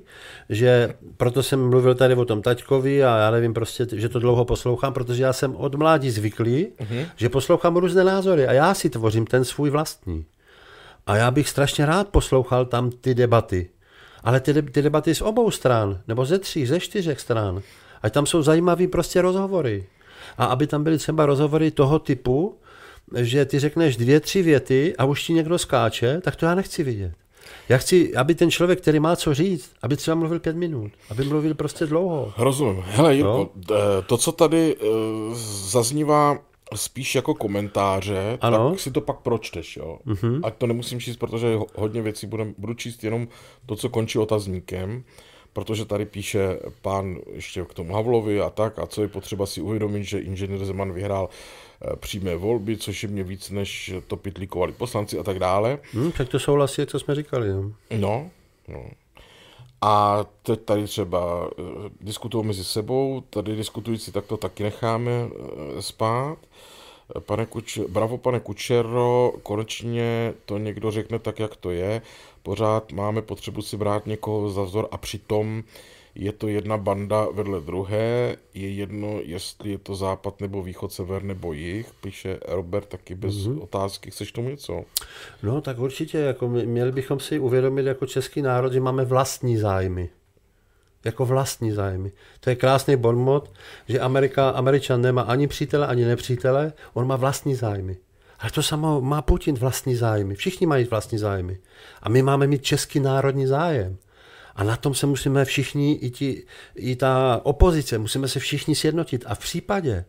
že 0.50 0.94
proto 1.18 1.44
jsem 1.44 1.70
mluvil 1.70 1.96
tady 1.96 2.16
o 2.16 2.26
tom 2.26 2.42
taťkovi 2.42 3.04
a 3.04 3.18
já 3.18 3.32
nevím 3.32 3.54
prostě, 3.54 3.88
že 3.92 4.10
to 4.10 4.20
dlouho 4.20 4.46
poslouchám, 4.46 4.94
protože 4.94 5.24
já 5.24 5.34
jsem 5.34 5.56
od 5.56 5.76
mládí 5.76 6.12
zvyklý, 6.12 6.68
uh-huh. 6.80 7.06
že 7.16 7.30
poslouchám 7.30 7.78
různé 7.78 8.04
názory 8.04 8.48
a 8.48 8.54
já 8.54 8.74
si 8.74 8.90
tvořím 8.90 9.26
ten 9.26 9.46
svůj 9.46 9.70
vlastní. 9.70 10.26
A 11.06 11.16
já 11.16 11.32
bych 11.32 11.50
strašně 11.50 11.86
rád 11.86 12.08
poslouchal 12.08 12.66
tam 12.66 12.92
ty 12.92 13.16
debaty. 13.16 13.70
Ale 14.24 14.40
ty, 14.40 14.62
ty 14.62 14.82
debaty 14.82 15.16
z 15.16 15.22
obou 15.22 15.52
stran, 15.52 16.02
nebo 16.08 16.26
ze 16.26 16.40
tří, 16.40 16.66
ze 16.66 16.80
čtyřech 16.80 17.20
stran. 17.20 17.62
Ať 18.02 18.14
tam 18.14 18.26
jsou 18.26 18.42
zajímavé 18.42 18.88
prostě 18.88 19.22
rozhovory. 19.22 19.86
A 20.38 20.46
aby 20.46 20.68
tam 20.68 20.84
byly 20.84 20.98
třeba 20.98 21.26
rozhovory 21.26 21.72
toho 21.72 22.00
typu, 22.00 22.58
že 23.16 23.46
ty 23.46 23.60
řekneš 23.60 23.98
dvě, 23.98 24.20
tři 24.20 24.42
věty 24.42 24.96
a 24.98 25.06
už 25.06 25.24
ti 25.24 25.34
někdo 25.34 25.58
skáče, 25.58 26.22
tak 26.22 26.36
to 26.36 26.46
já 26.46 26.56
nechci 26.56 26.84
vidět. 26.84 27.14
Já 27.70 27.78
chci, 27.78 28.16
aby 28.16 28.36
ten 28.36 28.52
člověk, 28.52 28.82
který 28.82 29.00
má 29.00 29.16
co 29.16 29.34
říct, 29.34 29.72
aby 29.82 29.96
třeba 29.98 30.16
mluvil 30.16 30.40
pět 30.40 30.56
minut, 30.56 30.92
aby 31.10 31.24
mluvil 31.24 31.54
prostě 31.54 31.86
dlouho. 31.86 32.34
Rozumím. 32.38 32.84
Hele, 32.88 33.16
Jirko, 33.16 33.50
no? 33.70 34.02
to, 34.08 34.18
co 34.18 34.32
tady 34.32 34.76
uh, 34.76 35.36
zaznívá 35.70 36.38
spíš 36.78 37.16
jako 37.16 37.34
komentáře, 37.34 38.38
ano? 38.42 38.70
tak 38.70 38.80
si 38.80 38.92
to 38.92 39.02
pak 39.02 39.20
pročteš, 39.20 39.78
jo. 39.78 40.00
Uh-huh. 40.08 40.40
Ať 40.44 40.56
to 40.58 40.68
nemusím 40.68 41.00
číst, 41.00 41.18
protože 41.18 41.58
hodně 41.76 42.02
věcí 42.02 42.28
budem, 42.28 42.56
budu 42.58 42.74
číst 42.74 43.04
jenom 43.04 43.28
to, 43.66 43.76
co 43.76 43.90
končí 43.90 44.20
otazníkem, 44.20 45.04
protože 45.54 45.86
tady 45.86 46.06
píše 46.06 46.60
pán 46.82 47.18
ještě 47.32 47.66
k 47.66 47.74
tomu 47.74 47.94
Havlovi 47.94 48.42
a 48.42 48.50
tak, 48.50 48.80
a 48.80 48.86
co 48.86 49.02
je 49.02 49.08
potřeba 49.08 49.46
si 49.46 49.62
uvědomit, 49.62 50.04
že 50.04 50.20
inženýr 50.20 50.66
Zeman 50.66 50.94
vyhrál 50.94 51.30
eh, 51.30 51.96
přímé 51.96 52.36
volby, 52.36 52.78
což 52.78 53.04
je 53.04 53.10
mě 53.10 53.24
víc, 53.24 53.50
než 53.50 53.94
to 54.08 54.18
pitlíkovali 54.18 54.72
poslanci 54.72 55.20
a 55.20 55.24
tak 55.24 55.40
dále. 55.40 55.80
Hmm, 55.94 56.12
tak 56.12 56.30
to 56.30 56.40
souhlasí, 56.40 56.86
to 56.86 57.00
jsme 57.00 57.16
říkali. 57.16 57.48
No, 57.50 57.72
no. 57.98 58.30
no. 58.68 58.84
A 59.86 60.26
teď 60.44 60.62
tady 60.62 60.84
třeba 60.88 61.46
uh, 61.46 61.86
diskutují 62.02 62.46
mezi 62.46 62.64
sebou, 62.64 63.24
tady 63.30 63.56
diskutující 63.56 64.12
tak 64.12 64.26
to 64.26 64.38
taky 64.38 64.64
necháme 64.64 65.26
uh, 65.26 65.80
spát. 65.80 66.38
Pane 67.20 67.46
Kuč, 67.46 67.80
bravo, 67.88 68.18
pane 68.18 68.40
Kučero, 68.40 69.34
konečně 69.44 70.34
to 70.46 70.58
někdo 70.58 70.92
řekne 70.92 71.20
tak, 71.20 71.40
jak 71.40 71.56
to 71.56 71.72
je. 71.72 72.02
Pořád 72.44 72.92
máme 72.92 73.22
potřebu 73.22 73.62
si 73.62 73.78
brát 73.78 74.06
někoho 74.06 74.50
za 74.50 74.64
vzor 74.64 74.88
a 74.92 74.98
přitom 74.98 75.64
je 76.16 76.32
to 76.32 76.48
jedna 76.48 76.78
banda 76.78 77.28
vedle 77.34 77.62
druhé, 77.62 78.36
je 78.54 78.70
jedno, 78.70 79.20
jestli 79.24 79.72
je 79.72 79.78
to 79.78 79.96
západ 79.96 80.42
nebo 80.42 80.64
východ, 80.64 80.94
sever 80.94 81.24
nebo 81.24 81.54
jih, 81.54 81.92
píše 82.02 82.40
Robert 82.48 82.86
taky 82.86 83.16
bez 83.16 83.36
mm-hmm. 83.36 83.64
otázky. 83.64 84.12
Chceš 84.12 84.32
tomu 84.32 84.50
něco? 84.50 84.84
No 85.44 85.62
tak 85.62 85.80
určitě, 85.80 86.18
jako 86.18 86.50
měli 86.50 86.92
bychom 86.92 87.20
si 87.20 87.40
uvědomit 87.40 87.86
jako 87.86 88.06
český 88.06 88.42
národ, 88.42 88.74
že 88.74 88.80
máme 88.80 89.06
vlastní 89.06 89.58
zájmy 89.58 90.10
jako 91.06 91.26
vlastní 91.26 91.72
zájmy. 91.72 92.12
To 92.40 92.50
je 92.50 92.56
krásný 92.56 92.96
bonmot, 92.96 93.52
že 93.88 94.00
Amerika, 94.00 94.50
Američan 94.50 95.02
nemá 95.02 95.22
ani 95.22 95.48
přítele, 95.48 95.88
ani 95.88 96.06
nepřítele, 96.06 96.74
on 96.94 97.08
má 97.08 97.16
vlastní 97.16 97.56
zájmy. 97.56 97.98
Ale 98.40 98.52
to 98.52 98.64
samo 98.64 99.02
má 99.02 99.22
Putin 99.22 99.56
vlastní 99.56 99.96
zájmy. 99.96 100.36
Všichni 100.36 100.68
mají 100.68 100.86
vlastní 100.86 101.18
zájmy. 101.18 101.60
A 102.02 102.10
my 102.10 102.22
máme 102.22 102.48
mít 102.48 102.64
český 102.64 103.00
národní 103.00 103.48
zájem. 103.48 103.98
A 104.56 104.64
na 104.64 104.76
tom 104.76 104.94
se 104.94 105.06
musíme 105.06 105.46
všichni, 105.46 105.94
i, 105.94 106.10
ti, 106.10 106.44
i 106.76 106.96
ta 106.96 107.42
opozice, 107.44 107.98
musíme 107.98 108.28
se 108.28 108.40
všichni 108.40 108.76
sjednotit. 108.76 109.24
A 109.28 109.36
v 109.36 109.40
případě, 109.40 110.06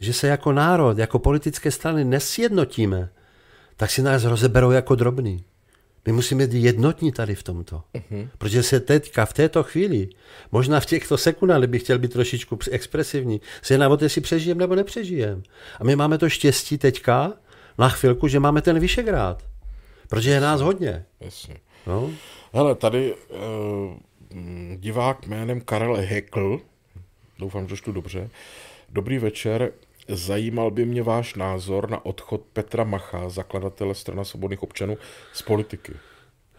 že 0.00 0.12
se 0.12 0.26
jako 0.26 0.52
národ, 0.52 0.98
jako 0.98 1.18
politické 1.18 1.70
strany 1.70 2.04
nesjednotíme, 2.04 3.08
tak 3.76 3.90
si 3.90 4.02
nás 4.02 4.24
rozeberou 4.24 4.70
jako 4.70 4.94
drobný. 4.94 5.44
My 6.06 6.12
musíme 6.12 6.46
být 6.46 6.64
jednotní 6.64 7.12
tady 7.12 7.34
v 7.34 7.42
tomto. 7.42 7.82
Uh-huh. 7.94 8.28
Protože 8.38 8.62
se 8.62 8.80
teďka, 8.80 9.26
v 9.26 9.32
této 9.32 9.62
chvíli, 9.62 10.08
možná 10.52 10.80
v 10.80 10.86
těchto 10.86 11.18
sekundách, 11.18 11.58
kdybych 11.58 11.82
chtěl 11.82 11.98
být 11.98 12.12
trošičku 12.12 12.58
expresivní, 12.70 13.40
se 13.62 13.74
jedná 13.74 13.88
o 13.88 13.96
to, 13.96 14.04
jestli 14.04 14.20
přežijem 14.20 14.58
nebo 14.58 14.74
nepřežijem. 14.74 15.42
A 15.80 15.84
my 15.84 15.96
máme 15.96 16.18
to 16.18 16.28
štěstí 16.28 16.78
teďka, 16.78 17.32
na 17.78 17.88
chvilku, 17.88 18.28
že 18.28 18.40
máme 18.40 18.62
ten 18.62 18.78
Vyšegrád. 18.78 19.42
Protože 20.08 20.30
je 20.30 20.40
nás 20.40 20.60
hodně. 20.60 21.04
Jasně. 21.20 21.56
No? 21.86 22.10
Hele, 22.54 22.74
tady 22.74 23.14
uh, 23.14 24.76
divák 24.76 25.26
jménem 25.26 25.60
Karel 25.60 25.96
Hekl, 25.96 26.60
doufám, 27.38 27.68
že 27.68 27.82
to 27.82 27.92
dobře, 27.92 28.30
dobrý 28.88 29.18
večer, 29.18 29.72
Zajímal 30.08 30.70
by 30.70 30.84
mě 30.84 31.02
váš 31.02 31.34
názor 31.34 31.90
na 31.90 32.06
odchod 32.06 32.40
Petra 32.52 32.84
Macha, 32.84 33.28
zakladatele 33.28 33.94
strana 33.94 34.24
svobodných 34.24 34.62
občanů, 34.62 34.98
z 35.32 35.42
politiky. 35.42 35.92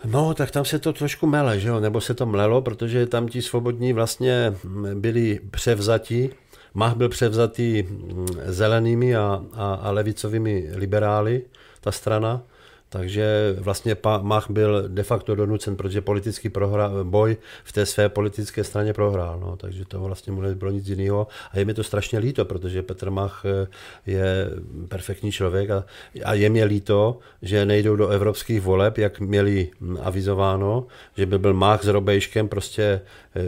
No, 0.05 0.33
tak 0.33 0.51
tam 0.51 0.65
se 0.65 0.79
to 0.79 0.93
trošku 0.93 1.27
mele, 1.27 1.59
že 1.59 1.67
jo? 1.67 1.79
nebo 1.79 2.01
se 2.01 2.13
to 2.13 2.25
mlelo, 2.25 2.61
protože 2.61 3.05
tam 3.05 3.27
ti 3.27 3.41
svobodní 3.41 3.93
vlastně 3.93 4.53
byli 4.93 5.39
převzati. 5.51 6.29
Mach 6.73 6.95
byl 6.95 7.09
převzatý 7.09 7.83
mm, 7.83 8.27
zelenými 8.45 9.15
a, 9.15 9.43
a, 9.53 9.73
a 9.73 9.91
levicovými 9.91 10.69
liberály, 10.73 11.41
ta 11.81 11.91
strana. 11.91 12.41
Takže 12.89 13.55
vlastně 13.59 13.97
Mach 14.21 14.49
byl 14.49 14.83
de 14.87 15.03
facto 15.03 15.35
donucen, 15.35 15.75
protože 15.75 16.01
politický 16.01 16.49
prohra, 16.49 16.91
boj 17.03 17.37
v 17.63 17.71
té 17.71 17.85
své 17.85 18.09
politické 18.09 18.63
straně 18.63 18.93
prohrál. 18.93 19.39
No, 19.39 19.57
takže 19.57 19.85
to 19.85 19.99
vlastně 19.99 20.33
mu 20.33 20.41
nebylo 20.41 20.71
nic 20.71 20.87
jiného. 20.87 21.27
A 21.51 21.59
je 21.59 21.65
mi 21.65 21.73
to 21.73 21.83
strašně 21.83 22.19
líto, 22.19 22.45
protože 22.45 22.83
Petr 22.83 23.09
Mach 23.09 23.43
eh, 23.45 23.67
je 24.05 24.49
perfektní 24.87 25.31
člověk 25.31 25.69
a, 25.69 25.85
a 26.25 26.33
je 26.33 26.49
mi 26.49 26.63
líto, 26.63 27.19
že 27.41 27.65
nejdou 27.65 27.95
do 27.95 28.07
evropských 28.07 28.61
voleb, 28.61 28.97
jak 28.97 29.19
měli 29.19 29.69
avizováno, 30.01 30.87
že 31.17 31.25
by 31.25 31.39
byl 31.39 31.53
Mach 31.53 31.83
s 31.83 31.87
Robejškem 31.87 32.47
prostě 32.47 33.01
eh, 33.35 33.41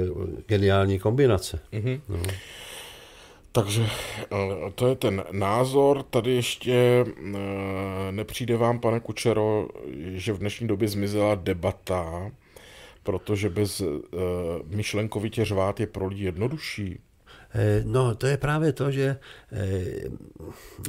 geniální 0.48 1.00
kombinace. 1.00 1.60
Mm-hmm. 1.74 2.02
No. 2.10 2.20
Takže 3.52 3.89
eh, 4.32 4.72
to 4.76 4.88
je 4.88 4.95
ten 4.95 5.24
názor. 5.32 6.04
Tady 6.04 6.32
ještě 6.32 6.74
eh, 6.74 8.12
nepřijde 8.12 8.58
vám, 8.58 8.80
pane 8.80 9.00
Kučero, 9.00 9.68
že 10.14 10.34
v 10.34 10.38
dnešní 10.38 10.68
době 10.68 10.88
zmizela 10.88 11.36
debata, 11.36 12.32
protože 13.04 13.50
bez 13.50 13.82
eh, 13.82 13.86
myšlenkovitě 14.66 15.45
řvát 15.45 15.80
je 15.80 15.88
pro 15.88 16.08
lidi 16.08 16.24
jednodušší. 16.24 17.00
Eh, 17.58 17.82
no, 17.86 18.16
to 18.16 18.28
je 18.28 18.38
právě 18.38 18.74
to, 18.74 18.91
že 18.91 19.18
eh, 19.51 19.84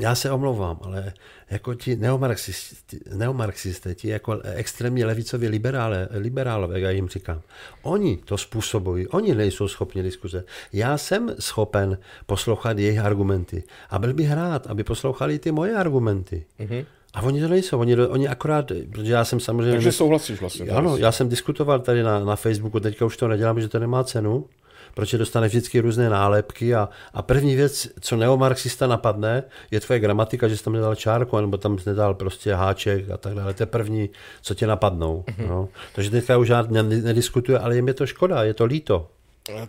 já 0.00 0.14
se 0.14 0.30
omlouvám, 0.30 0.78
ale 0.82 1.12
jako 1.50 1.74
ti 1.74 1.96
neomarxisté, 1.96 2.96
neomarxisté 3.14 3.94
ti 3.94 4.08
jako 4.08 4.40
extrémně 4.42 5.06
levicoví 5.06 5.48
liberále, 5.48 6.08
liberálové, 6.10 6.80
já 6.80 6.90
jim 6.90 7.08
říkám, 7.08 7.40
oni 7.82 8.16
to 8.24 8.38
způsobují, 8.38 9.08
oni 9.08 9.34
nejsou 9.34 9.68
schopni 9.68 10.02
diskuze. 10.02 10.44
Já 10.72 10.98
jsem 10.98 11.34
schopen 11.38 11.98
poslouchat 12.26 12.78
jejich 12.78 12.98
argumenty 12.98 13.62
a 13.90 13.98
byl 13.98 14.14
bych 14.14 14.32
rád, 14.32 14.66
aby 14.66 14.84
poslouchali 14.84 15.38
ty 15.38 15.52
moje 15.52 15.74
argumenty. 15.74 16.44
Mm-hmm. 16.60 16.84
A 17.14 17.22
oni 17.22 17.40
to 17.40 17.48
nejsou, 17.48 17.78
oni, 17.78 17.96
oni 17.96 18.28
akorát, 18.28 18.72
protože 18.92 19.12
já 19.12 19.24
jsem 19.24 19.40
samozřejmě... 19.40 19.72
Takže 19.72 19.92
souhlasíš 19.92 20.40
vlastně. 20.40 20.70
Ano, 20.70 20.96
já 20.96 21.12
jsem 21.12 21.28
diskutoval 21.28 21.80
tady 21.80 22.02
na, 22.02 22.24
na 22.24 22.36
Facebooku, 22.36 22.80
teďka 22.80 23.04
už 23.04 23.16
to 23.16 23.28
nedělám, 23.28 23.60
že 23.60 23.68
to 23.68 23.78
nemá 23.78 24.04
cenu, 24.04 24.46
protože 24.94 25.18
dostane 25.18 25.48
vždycky 25.48 25.80
různé 25.80 26.10
nálepky 26.10 26.74
a, 26.74 26.88
a 27.14 27.22
první 27.22 27.56
věc, 27.56 27.88
co 28.00 28.16
neomarxista 28.16 28.86
napadne, 28.86 29.42
je 29.70 29.80
tvoje 29.80 30.00
gramatika, 30.00 30.48
že 30.48 30.56
jsi 30.56 30.64
tam 30.64 30.72
nedal 30.72 30.94
čárku, 30.94 31.40
nebo 31.40 31.56
tam 31.56 31.78
nedal 31.86 32.14
prostě 32.14 32.54
háček 32.54 33.10
a 33.10 33.16
tak 33.16 33.34
dále. 33.34 33.54
To 33.54 33.62
je 33.62 33.66
první, 33.66 34.10
co 34.42 34.54
tě 34.54 34.66
napadnou. 34.66 35.24
Mm-hmm. 35.26 35.48
No. 35.48 35.68
Takže 35.94 36.10
teďka 36.10 36.36
už 36.36 36.46
žádný 36.46 36.82
nediskutuje, 36.82 37.58
ale 37.58 37.76
je 37.76 37.82
mi 37.82 37.94
to 37.94 38.06
škoda, 38.06 38.44
je 38.44 38.54
to 38.54 38.64
líto. 38.64 39.10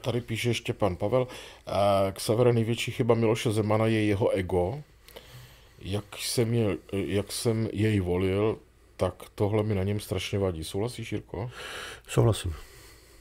Tady 0.01 0.21
píše 0.21 0.49
ještě 0.49 0.73
pan 0.73 0.95
Pavel, 0.95 1.27
k 2.11 2.19
severu 2.19 2.51
největší 2.51 2.91
chyba 2.91 3.15
Miloše 3.15 3.51
Zemana 3.51 3.85
je 3.85 4.05
jeho 4.05 4.29
ego. 4.29 4.83
Jak 5.81 6.03
jsem, 6.17 6.53
je, 6.53 6.77
jak 6.91 7.31
jsem 7.31 7.69
jej 7.73 7.99
volil, 7.99 8.57
tak 8.97 9.13
tohle 9.35 9.63
mi 9.63 9.75
na 9.75 9.83
něm 9.83 9.99
strašně 9.99 10.39
vadí. 10.39 10.63
Souhlasíš, 10.63 11.11
Jirko? 11.11 11.51
Souhlasím. 12.07 12.53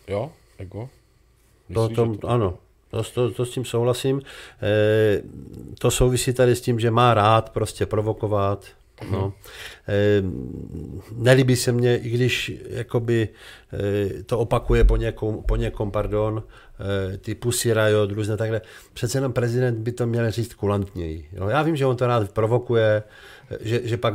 Jo, 0.09 0.32
ego? 0.59 0.88
Myslíš, 1.69 1.97
to, 1.97 2.07
to, 2.07 2.14
to, 2.14 2.29
ano. 2.29 2.59
To, 2.91 3.03
to, 3.03 3.31
to 3.31 3.47
s 3.47 3.51
tím 3.51 3.64
souhlasím. 3.64 4.23
E, 4.62 5.23
to 5.79 5.91
souvisí 5.91 6.33
tady 6.33 6.57
s 6.57 6.61
tím, 6.61 6.81
že 6.81 6.91
má 6.91 7.14
rád 7.14 7.51
prostě 7.51 7.87
provokovat. 7.87 8.64
No. 9.11 9.33
E, 9.89 10.23
nelíbí 11.12 11.57
se 11.57 11.73
mně, 11.73 11.97
i 11.97 12.11
když 12.11 12.53
jakoby, 12.69 13.29
e, 14.19 14.23
to 14.23 14.39
opakuje 14.39 14.85
po 14.85 14.97
někom, 14.97 15.43
po 15.43 15.57
někom 15.57 15.91
pardon, 15.91 16.43
e, 17.12 17.19
ty 17.19 17.35
Pussy 17.35 17.75
Riot, 17.75 18.11
různé 18.11 18.37
takhle. 18.37 18.61
Přece 18.93 19.19
jenom 19.19 19.33
prezident 19.33 19.79
by 19.79 19.93
to 19.93 20.07
měl 20.07 20.31
říct 20.31 20.55
kulantněji. 20.55 21.29
Jo. 21.33 21.49
Já 21.49 21.62
vím, 21.62 21.77
že 21.77 21.87
on 21.87 21.97
to 21.97 22.07
rád 22.07 22.33
provokuje, 22.33 23.03
že, 23.61 23.80
že 23.88 23.96
pak 23.96 24.14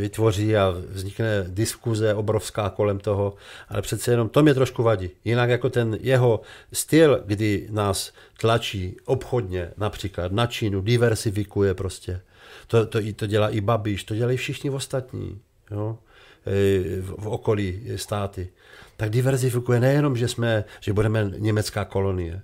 vytvoří 0.00 0.56
a 0.56 0.74
vznikne 0.88 1.44
diskuze 1.48 2.14
obrovská 2.14 2.70
kolem 2.70 2.98
toho, 2.98 3.34
ale 3.68 3.82
přece 3.82 4.10
jenom 4.10 4.28
to 4.28 4.42
mě 4.42 4.54
trošku 4.54 4.82
vadí. 4.82 5.10
Jinak 5.24 5.50
jako 5.50 5.70
ten 5.70 5.98
jeho 6.00 6.40
styl, 6.72 7.22
kdy 7.26 7.68
nás 7.70 8.12
tlačí 8.40 8.96
obchodně 9.04 9.70
například 9.76 10.32
na 10.32 10.46
Čínu, 10.46 10.80
diversifikuje 10.80 11.74
prostě. 11.74 12.20
To, 12.66 12.86
to, 12.86 12.98
to 13.16 13.26
dělá 13.26 13.48
i 13.48 13.60
Babiš, 13.60 14.04
to 14.04 14.14
dělají 14.14 14.36
všichni 14.36 14.70
ostatní 14.70 15.40
jo? 15.70 15.98
E, 16.46 17.00
v, 17.00 17.28
okolí 17.28 17.82
státy. 17.96 18.48
Tak 18.96 19.10
diverzifikuje 19.10 19.80
nejenom, 19.80 20.16
že, 20.16 20.28
jsme, 20.28 20.64
že 20.80 20.92
budeme 20.92 21.30
německá 21.38 21.84
kolonie, 21.84 22.42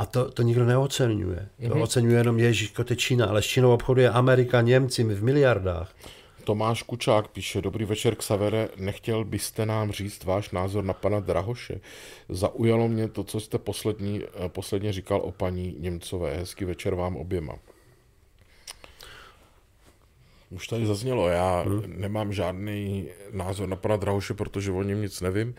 a 0.00 0.06
to, 0.06 0.30
to 0.30 0.42
nikdo 0.42 0.64
neocenuje. 0.64 1.48
To 1.60 1.68
mm-hmm. 1.68 1.82
oceňuje 1.82 2.16
jenom 2.16 2.38
Ježíš, 2.38 2.70
to 2.70 2.84
je 2.90 2.96
Čína, 2.96 3.26
ale 3.26 3.42
s 3.42 3.46
Čínou 3.46 3.72
obchoduje 3.72 4.10
Amerika, 4.10 4.60
Němci 4.60 5.04
v 5.04 5.22
miliardách. 5.22 5.94
Tomáš 6.44 6.82
Kučák 6.82 7.28
píše, 7.28 7.60
dobrý 7.60 7.84
večer 7.84 8.14
k 8.14 8.22
Savere, 8.22 8.68
nechtěl 8.76 9.24
byste 9.24 9.66
nám 9.66 9.92
říct 9.92 10.24
váš 10.24 10.50
názor 10.50 10.84
na 10.84 10.92
pana 10.92 11.20
Drahoše? 11.20 11.80
Zaujalo 12.28 12.88
mě 12.88 13.08
to, 13.08 13.24
co 13.24 13.40
jste 13.40 13.58
poslední, 13.58 14.22
eh, 14.24 14.48
posledně 14.48 14.92
říkal 14.92 15.20
o 15.20 15.32
paní 15.32 15.76
Němcové. 15.78 16.36
Hezký 16.36 16.64
večer 16.64 16.94
vám 16.94 17.16
oběma. 17.16 17.54
Už 20.50 20.68
tady 20.68 20.86
zaznělo, 20.86 21.28
já 21.28 21.60
hmm. 21.60 21.82
nemám 21.86 22.32
žádný 22.32 23.08
názor 23.32 23.68
na 23.68 23.76
pana 23.76 23.96
Drahoše, 23.96 24.34
protože 24.34 24.72
o 24.72 24.82
něm 24.82 25.02
nic 25.02 25.20
nevím, 25.20 25.54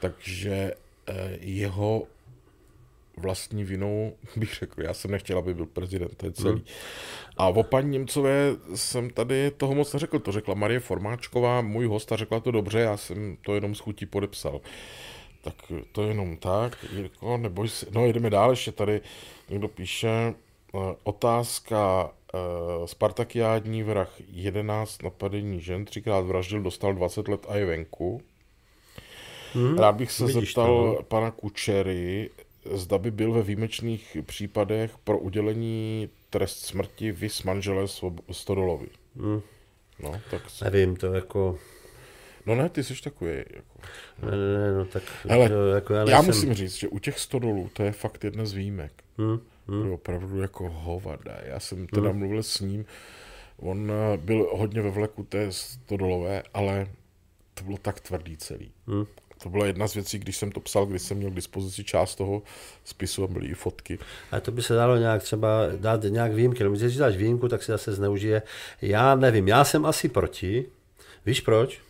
takže 0.00 0.74
eh, 1.06 1.38
jeho 1.40 2.06
vlastní 3.20 3.64
vinou 3.64 4.12
bych 4.36 4.54
řekl, 4.54 4.82
já 4.82 4.94
jsem 4.94 5.10
nechtěl, 5.10 5.38
aby 5.38 5.54
byl 5.54 5.66
prezident, 5.66 6.16
to 6.16 6.26
je 6.26 6.32
celý. 6.32 6.54
Hmm. 6.54 6.64
A 7.36 7.48
o 7.48 7.62
paní 7.62 7.90
Němcové 7.90 8.56
jsem 8.74 9.10
tady 9.10 9.50
toho 9.50 9.74
moc 9.74 9.92
neřekl, 9.92 10.18
to 10.18 10.32
řekla 10.32 10.54
Marie 10.54 10.80
Formáčková, 10.80 11.60
můj 11.60 11.86
host, 11.86 12.12
a 12.12 12.16
řekla 12.16 12.40
to 12.40 12.50
dobře, 12.50 12.80
já 12.80 12.96
jsem 12.96 13.36
to 13.44 13.54
jenom 13.54 13.74
s 13.74 13.78
chutí 13.78 14.06
podepsal. 14.06 14.60
Tak 15.42 15.54
to 15.92 16.02
je 16.02 16.08
jenom 16.08 16.36
tak, 16.36 16.84
Jirko, 16.92 17.36
neboj 17.36 17.68
se, 17.68 17.86
no 17.90 18.06
jdeme 18.06 18.30
dál, 18.30 18.50
ještě 18.50 18.72
tady 18.72 19.00
někdo 19.48 19.68
píše, 19.68 20.08
eh, 20.08 20.78
otázka, 21.02 22.10
uh, 22.34 22.86
Spartakiádní 22.86 23.82
vrah 23.82 24.12
11 24.28 25.02
napadení 25.02 25.60
žen, 25.60 25.84
třikrát 25.84 26.20
vraždil, 26.20 26.62
dostal 26.62 26.94
20 26.94 27.28
let 27.28 27.46
a 27.48 27.56
je 27.56 27.66
venku. 27.66 28.22
Hmm, 29.54 29.78
Rád 29.78 29.92
bych 29.92 30.12
se 30.12 30.26
zeptal 30.26 30.66
to, 30.66 30.86
no. 30.86 31.02
pana 31.02 31.30
Kučery, 31.30 32.30
zda 32.64 32.98
by 32.98 33.10
byl 33.10 33.32
ve 33.32 33.42
výjimečných 33.42 34.16
případech 34.26 34.98
pro 35.04 35.18
udělení 35.18 36.08
trest 36.30 36.66
smrti 36.66 37.12
vys 37.12 37.42
manželé 37.42 37.86
Stodolovi. 38.30 38.88
Hmm. 39.16 39.40
No, 40.02 40.20
tak 40.30 40.50
si... 40.50 40.64
Nevím, 40.64 40.96
to 40.96 41.14
jako... 41.14 41.58
No 42.46 42.54
ne, 42.54 42.68
ty 42.68 42.84
jsi 42.84 43.02
takový. 43.02 43.30
Jako... 43.36 43.80
Ne, 44.22 44.30
ne, 44.30 44.58
ne, 44.58 44.72
no 44.72 44.84
tak... 44.84 45.02
Ale 45.30 45.48
to, 45.48 45.66
jako 45.66 45.94
já, 45.94 46.10
já 46.10 46.22
musím 46.22 46.54
říct, 46.54 46.74
že 46.74 46.88
u 46.88 46.98
těch 46.98 47.18
stodolů 47.18 47.70
to 47.72 47.82
je 47.82 47.92
fakt 47.92 48.24
jedna 48.24 48.46
z 48.46 48.52
výjimek. 48.52 48.92
Hmm. 49.18 49.40
Hmm. 49.68 49.92
Opravdu 49.92 50.40
jako 50.40 50.70
hovada. 50.70 51.38
Já 51.44 51.60
jsem 51.60 51.86
teda 51.86 52.10
hmm. 52.10 52.18
mluvil 52.18 52.42
s 52.42 52.60
ním, 52.60 52.84
on 53.56 53.92
eh, 53.92 54.16
byl 54.16 54.48
hodně 54.52 54.82
ve 54.82 54.90
vleku 54.90 55.22
té 55.22 55.52
stodolové, 55.52 56.42
ale 56.54 56.86
to 57.54 57.64
bylo 57.64 57.78
tak 57.78 58.00
tvrdý 58.00 58.36
celý. 58.36 58.72
Hmm. 58.86 59.06
To 59.42 59.48
byla 59.48 59.66
jedna 59.66 59.88
z 59.88 59.94
věcí, 59.94 60.18
když 60.18 60.36
jsem 60.36 60.52
to 60.52 60.60
psal, 60.60 60.86
když 60.86 61.02
jsem 61.02 61.16
měl 61.16 61.30
k 61.30 61.34
dispozici 61.34 61.84
část 61.84 62.14
toho 62.14 62.42
spisu 62.84 63.24
a 63.24 63.26
byly 63.26 63.46
i 63.46 63.54
fotky. 63.54 63.98
A 64.32 64.40
to 64.40 64.52
by 64.52 64.62
se 64.62 64.74
dalo 64.74 64.96
nějak 64.96 65.22
třeba 65.22 65.48
dát 65.76 66.02
nějak 66.02 66.32
výjimky. 66.32 66.64
No, 66.64 66.70
když 66.70 66.96
dáš 66.96 67.16
výjimku, 67.16 67.48
tak 67.48 67.62
se 67.62 67.72
zase 67.72 67.92
zneužije. 67.92 68.42
Já 68.82 69.14
nevím, 69.14 69.48
já 69.48 69.64
jsem 69.64 69.86
asi 69.86 70.08
proti. 70.08 70.64
Víš 71.26 71.40
proč? 71.40 71.80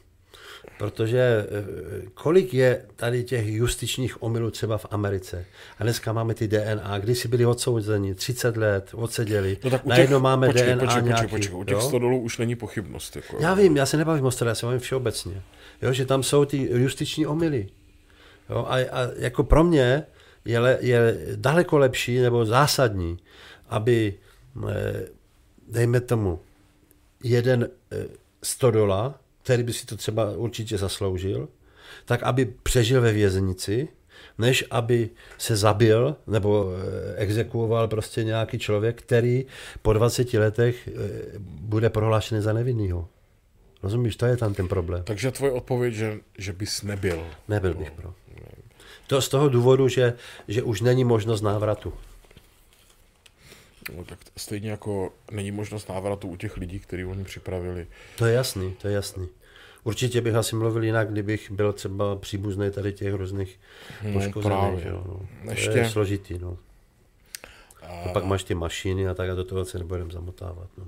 Protože 0.81 1.47
eh, 1.49 2.03
kolik 2.15 2.55
je 2.55 2.85
tady 2.97 3.25
těch 3.25 3.47
justičních 3.47 4.23
omylů 4.23 4.51
třeba 4.51 4.79
v 4.79 4.87
Americe? 4.91 5.45
A 5.79 5.83
dneska 5.83 6.13
máme 6.13 6.35
ty 6.35 6.49
DNA, 6.49 6.99
když 6.99 7.19
si 7.19 7.29
byli 7.29 7.47
odsouzeni, 7.47 8.15
30 8.15 8.57
let, 8.57 8.91
odseděli, 8.95 9.59
no 9.65 9.71
tak 9.71 9.85
najednou 9.85 10.17
těch, 10.17 10.23
máme 10.23 10.47
počkej, 10.47 10.75
DNA 10.75 10.85
počkej, 10.85 11.03
nějaký. 11.03 11.23
Počkej, 11.23 11.39
počkej, 11.39 11.61
u 11.61 11.65
těch 11.65 11.83
100 11.83 11.99
dolů 11.99 12.21
už 12.21 12.39
není 12.39 12.57
pochybnost. 12.57 13.17
Jako, 13.17 13.37
já 13.41 13.55
vím, 13.55 13.77
já 13.77 13.87
se 13.87 13.97
nebavím 13.97 14.25
o 14.25 14.31
100, 14.31 14.45
já 14.45 14.55
se 14.55 14.67
bavím 14.67 14.81
všeobecně. 14.81 15.43
Jo, 15.83 15.93
že 15.93 16.07
tam 16.07 16.23
jsou 16.23 16.45
ty 16.45 16.69
justiční 16.73 17.27
omily. 17.27 17.69
Jo, 18.51 18.67
a, 18.69 18.75
a 18.75 19.11
jako 19.17 19.45
pro 19.45 19.65
mě 19.65 20.07
je, 20.45 20.79
je 20.81 21.17
daleko 21.37 21.79
lepší 21.79 22.19
nebo 22.19 22.47
zásadní, 22.47 23.19
aby, 23.69 24.15
eh, 24.69 25.07
dejme 25.69 26.01
tomu, 26.01 26.41
jeden 27.25 27.69
100 28.43 28.69
eh, 28.69 28.73
dola, 28.73 29.20
který 29.43 29.63
by 29.63 29.73
si 29.73 29.87
to 29.87 29.97
třeba 29.97 30.31
určitě 30.37 30.79
zasloužil, 30.79 31.49
tak 32.05 32.23
aby 32.23 32.45
přežil 32.63 33.01
ve 33.01 33.13
věznici, 33.13 33.89
než 34.39 34.65
aby 34.71 35.11
se 35.39 35.57
zabil 35.57 36.17
nebo 36.27 36.73
eh, 36.73 37.17
exekuoval 37.17 37.89
prostě 37.89 38.25
nějaký 38.25 38.59
člověk, 38.59 39.03
který 39.03 39.47
po 39.83 39.93
20 39.93 40.35
letech 40.35 40.89
bude 41.41 41.91
prohlášen 41.91 42.43
za 42.43 42.53
nevinnýho. 42.53 43.09
Rozumíš, 43.83 44.17
to 44.17 44.27
je 44.27 44.37
tam 44.37 44.55
ten 44.55 44.69
problém. 44.69 45.03
Takže 45.05 45.31
tvoje 45.31 45.53
odpověď, 45.53 45.95
že, 45.95 46.19
že 46.39 46.53
bys 46.53 46.83
nebyl. 46.83 47.27
Nebyl 47.49 47.75
bych 47.75 47.91
pro. 47.91 48.15
To 49.07 49.23
z 49.23 49.29
toho 49.29 49.49
důvodu, 49.49 49.89
že, 49.89 50.15
že 50.49 50.63
už 50.63 50.81
není 50.81 51.05
možnost 51.05 51.41
návratu. 51.41 51.93
No, 53.97 54.05
tak 54.05 54.19
stejně 54.37 54.71
jako 54.71 55.13
není 55.31 55.51
možnost 55.51 55.89
návratu 55.89 56.29
u 56.29 56.37
těch 56.37 56.57
lidí, 56.57 56.81
kteří 56.81 57.05
oni 57.05 57.25
připravili. 57.25 57.87
To 58.19 58.27
je 58.27 58.35
jasný, 58.35 58.75
to 58.83 58.89
je 58.89 58.95
jasný. 58.95 59.29
Určitě 59.85 60.21
bych 60.21 60.35
asi 60.35 60.57
mluvil 60.57 60.85
jinak, 60.85 61.11
kdybych 61.11 61.51
byl 61.51 61.73
třeba 61.73 62.17
příbuzný 62.17 62.71
tady 62.71 62.93
těch 62.93 63.15
různých 63.15 63.61
no, 64.03 64.13
poškozených. 64.13 64.85
Jo, 64.85 65.05
no. 65.07 65.51
Ještě... 65.51 65.71
To 65.71 65.79
je 65.79 65.89
složitý. 65.89 66.39
No. 66.39 66.59
A... 67.83 67.87
a 67.87 68.13
pak 68.13 68.25
máš 68.25 68.45
ty 68.45 68.55
mašiny 68.55 69.09
a 69.09 69.15
tak 69.15 69.31
a 69.31 69.35
do 69.35 69.45
toho 69.45 69.65
se 69.65 69.79
nebudeme 69.79 70.13
zamotávat. 70.13 70.69
No. 70.79 70.87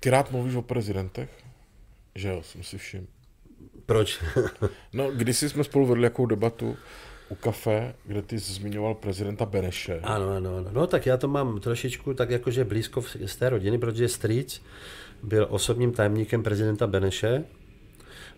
Ty 0.00 0.10
rád 0.10 0.30
mluvíš 0.30 0.54
o 0.54 0.62
prezidentech? 0.62 1.30
Že 2.14 2.28
jo, 2.28 2.42
jsem 2.42 2.62
si 2.62 2.78
všiml. 2.78 3.06
Proč? 3.86 4.22
no, 4.92 5.10
když 5.10 5.38
jsme 5.38 5.64
spolu 5.64 5.86
vedli 5.86 6.04
jakou 6.04 6.26
debatu 6.26 6.76
u 7.32 7.34
kafe, 7.34 7.94
kde 8.04 8.22
ty 8.22 8.40
jsi 8.40 8.52
zmiňoval 8.52 8.94
prezidenta 8.94 9.46
Beneše. 9.46 10.00
Ano, 10.02 10.30
ano, 10.36 10.56
ano. 10.56 10.70
No 10.72 10.86
tak 10.86 11.06
já 11.06 11.16
to 11.16 11.28
mám 11.28 11.60
trošičku 11.60 12.14
tak 12.14 12.30
jakože 12.30 12.64
blízko 12.64 13.02
z 13.26 13.36
té 13.36 13.48
rodiny, 13.48 13.78
protože 13.78 14.08
strýc 14.08 14.62
byl 15.22 15.46
osobním 15.50 15.92
tajemníkem 15.92 16.42
prezidenta 16.42 16.86
Beneše 16.86 17.44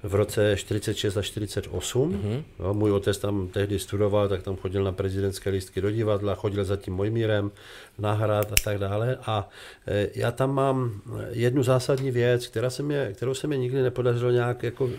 v 0.03 0.14
roce 0.14 0.57
46 0.57 1.16
a 1.16 1.22
48. 1.22 2.12
Mm-hmm. 2.12 2.42
No, 2.59 2.74
můj 2.74 2.92
otec 2.92 3.18
tam 3.18 3.49
tehdy 3.49 3.78
studoval, 3.78 4.28
tak 4.28 4.42
tam 4.42 4.57
chodil 4.57 4.84
na 4.84 4.92
prezidentské 4.92 5.51
lístky 5.51 5.80
do 5.80 5.90
divadla, 5.90 6.34
chodil 6.34 6.64
za 6.64 6.76
tím 6.76 6.95
Mojmírem 6.95 7.51
na 7.99 8.12
hrad 8.12 8.53
a 8.53 8.55
tak 8.64 8.78
dále. 8.78 9.18
A 9.26 9.49
e, 9.86 10.09
já 10.14 10.30
tam 10.30 10.55
mám 10.55 11.01
jednu 11.30 11.62
zásadní 11.62 12.11
věc, 12.11 12.47
která 12.47 12.70
se 12.70 12.82
mě, 12.82 13.11
kterou 13.14 13.34
se 13.34 13.47
mi 13.47 13.59
nikdy 13.59 13.82
nepodařilo 13.82 14.30
nějak 14.30 14.62
jako 14.62 14.90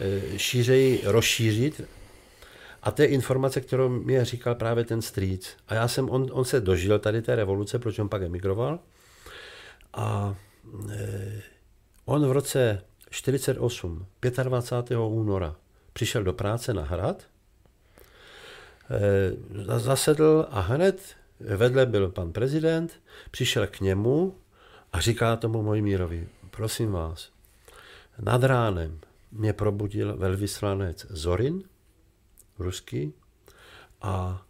e, 0.00 0.38
šířeji 0.38 1.00
rozšířit. 1.04 1.82
A 2.82 2.90
to 2.90 3.02
je 3.02 3.08
informace, 3.08 3.60
kterou 3.60 3.88
mi 3.88 4.24
říkal 4.24 4.54
právě 4.54 4.84
ten 4.84 5.02
strýc. 5.02 5.56
A 5.68 5.74
já 5.74 5.88
jsem, 5.88 6.10
on, 6.10 6.26
on 6.32 6.44
se 6.44 6.60
dožil 6.60 6.98
tady 6.98 7.22
té 7.22 7.36
revoluce, 7.36 7.78
proč 7.78 7.98
on 7.98 8.08
pak 8.08 8.22
emigroval. 8.22 8.78
A 9.94 10.36
e, 10.90 11.42
on 12.04 12.26
v 12.26 12.32
roce 12.32 12.82
48, 13.10 14.06
25. 14.42 14.98
února, 14.98 15.56
přišel 15.92 16.24
do 16.24 16.32
práce 16.32 16.74
na 16.74 16.82
hrad, 16.82 17.22
eh, 18.90 19.78
zasedl 19.78 20.46
a 20.50 20.60
hned 20.60 21.16
vedle 21.40 21.86
byl 21.86 22.08
pan 22.08 22.32
prezident, 22.32 23.00
přišel 23.30 23.66
k 23.66 23.80
němu 23.80 24.34
a 24.92 25.00
říká 25.00 25.36
tomu 25.36 25.62
Mojmírovi, 25.62 26.28
prosím 26.50 26.92
vás, 26.92 27.30
nad 28.18 28.42
ránem 28.44 29.00
mě 29.32 29.52
probudil 29.52 30.16
velvyslanec 30.16 31.06
Zorin, 31.10 31.62
ruský, 32.58 33.12
a 34.02 34.46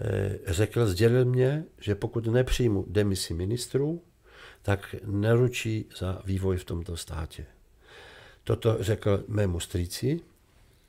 eh, 0.00 0.38
řekl, 0.46 0.86
sdělil 0.86 1.24
mě, 1.24 1.64
že 1.80 1.94
pokud 1.94 2.26
nepřijmu 2.26 2.84
demisi 2.88 3.34
ministrů, 3.34 4.02
tak 4.62 4.94
neručí 5.04 5.86
za 5.98 6.22
vývoj 6.24 6.56
v 6.56 6.64
tomto 6.64 6.96
státě. 6.96 7.46
Toto 8.44 8.76
řekl 8.80 9.24
mému 9.28 9.60
strýci 9.60 10.20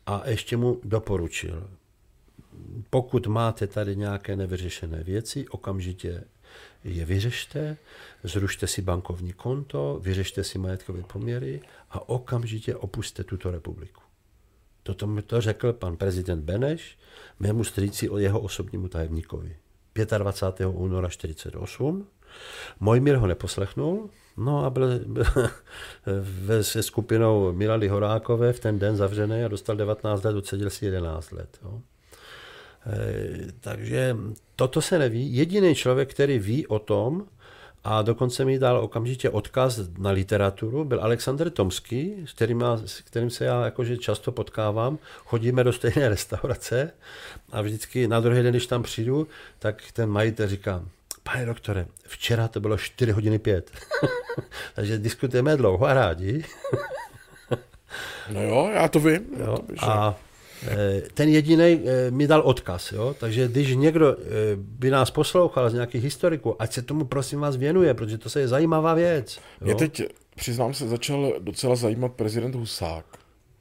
a 0.05 0.29
ještě 0.29 0.57
mu 0.57 0.81
doporučil. 0.83 1.69
pokud 2.89 3.27
máte 3.27 3.67
tady 3.67 3.95
nějaké 3.95 4.35
nevyřešené 4.35 5.03
věci, 5.03 5.47
okamžitě 5.47 6.23
je 6.83 7.05
vyřešte, 7.05 7.77
zrušte 8.23 8.67
si 8.67 8.81
bankovní 8.81 9.33
konto, 9.33 9.99
vyřešte 10.03 10.43
si 10.43 10.59
majetkové 10.59 11.03
poměry 11.03 11.61
a 11.89 12.09
okamžitě 12.09 12.75
opuste 12.75 13.23
tuto 13.23 13.51
republiku. 13.51 14.02
Toto 14.83 15.07
mi 15.07 15.21
to 15.21 15.41
řekl 15.41 15.73
pan 15.73 15.97
prezident 15.97 16.43
Beneš 16.43 16.97
mému 17.39 17.63
strýci 17.63 18.09
o 18.09 18.17
jeho 18.17 18.39
osobnímu 18.39 18.87
tajemníkovi. 18.87 19.55
25. 20.17 20.67
února 20.67 21.09
48. 21.09 22.07
Mojmír 22.79 23.15
ho 23.15 23.27
neposlechnul, 23.27 24.09
no 24.37 24.65
a 24.65 24.69
byl, 24.69 24.99
byl 25.05 26.63
se 26.63 26.83
skupinou 26.83 27.53
Milady 27.53 27.87
Horákové 27.87 28.53
v 28.53 28.59
ten 28.59 28.79
den 28.79 28.95
zavřený 28.95 29.43
a 29.43 29.47
dostal 29.47 29.75
19 29.75 30.23
let, 30.23 30.35
odseděl 30.35 30.69
si 30.69 30.85
11 30.85 31.31
let. 31.31 31.57
Jo. 31.63 31.81
E, 32.85 33.51
takže 33.59 34.17
toto 34.55 34.81
se 34.81 34.99
neví. 34.99 35.35
Jediný 35.35 35.75
člověk, 35.75 36.11
který 36.11 36.39
ví 36.39 36.67
o 36.67 36.79
tom, 36.79 37.27
a 37.83 38.01
dokonce 38.01 38.45
mi 38.45 38.59
dal 38.59 38.77
okamžitě 38.77 39.29
odkaz 39.29 39.79
na 39.97 40.11
literaturu, 40.11 40.83
byl 40.83 41.01
Alexander 41.01 41.49
Tomský, 41.49 42.25
s 42.25 42.33
kterým, 42.33 42.61
já, 42.61 42.77
s 42.85 43.01
kterým 43.01 43.29
se 43.29 43.45
já 43.45 43.65
jakože 43.65 43.97
často 43.97 44.31
potkávám. 44.31 44.97
Chodíme 45.25 45.63
do 45.63 45.73
stejné 45.73 46.09
restaurace 46.09 46.91
a 47.51 47.61
vždycky 47.61 48.07
na 48.07 48.19
druhý 48.19 48.43
den, 48.43 48.51
když 48.51 48.67
tam 48.67 48.83
přijdu, 48.83 49.27
tak 49.59 49.91
ten 49.93 50.09
majitel 50.09 50.47
říká, 50.47 50.85
pane 51.23 51.45
doktore, 51.45 51.85
včera 52.07 52.47
to 52.47 52.59
bylo 52.59 52.77
4 52.77 53.11
hodiny 53.11 53.39
5. 53.39 53.71
Takže 54.75 54.97
diskutujeme 54.97 55.57
dlouho 55.57 55.85
a 55.85 55.93
rádi. 55.93 56.45
no 58.29 58.41
jo, 58.41 58.69
já 58.73 58.87
to 58.87 58.99
vím. 58.99 59.27
Jo, 59.39 59.57
to 59.79 59.85
a 59.85 60.15
Eh, 60.17 60.32
ten 61.13 61.29
jediný 61.29 61.81
eh, 61.85 62.11
mi 62.11 62.27
dal 62.27 62.41
odkaz. 62.45 62.91
Jo? 62.91 63.15
Takže 63.19 63.47
když 63.47 63.75
někdo 63.75 64.15
eh, 64.19 64.25
by 64.55 64.89
nás 64.89 65.11
poslouchal 65.11 65.69
z 65.69 65.73
nějakých 65.73 66.03
historiků, 66.03 66.61
ať 66.61 66.73
se 66.73 66.81
tomu 66.81 67.05
prosím 67.05 67.39
vás 67.39 67.55
věnuje, 67.55 67.93
protože 67.93 68.17
to 68.17 68.39
je 68.39 68.47
zajímavá 68.47 68.93
věc. 68.93 69.37
Jo? 69.37 69.65
Mě 69.65 69.75
teď, 69.75 70.01
přiznám 70.35 70.73
se, 70.73 70.87
začal 70.87 71.33
docela 71.39 71.75
zajímat 71.75 72.11
prezident 72.11 72.55
Husák. 72.55 73.05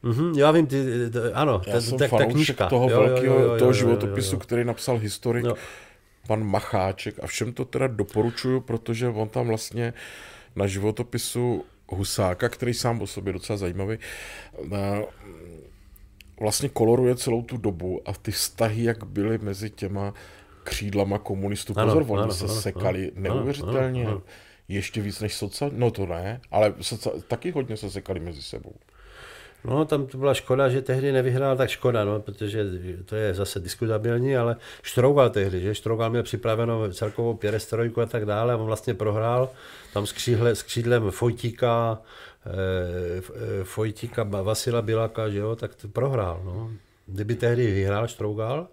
Mm-hmm, 0.05 0.38
já 0.38 0.50
vím, 0.50 0.66
ty, 0.66 1.11
ty, 1.11 1.18
ano, 1.34 1.62
já 1.66 1.72
ten, 1.72 1.82
jsem 1.82 1.98
tak, 1.98 2.11
ta 2.11 2.24
knížka. 2.24 2.66
toho 2.68 2.90
jo, 2.90 3.00
velkého 3.00 3.34
jo, 3.34 3.40
jo, 3.40 3.53
jo, 3.53 3.59
toho 3.59 3.72
životopisu, 3.72 4.28
jo, 4.28 4.32
jo, 4.32 4.36
jo. 4.36 4.40
který 4.40 4.64
napsal 4.64 4.98
historik 4.98 5.44
jo. 5.44 5.55
pan 6.26 6.44
Macháček 6.44 7.14
a 7.22 7.26
všem 7.26 7.53
to 7.53 7.64
teda 7.64 7.86
doporučuju, 7.86 8.61
protože 8.61 9.09
on 9.09 9.28
tam 9.28 9.46
vlastně 9.46 9.92
na 10.57 10.66
životopisu 10.66 11.64
Husáka, 11.88 12.48
který 12.48 12.74
sám 12.74 13.03
o 13.03 13.07
sobě 13.07 13.32
docela 13.32 13.57
zajímavý, 13.57 13.98
vlastně 16.41 16.68
koloruje 16.68 17.16
celou 17.16 17.43
tu 17.43 17.57
dobu 17.57 18.01
a 18.07 18.12
ty 18.12 18.30
vztahy, 18.30 18.85
jak 18.85 19.05
byly 19.05 19.39
mezi 19.39 19.70
těma 19.70 20.14
křídlama 20.64 21.18
komunistů. 21.18 21.74
Ano, 21.76 21.87
Pozor, 21.87 22.05
oni 22.09 22.22
ano, 22.22 22.33
se 22.33 22.45
ano, 22.45 22.55
sekali 22.55 23.03
ano, 23.05 23.12
neuvěřitelně. 23.16 24.03
Ano, 24.03 24.11
ano. 24.11 24.22
Ještě 24.68 25.01
víc 25.01 25.20
než 25.20 25.35
sociální, 25.35 25.78
no 25.78 25.91
to 25.91 26.07
ne, 26.07 26.41
ale 26.51 26.74
socia... 26.80 27.12
taky 27.28 27.51
hodně 27.51 27.76
se 27.76 27.91
sekali 27.91 28.20
mezi 28.20 28.43
sebou. 28.43 28.74
No, 29.64 29.85
tam 29.85 30.07
to 30.07 30.18
byla 30.18 30.35
škoda, 30.35 30.68
že 30.68 30.83
tehdy 30.83 31.12
nevyhrál, 31.12 31.57
tak 31.57 31.70
škoda, 31.70 32.05
no, 32.05 32.20
protože 32.20 32.64
to 33.05 33.16
je 33.16 33.35
zase 33.35 33.61
diskutabilní, 33.61 34.37
ale 34.37 34.57
Štrougal 34.83 35.30
tehdy, 35.30 35.61
že 35.61 35.74
Štrougal 35.74 36.11
měl 36.11 36.22
připravenou 36.22 36.93
celkovou 36.93 37.35
pěrestrojku 37.35 38.01
a 38.01 38.07
tak 38.07 38.26
dále 38.26 38.53
a 38.53 38.57
on 38.57 38.66
vlastně 38.66 38.95
prohrál 38.95 39.51
tam 39.93 40.07
s, 40.07 40.12
křídle, 40.12 40.55
s 40.55 40.62
křídlem 40.62 41.11
Fojtíka, 41.11 41.99
Fojtíka 43.62 44.22
eh, 44.22 44.43
Vasila 44.43 44.82
Bilaka, 44.82 45.30
že 45.30 45.38
jo, 45.38 45.57
tak 45.57 45.74
to 45.74 45.88
prohrál. 45.88 46.43
No. 46.45 46.70
Kdyby 47.07 47.34
tehdy 47.34 47.66
vyhrál 47.66 48.09
Štrougal, 48.09 48.68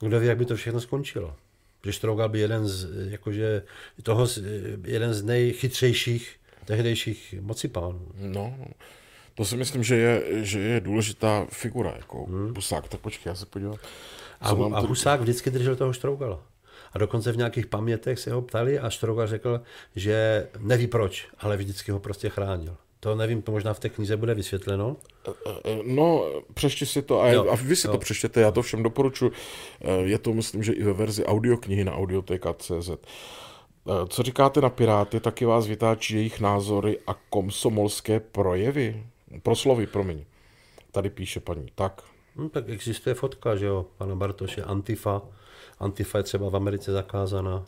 kdo 0.00 0.20
ví, 0.20 0.26
jak 0.26 0.38
by 0.38 0.44
to 0.44 0.56
všechno 0.56 0.80
skončilo. 0.80 1.36
Že 1.84 1.92
Štrougal 1.92 2.28
by 2.28 2.40
jeden 2.40 2.68
z, 2.68 2.88
jakože, 3.10 3.62
toho, 4.02 4.26
jeden 4.84 5.14
z 5.14 5.22
nejchytřejších 5.22 6.36
tehdejších 6.64 7.34
mocipánů. 7.40 8.06
No, 8.18 8.54
to 9.34 9.44
si 9.44 9.56
myslím, 9.56 9.84
že 9.84 9.96
je, 9.96 10.44
že 10.44 10.58
je 10.60 10.80
důležitá 10.80 11.46
figura, 11.50 11.92
jako 11.96 12.24
hmm. 12.24 12.54
Husák. 12.54 12.88
Tak 12.88 13.00
počkej, 13.00 13.30
já 13.30 13.34
se 13.34 13.46
podívám. 13.46 13.76
A, 14.40 14.48
a 14.48 14.80
Husák 14.80 15.20
vždycky 15.20 15.50
držel 15.50 15.76
toho 15.76 15.92
Štrougala. 15.92 16.42
A 16.92 16.98
dokonce 16.98 17.32
v 17.32 17.36
nějakých 17.36 17.66
pamětech 17.66 18.18
se 18.18 18.32
ho 18.32 18.42
ptali 18.42 18.78
a 18.78 18.90
Štrougal 18.90 19.26
řekl, 19.26 19.60
že 19.96 20.48
neví 20.58 20.86
proč, 20.86 21.28
ale 21.38 21.56
vždycky 21.56 21.92
ho 21.92 21.98
prostě 21.98 22.28
chránil. 22.28 22.76
To 23.00 23.14
nevím, 23.14 23.42
to 23.42 23.52
možná 23.52 23.74
v 23.74 23.80
té 23.80 23.88
knize 23.88 24.16
bude 24.16 24.34
vysvětleno. 24.34 24.96
No, 25.84 26.24
přeště 26.54 26.86
si 26.86 27.02
to 27.02 27.22
a, 27.22 27.28
jo, 27.28 27.50
a 27.50 27.56
vy 27.56 27.76
si 27.76 27.86
jo. 27.86 27.92
to 27.92 27.98
přečtěte, 27.98 28.40
já 28.40 28.50
to 28.50 28.62
všem 28.62 28.82
doporučuji. 28.82 29.32
Je 30.04 30.18
to, 30.18 30.34
myslím, 30.34 30.62
že 30.62 30.72
i 30.72 30.82
ve 30.82 30.92
verzi 30.92 31.24
audioknihy 31.24 31.84
na 31.84 31.94
audioteka.cz. 31.94 32.90
Co 34.08 34.22
říkáte 34.22 34.60
na 34.60 34.70
Piráty, 34.70 35.20
taky 35.20 35.44
vás 35.44 35.66
vytáčí 35.66 36.14
jejich 36.14 36.40
názory 36.40 36.98
a 37.06 37.14
komsomolské 37.30 38.20
projevy? 38.20 39.06
Proslovy, 39.42 39.86
promiň. 39.86 40.24
Tady 40.92 41.10
píše 41.10 41.40
paní. 41.40 41.66
Tak. 41.74 42.02
No, 42.36 42.48
tak 42.48 42.68
existuje 42.68 43.14
fotka, 43.14 43.56
že 43.56 43.66
jo, 43.66 43.86
pana 43.98 44.14
Bartoše, 44.14 44.62
Antifa. 44.62 45.22
Antifa 45.78 46.18
je 46.18 46.24
třeba 46.24 46.50
v 46.50 46.56
Americe 46.56 46.92
zakázaná. 46.92 47.66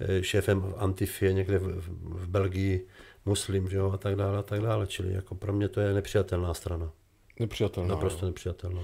Eh, 0.00 0.22
šéfem 0.22 0.74
Antify 0.76 1.26
je 1.26 1.32
někde 1.32 1.58
v, 1.58 1.68
v 2.04 2.28
Belgii 2.28 2.88
muslim, 3.24 3.68
že 3.68 3.76
jo, 3.76 3.90
a 3.92 3.96
tak 3.96 4.16
dále, 4.16 4.38
a 4.38 4.42
tak 4.42 4.60
dále. 4.60 4.86
Čili 4.86 5.12
jako 5.12 5.34
pro 5.34 5.52
mě 5.52 5.68
to 5.68 5.80
je 5.80 5.94
nepřijatelná 5.94 6.54
strana. 6.54 6.90
Nepřijatelná. 7.40 7.94
Naprosto 7.94 8.26
nepřijatelná. 8.26 8.82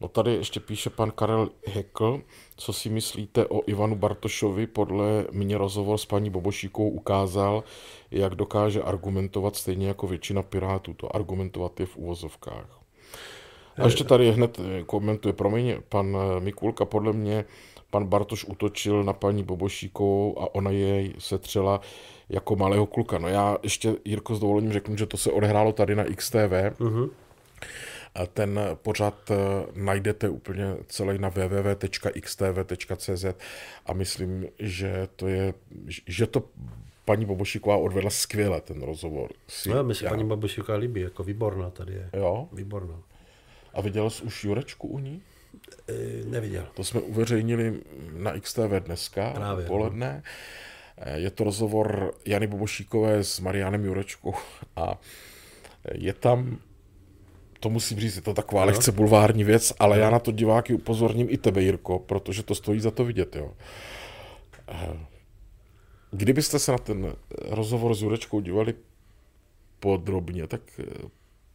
No 0.00 0.08
tady 0.08 0.34
ještě 0.34 0.60
píše 0.60 0.90
pan 0.90 1.10
Karel 1.10 1.50
Hekl, 1.66 2.22
co 2.56 2.72
si 2.72 2.90
myslíte 2.90 3.46
o 3.46 3.62
Ivanu 3.66 3.96
Bartošovi, 3.96 4.66
podle 4.66 5.26
mě 5.32 5.58
rozhovor 5.58 5.98
s 5.98 6.06
paní 6.06 6.30
Bobošíkou 6.30 6.88
ukázal, 6.88 7.64
jak 8.10 8.34
dokáže 8.34 8.82
argumentovat 8.82 9.56
stejně 9.56 9.88
jako 9.88 10.06
většina 10.06 10.42
pirátů, 10.42 10.94
to 10.94 11.16
argumentovat 11.16 11.80
je 11.80 11.86
v 11.86 11.96
uvozovkách. 11.96 12.81
A 13.76 13.84
ještě 13.84 14.04
tady 14.04 14.32
hned 14.32 14.60
komentuje, 14.86 15.32
promiň, 15.32 15.74
pan 15.88 16.16
Mikulka, 16.40 16.84
podle 16.84 17.12
mě 17.12 17.44
pan 17.92 18.06
Bartoš 18.06 18.44
utočil 18.44 19.04
na 19.04 19.12
paní 19.12 19.42
Bobošíkovou 19.42 20.42
a 20.42 20.54
ona 20.54 20.70
jej 20.70 21.14
setřela 21.18 21.80
jako 22.28 22.56
malého 22.56 22.86
kluka. 22.86 23.18
No 23.18 23.28
já 23.28 23.58
ještě, 23.62 23.94
Jirko, 24.04 24.34
s 24.34 24.40
dovolením 24.40 24.72
řeknu, 24.72 24.96
že 24.96 25.06
to 25.06 25.16
se 25.16 25.32
odehrálo 25.32 25.72
tady 25.72 25.94
na 25.94 26.04
XTV. 26.04 26.52
Uh-huh. 26.78 27.10
A 28.14 28.26
ten 28.26 28.60
pořad 28.82 29.30
eh, 29.30 29.34
najdete 29.74 30.28
úplně 30.28 30.76
celý 30.86 31.18
na 31.18 31.28
www.xtv.cz 31.28 33.24
a 33.86 33.92
myslím, 33.92 34.46
že 34.58 35.08
to 35.16 35.28
je, 35.28 35.54
že 36.06 36.26
to 36.26 36.42
paní 37.04 37.24
Bobošíková 37.24 37.76
odvedla 37.76 38.10
skvěle 38.10 38.60
ten 38.60 38.82
rozhovor. 38.82 39.30
Si, 39.48 39.70
no, 39.70 39.84
mi 39.84 39.94
se 39.94 40.04
já... 40.04 40.10
paní 40.10 40.24
Bobošíková 40.24 40.78
líbí, 40.78 41.00
jako 41.00 41.22
výborná 41.22 41.70
tady 41.70 41.92
je. 41.92 42.10
Jo? 42.12 42.48
Výborná. 42.52 43.02
A 43.74 43.80
viděl 43.80 44.10
jsi 44.10 44.22
už 44.22 44.44
Jurečku 44.44 44.88
u 44.88 44.98
ní? 44.98 45.22
E, 45.88 46.24
neviděl. 46.24 46.68
To 46.74 46.84
jsme 46.84 47.00
uveřejnili 47.00 47.80
na 48.12 48.40
XTV 48.40 48.80
dneska, 48.80 49.30
Právě, 49.30 49.66
poledne. 49.66 50.22
No. 50.24 51.12
Je 51.14 51.30
to 51.30 51.44
rozhovor 51.44 52.14
Jany 52.26 52.46
Bobošíkové 52.46 53.24
s 53.24 53.40
Marianem 53.40 53.84
Jurečkou 53.84 54.34
a 54.76 55.00
je 55.94 56.12
tam 56.12 56.58
to 57.62 57.70
musím 57.70 58.00
říct, 58.00 58.16
je 58.16 58.22
to 58.22 58.34
taková 58.34 58.64
no. 58.64 58.66
lehce 58.66 58.92
bulvární 58.92 59.44
věc, 59.44 59.72
ale 59.78 59.96
no. 59.96 60.02
já 60.02 60.10
na 60.10 60.18
to 60.18 60.32
diváky 60.32 60.74
upozorním 60.74 61.26
i 61.30 61.36
tebe, 61.36 61.62
Jirko, 61.62 61.98
protože 61.98 62.42
to 62.42 62.54
stojí 62.54 62.80
za 62.80 62.90
to 62.90 63.04
vidět. 63.04 63.36
Jo. 63.36 63.52
Eh, 64.68 64.96
kdybyste 66.10 66.58
se 66.58 66.72
na 66.72 66.78
ten 66.78 67.12
rozhovor 67.48 67.94
s 67.94 68.02
Jurečkou 68.02 68.40
dívali 68.40 68.74
podrobně, 69.80 70.46
tak 70.46 70.60
eh, 70.78 70.84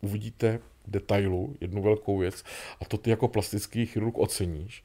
uvidíte 0.02 0.60
detailu 0.88 1.56
jednu 1.62 1.82
velkou 1.82 2.18
věc 2.18 2.44
a 2.82 2.86
to 2.86 2.98
ty 2.98 3.10
jako 3.10 3.28
plastický 3.28 3.86
chirurg 3.86 4.18
oceníš. 4.18 4.84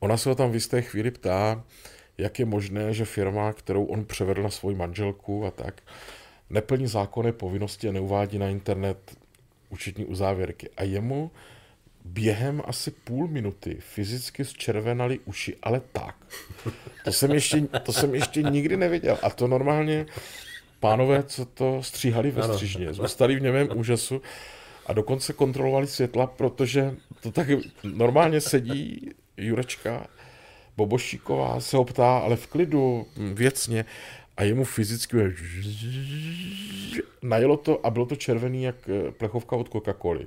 Ona 0.00 0.16
se 0.16 0.28
ho 0.28 0.34
tam 0.34 0.50
v 0.50 0.54
jisté 0.54 0.82
chvíli 0.82 1.10
ptá, 1.10 1.64
jak 2.18 2.38
je 2.38 2.44
možné, 2.44 2.94
že 2.94 3.04
firma, 3.04 3.52
kterou 3.52 3.84
on 3.84 4.04
převedl 4.04 4.42
na 4.42 4.50
svoji 4.50 4.76
manželku 4.76 5.46
a 5.46 5.50
tak, 5.50 5.82
neplní 6.50 6.86
zákonné 6.86 7.32
povinnosti 7.32 7.88
a 7.88 7.92
neuvádí 7.92 8.38
na 8.38 8.48
internet 8.48 9.16
účetní 9.70 10.04
uzávěrky. 10.04 10.70
A 10.76 10.82
jemu 10.82 11.30
během 12.04 12.62
asi 12.64 12.90
půl 12.90 13.28
minuty 13.28 13.76
fyzicky 13.80 14.44
zčervenaly 14.44 15.18
uši, 15.24 15.56
ale 15.62 15.80
tak. 15.92 16.16
To 17.04 17.12
jsem 17.12 17.30
ještě, 17.30 17.60
to 17.60 17.92
jsem 17.92 18.14
ještě 18.14 18.42
nikdy 18.42 18.76
neviděl. 18.76 19.18
A 19.22 19.30
to 19.30 19.46
normálně 19.46 20.06
pánové, 20.80 21.22
co 21.22 21.44
to 21.44 21.82
stříhali 21.82 22.30
ve 22.30 22.42
střižně, 22.42 22.92
zůstali 22.92 23.36
v 23.36 23.42
němém 23.42 23.68
úžasu 23.74 24.22
a 24.86 24.92
dokonce 24.92 25.32
kontrolovali 25.32 25.86
světla, 25.86 26.26
protože 26.26 26.94
to 27.20 27.30
tak 27.32 27.48
normálně 27.84 28.40
sedí 28.40 29.10
Jurečka, 29.36 30.06
Bobošíková 30.76 31.60
se 31.60 31.76
ho 31.76 31.84
ptá, 31.84 32.18
ale 32.18 32.36
v 32.36 32.46
klidu, 32.46 33.06
věcně, 33.34 33.84
a 34.36 34.42
jemu 34.42 34.64
fyzicky 34.64 35.16
najelo 37.22 37.56
to 37.56 37.86
a 37.86 37.90
bylo 37.90 38.06
to 38.06 38.16
červený 38.16 38.62
jak 38.62 38.74
eh, 38.88 39.12
plechovka 39.12 39.56
od 39.56 39.68
Coca-Coly. 39.68 40.26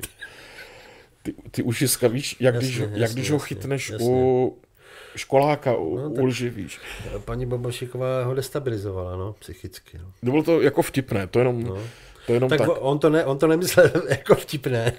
ty, 1.24 1.34
ty 1.52 1.64
ušiska, 1.64 2.08
víš, 2.08 2.36
jak, 2.40 2.56
Jasně, 2.56 2.68
když, 2.70 2.78
jasně, 2.80 3.00
jak 3.02 3.12
když 3.12 3.30
ho 3.32 3.36
jasně, 3.36 3.48
chytneš 3.48 3.90
jasně. 3.90 4.08
u 4.10 4.58
školáka, 5.16 5.76
u, 5.78 5.96
No, 5.98 6.04
no, 6.04 6.10
tak- 6.16 6.24
u 6.24 6.26
lži, 6.26 6.50
víš. 6.50 6.80
Paní 7.26 7.46
Bobošiková 7.46 8.24
ho 8.24 8.34
destabilizovala, 8.36 9.18
no, 9.18 9.34
psychicky. 9.34 9.98
No. 9.98 10.12
Bylo 10.24 10.44
to 10.44 10.62
jako 10.62 10.82
vtipné, 10.82 11.28
to 11.28 11.40
jenom, 11.40 11.64
No. 11.64 11.78
To 12.30 12.34
jenom 12.34 12.50
Tak, 12.50 12.60
tak. 12.60 12.70
On, 12.80 13.00
to 13.00 13.10
ne, 13.10 13.26
on 13.26 13.38
to 13.38 13.48
nemyslel 13.48 13.90
jako 14.10 14.36
vtipné. 14.36 14.94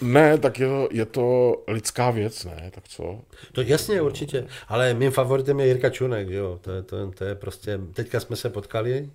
Ne, 0.00 0.38
tak 0.38 0.58
je 0.58 0.66
to, 0.68 0.88
je 0.90 1.06
to 1.06 1.56
lidská 1.68 2.10
věc, 2.10 2.44
ne, 2.44 2.70
tak 2.74 2.88
co? 2.88 3.18
To 3.52 3.60
jasně, 3.62 4.02
určitě. 4.02 4.46
Ale 4.68 4.94
mým 4.94 5.10
favoritem 5.10 5.60
je 5.60 5.66
Jirka 5.66 5.90
Čunek, 5.90 6.28
jo. 6.28 6.58
To 6.60 6.72
je, 6.72 6.82
to, 6.82 6.96
je- 6.96 7.06
to 7.14 7.24
je 7.24 7.34
prostě, 7.34 7.80
teďka 7.92 8.20
jsme 8.20 8.36
se 8.36 8.50
potkali 8.50 9.10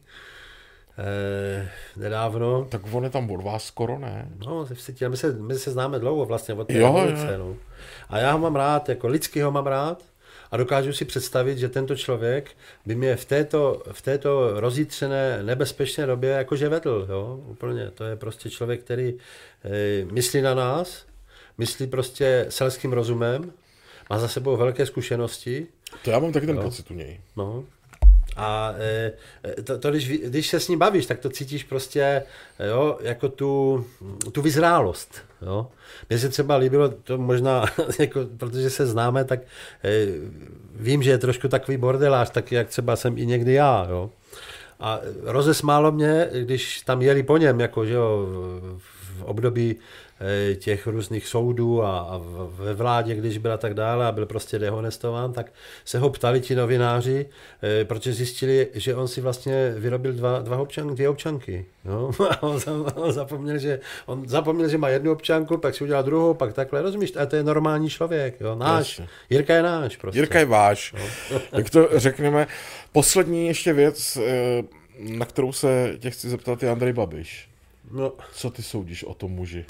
eh, 0.97 1.69
nedávno. 1.97 2.65
Tak 2.69 2.81
on 2.91 3.03
je 3.03 3.09
tam 3.09 3.31
od 3.31 3.43
vás 3.43 3.65
skoro, 3.65 3.99
ne? 3.99 4.27
No, 4.45 4.67
my 5.09 5.17
se, 5.17 5.33
my 5.33 5.55
se 5.55 5.71
známe 5.71 5.99
dlouho 5.99 6.25
vlastně 6.25 6.53
od 6.53 6.67
té 6.67 6.73
Jo, 6.73 6.85
revoluce, 6.95 7.33
jo. 7.33 7.37
no. 7.37 7.55
A 8.09 8.17
já 8.17 8.31
ho 8.31 8.39
mám 8.39 8.55
rád, 8.55 8.89
jako 8.89 9.07
lidsky 9.07 9.41
ho 9.41 9.51
mám 9.51 9.67
rád 9.67 10.03
a 10.55 10.57
dokážu 10.57 10.93
si 10.93 11.05
představit, 11.05 11.57
že 11.57 11.69
tento 11.69 11.95
člověk 11.95 12.51
by 12.85 12.95
mě 12.95 13.15
v 13.15 13.25
této, 13.25 13.83
v 13.91 14.01
této 14.01 14.59
rozjitřené 14.59 15.43
nebezpečné 15.43 16.05
době 16.05 16.29
jakože 16.29 16.69
vedl, 16.69 17.07
jo, 17.09 17.39
úplně. 17.47 17.91
To 17.91 18.03
je 18.03 18.15
prostě 18.15 18.49
člověk, 18.49 18.81
který 18.81 19.13
e, 19.63 20.05
myslí 20.05 20.41
na 20.41 20.53
nás, 20.53 21.05
myslí 21.57 21.87
prostě 21.87 22.45
selským 22.49 22.93
rozumem, 22.93 23.51
má 24.09 24.19
za 24.19 24.27
sebou 24.27 24.57
velké 24.57 24.85
zkušenosti, 24.85 25.67
To 26.03 26.09
já 26.09 26.19
mám 26.19 26.33
taky 26.33 26.45
ten 26.45 26.57
pocit 26.57 26.91
u 26.91 26.93
něj. 26.93 27.19
No. 27.35 27.63
A 28.35 28.75
e, 28.77 29.11
to, 29.63 29.77
to 29.77 29.89
když, 29.89 30.09
když 30.09 30.47
se 30.47 30.59
s 30.59 30.67
ním 30.67 30.79
bavíš, 30.79 31.05
tak 31.05 31.19
to 31.19 31.29
cítíš 31.29 31.63
prostě 31.63 32.23
jo, 32.69 32.97
jako 33.01 33.29
tu, 33.29 33.85
tu 34.31 34.41
vyzrálost. 34.41 35.21
Jo. 35.45 35.67
Mně 36.09 36.19
se 36.19 36.29
třeba 36.29 36.55
líbilo, 36.55 36.89
to 36.89 37.17
možná, 37.17 37.65
jako, 37.99 38.19
protože 38.37 38.69
se 38.69 38.85
známe, 38.85 39.23
tak 39.23 39.39
e, 39.83 40.07
vím, 40.75 41.03
že 41.03 41.11
je 41.11 41.17
trošku 41.17 41.47
takový 41.47 41.77
bordelář, 41.77 42.29
tak 42.29 42.51
jak 42.51 42.67
třeba 42.67 42.95
jsem 42.95 43.17
i 43.17 43.25
někdy 43.25 43.53
já. 43.53 43.87
Jo. 43.89 44.09
A 44.79 44.99
rozesmálo 45.23 45.91
mě, 45.91 46.29
když 46.41 46.81
tam 46.81 47.01
jeli 47.01 47.23
po 47.23 47.37
něm, 47.37 47.59
jako, 47.59 47.85
že 47.85 47.93
jo, 47.93 48.27
v 49.15 49.23
období 49.23 49.75
těch 50.55 50.87
různých 50.87 51.27
soudů 51.27 51.83
a, 51.83 51.99
a 51.99 52.21
ve 52.49 52.73
vládě, 52.73 53.15
když 53.15 53.37
byl 53.37 53.51
a 53.51 53.57
tak 53.57 53.73
dále 53.73 54.05
a 54.05 54.11
byl 54.11 54.25
prostě 54.25 54.59
dehonestován, 54.59 55.33
tak 55.33 55.51
se 55.85 55.99
ho 55.99 56.09
ptali 56.09 56.41
ti 56.41 56.55
novináři, 56.55 57.25
eh, 57.63 57.85
protože 57.85 58.13
zjistili, 58.13 58.67
že 58.73 58.95
on 58.95 59.07
si 59.07 59.21
vlastně 59.21 59.73
vyrobil 59.77 60.13
dva, 60.13 60.39
dva 60.39 60.57
občan, 60.57 60.95
dvě 60.95 61.09
občanky. 61.09 61.65
No? 61.85 62.11
A 62.29 62.43
on, 62.43 62.59
on, 62.95 63.11
zapomněl, 63.11 63.57
že, 63.57 63.79
on 64.05 64.27
zapomněl, 64.27 64.69
že 64.69 64.77
má 64.77 64.89
jednu 64.89 65.11
občanku, 65.11 65.57
pak 65.57 65.75
si 65.75 65.83
udělal 65.83 66.03
druhou, 66.03 66.33
pak 66.33 66.53
takhle, 66.53 66.81
rozumíš? 66.81 67.15
A 67.15 67.25
to 67.25 67.35
je 67.35 67.43
normální 67.43 67.89
člověk, 67.89 68.41
jo? 68.41 68.55
náš. 68.55 68.99
Jasně. 68.99 69.07
Jirka 69.29 69.55
je 69.55 69.63
náš 69.63 69.97
prostě. 69.97 70.19
Jirka 70.19 70.39
je 70.39 70.45
váš. 70.45 70.95
Jak 71.51 71.69
to 71.69 71.89
řekneme. 71.95 72.47
Poslední 72.91 73.47
ještě 73.47 73.73
věc, 73.73 74.17
eh, 74.17 74.63
na 74.99 75.25
kterou 75.25 75.51
se 75.51 75.95
tě 75.99 76.11
chci 76.11 76.29
zeptat, 76.29 76.63
je 76.63 76.69
Andrej 76.69 76.93
Babiš. 76.93 77.49
No, 77.91 78.13
Co 78.33 78.49
ty 78.49 78.63
soudíš 78.63 79.03
o 79.03 79.13
tom 79.13 79.31
muži? 79.31 79.65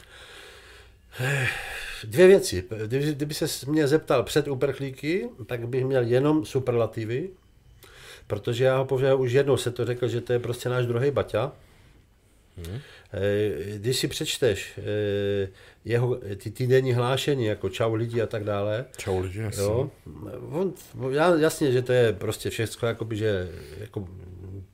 Dvě 2.03 2.27
věci. 2.27 2.63
Kdyby, 2.85 3.13
kdyby 3.13 3.33
se 3.33 3.71
mě 3.71 3.87
zeptal 3.87 4.23
před 4.23 4.47
uprchlíky, 4.47 5.29
tak 5.45 5.67
bych 5.67 5.85
měl 5.85 6.03
jenom 6.03 6.45
superlativy, 6.45 7.29
protože 8.27 8.63
já 8.63 8.77
ho 8.77 8.85
považuji, 8.85 9.15
už 9.15 9.31
jednou 9.31 9.57
se 9.57 9.71
to 9.71 9.85
řekl, 9.85 10.07
že 10.07 10.21
to 10.21 10.33
je 10.33 10.39
prostě 10.39 10.69
náš 10.69 10.85
druhý 10.85 11.11
Baťa. 11.11 11.51
Hmm. 12.57 12.79
Když 13.75 13.97
si 13.97 14.07
přečteš 14.07 14.79
eh, 14.79 15.49
jeho 15.85 16.15
ty 16.15 16.51
týdenní 16.51 16.93
hlášení, 16.93 17.45
jako 17.45 17.69
čau 17.69 17.93
lidi 17.93 18.21
a 18.21 18.27
tak 18.27 18.43
dále, 18.43 18.85
Čau 18.97 19.19
lidi, 19.19 19.39
jasně. 19.39 19.63
Jo, 19.63 19.91
on, 20.49 20.73
já, 21.09 21.35
jasně, 21.35 21.71
že 21.71 21.81
to 21.81 21.93
je 21.93 22.13
prostě 22.13 22.49
všechno, 22.49 22.87
jakoby, 22.87 23.15
že 23.15 23.49
jako 23.79 24.07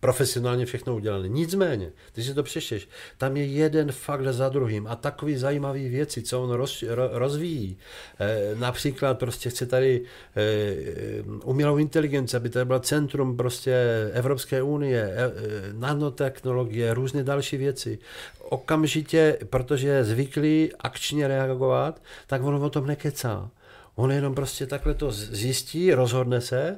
profesionálně 0.02 0.66
všechno 0.66 0.95
udělané. 0.95 1.28
Nicméně, 1.28 1.91
když 2.14 2.26
si 2.26 2.34
to 2.34 2.43
přečteš, 2.43 2.89
tam 3.18 3.38
je 3.38 3.45
jeden 3.45 3.91
fakt 3.91 4.24
za 4.24 4.49
druhým 4.49 4.88
a 4.88 4.95
takový 4.95 5.38
zajímavý 5.38 5.89
věci, 5.89 6.22
co 6.22 6.43
on 6.43 6.52
roz, 6.52 6.84
ro, 6.88 7.10
rozvíjí. 7.12 7.78
E, 8.20 8.56
například 8.56 9.20
prostě 9.20 9.49
chce 9.49 9.66
tady 9.66 10.02
e, 10.36 11.22
umělou 11.43 11.78
inteligenci, 11.78 12.38
aby 12.38 12.49
to 12.49 12.66
bylo 12.66 12.80
centrum 12.80 13.38
prostě 13.38 13.76
Evropské 14.14 14.62
unie, 14.62 15.02
e, 15.02 15.24
e, 15.24 15.32
nanotechnologie, 15.74 16.93
různé 16.93 17.24
další 17.24 17.58
věci. 17.58 17.99
Okamžitě, 18.39 19.38
protože 19.49 19.88
je 19.88 20.04
zvyklý 20.04 20.72
akčně 20.80 21.28
reagovat, 21.28 22.02
tak 22.28 22.43
on 22.43 22.56
o 22.56 22.70
tom 22.70 22.88
nekecá. 22.88 23.49
On 23.95 24.12
jenom 24.12 24.36
prostě 24.36 24.66
takhle 24.66 24.93
to 24.93 25.12
zjistí, 25.12 25.93
rozhodne 25.93 26.41
se 26.41 26.78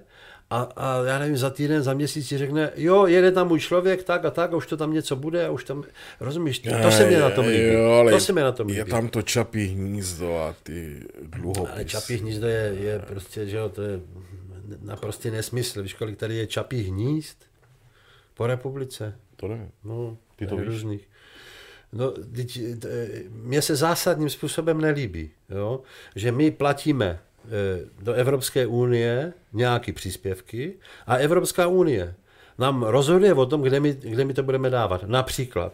a, 0.49 0.69
a 0.75 1.03
já 1.05 1.19
nevím, 1.19 1.37
za 1.37 1.49
týden, 1.49 1.83
za 1.83 1.93
měsíc 1.93 2.27
si 2.27 2.37
řekne, 2.37 2.71
jo, 2.75 3.05
jede 3.05 3.31
tam 3.31 3.47
můj 3.47 3.59
člověk, 3.59 4.03
tak 4.03 4.25
a 4.25 4.31
tak, 4.31 4.53
a 4.53 4.55
už 4.55 4.67
to 4.67 4.77
tam 4.77 4.93
něco 4.93 5.15
bude 5.15 5.45
a 5.45 5.51
už 5.51 5.63
tam, 5.63 5.83
rozumíš, 6.19 6.59
to, 6.59 6.69
to 6.81 6.91
se 6.91 7.05
mi 7.09 7.15
na 7.15 7.29
tom 7.29 7.45
líbí. 7.47 7.73
Jo, 7.73 7.91
ale 7.91 8.11
to 8.11 8.19
se 8.19 8.33
mi 8.33 8.41
na 8.41 8.51
tom 8.51 8.67
líbí. 8.67 8.77
Je 8.77 8.85
tam 8.85 9.09
to 9.09 9.21
čapí 9.21 9.65
hnízdo 9.65 10.37
a 10.37 10.55
ty 10.63 10.99
dluhopisy. 11.21 11.71
Ale 11.73 11.85
čapí 11.85 12.15
hnízdo 12.15 12.47
je, 12.47 12.75
je 12.79 12.99
prostě, 12.99 13.45
že 13.47 13.57
jo, 13.57 13.69
to 13.69 13.81
je 13.81 13.99
naprostý 14.81 15.31
nesmysl. 15.31 15.83
Víš, 15.83 15.93
kolik 15.93 16.17
tady 16.17 16.35
je 16.35 16.47
čapí 16.47 16.81
hnízd 16.83 17.37
po 18.33 18.47
republice? 18.47 19.15
To 19.35 19.47
nevím. 19.47 19.71
No, 19.83 20.17
Ty 20.35 20.47
to 20.47 20.57
víš? 20.57 20.67
různých. 20.67 21.09
No, 21.93 22.11
teď, 22.11 22.59
t- 22.79 23.09
mně 23.29 23.61
se 23.61 23.75
zásadním 23.75 24.29
způsobem 24.29 24.81
nelíbí, 24.81 25.31
jo? 25.49 25.81
že 26.15 26.31
my 26.31 26.51
platíme 26.51 27.19
eh, 27.19 27.32
do 28.01 28.13
Evropské 28.13 28.67
unie 28.67 29.33
nějaké 29.53 29.93
příspěvky 29.93 30.73
a 31.07 31.15
Evropská 31.15 31.67
unie 31.67 32.15
nám 32.57 32.83
rozhoduje 32.83 33.33
o 33.33 33.45
tom, 33.45 33.61
kde 33.61 33.79
my, 33.79 33.93
kde 33.93 34.25
my 34.25 34.33
to 34.33 34.43
budeme 34.43 34.69
dávat. 34.69 35.03
Například, 35.03 35.73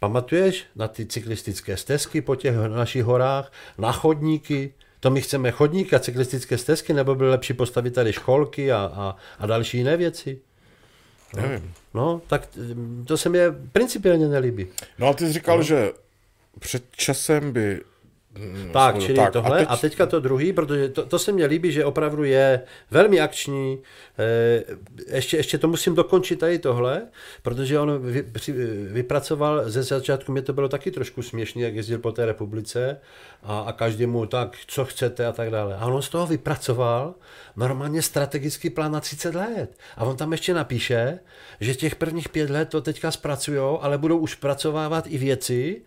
pamatuješ 0.00 0.64
na 0.76 0.88
ty 0.88 1.06
cyklistické 1.06 1.76
stezky 1.76 2.20
po 2.20 2.36
těch 2.36 2.54
našich 2.56 3.04
horách, 3.04 3.52
na 3.78 3.92
chodníky, 3.92 4.74
to 5.00 5.10
my 5.10 5.20
chceme 5.20 5.50
chodníky 5.50 5.96
a 5.96 5.98
cyklistické 5.98 6.58
stezky, 6.58 6.92
nebo 6.92 7.14
bylo 7.14 7.30
lepší 7.30 7.54
postavit 7.54 7.94
tady 7.94 8.12
školky 8.12 8.72
a, 8.72 8.92
a, 8.94 9.16
a 9.38 9.46
další 9.46 9.78
jiné 9.78 9.96
věci? 9.96 10.40
Nevím. 11.36 11.74
No, 11.94 12.20
tak 12.26 12.56
mm, 12.56 13.04
to 13.08 13.16
se 13.16 13.28
mi 13.28 13.38
principiálně 13.72 14.28
nelíbí. 14.28 14.66
No 14.98 15.06
ale 15.06 15.14
ty 15.14 15.26
jsi 15.26 15.32
říkal, 15.32 15.62
že 15.62 15.92
před 16.58 16.84
časem 16.96 17.52
by... 17.52 17.80
mm, 18.38 18.70
Tak, 18.72 18.98
čili 18.98 19.16
tak, 19.16 19.32
tohle. 19.32 19.56
A, 19.56 19.58
teď... 19.58 19.68
a 19.70 19.76
teďka 19.76 20.06
to 20.06 20.20
druhý, 20.20 20.52
protože 20.52 20.88
to, 20.88 21.06
to 21.06 21.18
se 21.18 21.32
mně 21.32 21.46
líbí, 21.46 21.72
že 21.72 21.84
opravdu 21.84 22.24
je 22.24 22.60
velmi 22.90 23.20
akční. 23.20 23.78
Eh, 24.18 24.64
ještě, 25.08 25.36
ještě 25.36 25.58
to 25.58 25.68
musím 25.68 25.94
dokončit 25.94 26.38
tady 26.38 26.58
tohle, 26.58 27.02
protože 27.42 27.78
on 27.78 27.98
vy, 28.02 28.24
vypracoval 28.88 29.70
ze 29.70 29.82
začátku, 29.82 30.32
mě 30.32 30.42
to 30.42 30.52
bylo 30.52 30.68
taky 30.68 30.90
trošku 30.90 31.22
směšný, 31.22 31.62
jak 31.62 31.74
jezdil 31.74 31.98
po 31.98 32.12
té 32.12 32.26
republice 32.26 33.00
a, 33.42 33.60
a 33.60 33.72
každému 33.72 34.26
tak, 34.26 34.56
co 34.66 34.84
chcete 34.84 35.26
a 35.26 35.32
tak 35.32 35.50
dále. 35.50 35.76
A 35.76 35.86
on 35.86 36.02
z 36.02 36.08
toho 36.08 36.26
vypracoval 36.26 37.14
normálně 37.56 38.02
strategický 38.02 38.70
plán 38.70 38.92
na 38.92 39.00
30 39.00 39.34
let. 39.34 39.78
A 39.96 40.04
on 40.04 40.16
tam 40.16 40.32
ještě 40.32 40.54
napíše, 40.54 41.18
že 41.60 41.74
těch 41.74 41.94
prvních 41.94 42.28
pět 42.28 42.50
let 42.50 42.68
to 42.68 42.80
teďka 42.80 43.10
zpracujou, 43.10 43.82
ale 43.82 43.98
budou 43.98 44.18
už 44.18 44.32
zpracovávat 44.32 45.04
i 45.08 45.18
věci, 45.18 45.82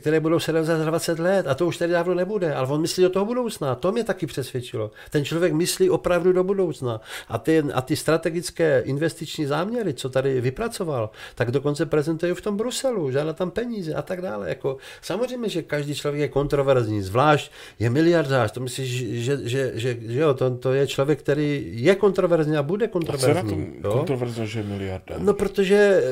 které 0.00 0.20
budou 0.20 0.38
se 0.38 0.64
za 0.64 0.84
20 0.84 1.18
let 1.18 1.46
a 1.46 1.54
to 1.54 1.66
už 1.66 1.76
tady 1.76 1.92
dávno 1.92 2.14
nebude, 2.14 2.54
ale 2.54 2.68
on 2.68 2.80
myslí 2.80 3.02
do 3.02 3.10
toho 3.10 3.24
budoucna, 3.24 3.74
to 3.74 3.92
mě 3.92 4.04
taky 4.04 4.26
přesvědčilo. 4.26 4.90
Ten 5.10 5.24
člověk 5.24 5.52
myslí 5.52 5.90
opravdu 5.90 6.32
do 6.32 6.44
budoucna 6.44 7.00
a 7.28 7.38
ty, 7.38 7.58
a 7.74 7.82
ty 7.82 7.96
strategické 7.96 8.80
investiční 8.80 9.46
záměry, 9.46 9.94
co 9.94 10.08
tady 10.10 10.40
vypracoval, 10.40 11.10
tak 11.34 11.50
dokonce 11.50 11.86
prezentuje 11.86 12.34
v 12.34 12.40
tom 12.40 12.56
Bruselu, 12.56 13.10
žádá 13.10 13.32
tam 13.32 13.50
peníze 13.50 13.94
a 13.94 14.02
tak 14.02 14.22
dále. 14.22 14.48
Jako, 14.48 14.76
samozřejmě, 15.02 15.48
že 15.48 15.62
každý 15.62 15.94
člověk 15.94 16.20
je 16.20 16.28
kontroverzní, 16.28 17.02
zvlášť 17.02 17.52
je 17.78 17.90
miliardář, 17.90 18.52
to 18.52 18.60
myslíš, 18.60 18.90
že, 19.24 19.48
že, 19.48 19.72
že, 19.74 19.98
že 20.00 20.20
jo, 20.20 20.34
to, 20.34 20.56
to 20.56 20.72
je 20.72 20.86
člověk, 20.86 21.18
který 21.18 21.70
je 21.72 21.94
kontroverzní 21.94 22.56
a 22.56 22.62
bude 22.62 22.86
A 22.86 22.88
co 22.88 23.28
je 23.28 23.34
na 23.34 23.42
kontroverzní. 23.42 23.82
tom 23.82 23.90
jo? 23.90 23.92
kontroverzně, 23.92 24.46
že 24.46 24.58
je 24.58 24.64
miliarda? 24.64 25.14
No, 25.18 25.34
protože 25.34 26.02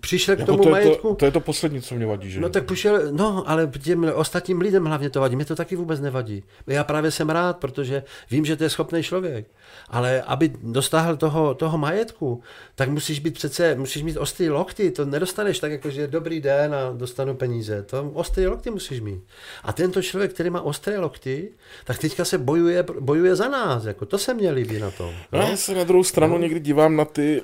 přišel 0.00 0.36
k 0.36 0.38
jako 0.38 0.52
tomu 0.52 0.62
to, 0.62 0.68
je 0.68 0.72
majetku. 0.72 1.08
to, 1.08 1.14
to, 1.14 1.24
je 1.24 1.30
to 1.30 1.40
poslední, 1.40 1.82
co 1.82 1.94
mě 1.94 2.06
vadí, 2.06 2.30
že? 2.30 2.40
No 2.40 2.48
tak 2.48 2.64
přišel, 2.64 3.12
no, 3.12 3.44
ale 3.46 3.70
těm 3.82 4.12
ostatním 4.14 4.60
lidem 4.60 4.84
hlavně 4.84 5.10
to 5.10 5.20
vadí, 5.20 5.36
mě 5.36 5.44
to 5.44 5.56
taky 5.56 5.76
vůbec 5.76 6.00
nevadí. 6.00 6.44
Já 6.66 6.84
právě 6.84 7.10
jsem 7.10 7.30
rád, 7.30 7.56
protože 7.56 8.02
vím, 8.30 8.44
že 8.44 8.56
to 8.56 8.64
je 8.64 8.70
schopný 8.70 9.02
člověk. 9.02 9.46
Ale 9.88 10.22
aby 10.22 10.52
dostáhl 10.62 11.16
toho, 11.16 11.54
toho 11.54 11.78
majetku, 11.78 12.42
tak 12.74 12.88
musíš 12.88 13.20
být 13.20 13.34
přece, 13.34 13.74
musíš 13.74 14.02
mít 14.02 14.16
ostrý 14.16 14.50
lokty, 14.50 14.90
to 14.90 15.04
nedostaneš 15.04 15.58
tak 15.58 15.72
jako, 15.72 15.90
že 15.90 16.06
dobrý 16.06 16.40
den 16.40 16.74
a 16.74 16.92
dostanu 16.92 17.34
peníze. 17.34 17.82
To 17.82 18.10
ostrý 18.14 18.46
lokty 18.46 18.70
musíš 18.70 19.00
mít. 19.00 19.22
A 19.62 19.72
tento 19.72 20.02
člověk, 20.02 20.32
který 20.34 20.50
má 20.50 20.60
ostré 20.60 20.98
lokty, 20.98 21.52
tak 21.84 21.98
teďka 21.98 22.24
se 22.24 22.38
bojuje, 22.38 22.84
bojuje 23.00 23.36
za 23.36 23.48
nás, 23.48 23.84
jako 23.84 24.06
to 24.06 24.18
se 24.18 24.34
mně 24.34 24.50
líbí 24.50 24.78
na 24.78 24.90
tom. 24.90 25.14
No, 25.32 25.38
já 25.38 25.56
se 25.56 25.74
na 25.74 25.84
druhou 25.84 26.04
stranu 26.04 26.32
no. 26.32 26.40
někdy 26.40 26.60
dívám 26.60 26.96
na 26.96 27.04
ty 27.04 27.42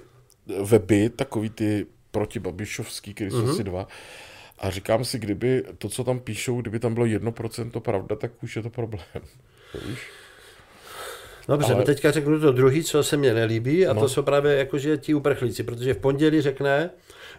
weby, 0.62 1.10
takový 1.10 1.50
ty 1.50 1.86
protibabišovský, 2.16 3.14
který 3.14 3.30
jsou 3.30 3.42
Mhm. 3.42 3.50
asi 3.50 3.64
dva, 3.64 3.88
A 4.58 4.70
říkám 4.70 5.04
si, 5.04 5.18
kdyby 5.18 5.64
to, 5.78 5.88
co 5.88 6.04
tam 6.04 6.18
píšou, 6.20 6.60
kdyby 6.60 6.78
tam 6.78 6.94
bylo 6.94 7.06
1% 7.06 7.80
pravda, 7.80 8.16
tak 8.16 8.30
už 8.42 8.56
je 8.56 8.62
to 8.62 8.70
problém. 8.70 9.04
Víš? 9.88 9.98
Dobře, 11.48 11.72
Ale... 11.72 11.80
no 11.80 11.84
teďka 11.86 12.10
řeknu 12.10 12.40
to 12.40 12.52
druhý, 12.52 12.84
co 12.84 13.02
se 13.02 13.16
mně 13.16 13.34
nelíbí, 13.34 13.86
a 13.86 13.92
no. 13.92 14.00
to 14.00 14.08
jsou 14.08 14.22
právě 14.22 14.56
jakože 14.56 14.96
ti 14.96 15.14
uprchlíci, 15.14 15.62
protože 15.62 15.94
v 15.94 15.98
pondělí 15.98 16.40
řekne, 16.40 16.90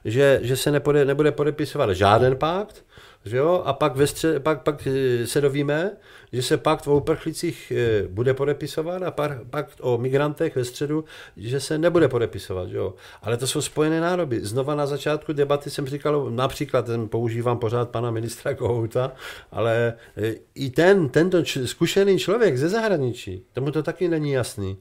že, 0.05 0.39
že 0.43 0.55
se 0.57 0.71
nepode, 0.71 1.05
nebude 1.05 1.32
podepisovat 1.32 1.89
žádný 1.93 2.36
pakt, 2.36 2.86
že 3.26 3.38
jo? 3.38 3.61
A 3.65 3.74
pak, 3.74 3.95
ve 3.95 4.07
střed, 4.07 4.43
pak, 4.43 4.63
pak 4.63 4.88
eh, 4.88 5.28
se 5.28 5.41
dovíme, 5.41 5.91
že 6.34 6.41
se 6.41 6.57
pakt 6.57 6.88
o 6.88 6.97
uprchlicích 6.97 7.74
eh, 7.76 8.07
bude 8.07 8.34
podepisovat 8.34 9.03
a 9.03 9.11
pak, 9.11 9.32
pak 9.49 9.68
o 9.82 9.97
migrantech 9.97 10.55
ve 10.55 10.65
středu, 10.65 11.05
že 11.38 11.59
se 11.59 11.78
nebude 11.78 12.07
podepisovat. 12.07 12.70
Že 12.70 12.78
jo? 12.78 12.93
Ale 13.22 13.38
to 13.38 13.47
jsou 13.47 13.61
spojené 13.61 14.01
nádoby. 14.01 14.39
Znova 14.41 14.76
na 14.76 14.86
začátku 14.86 15.34
debaty 15.34 15.70
jsem 15.70 15.88
říkal, 15.88 16.32
například 16.32 16.86
ten 16.86 17.07
používám 17.07 17.59
pořád 17.59 17.89
pana 17.89 18.11
ministra 18.11 18.53
Kohouta, 18.53 19.11
ale 19.51 19.93
eh, 20.18 20.36
i 20.55 20.70
ten, 20.70 21.09
tento 21.09 21.38
zkušený 21.65 22.20
člověk 22.20 22.57
ze 22.57 22.70
zahraničí, 22.70 23.43
tomu 23.53 23.72
to 23.72 23.84
taky 23.84 24.07
není 24.07 24.32
jasný 24.32 24.78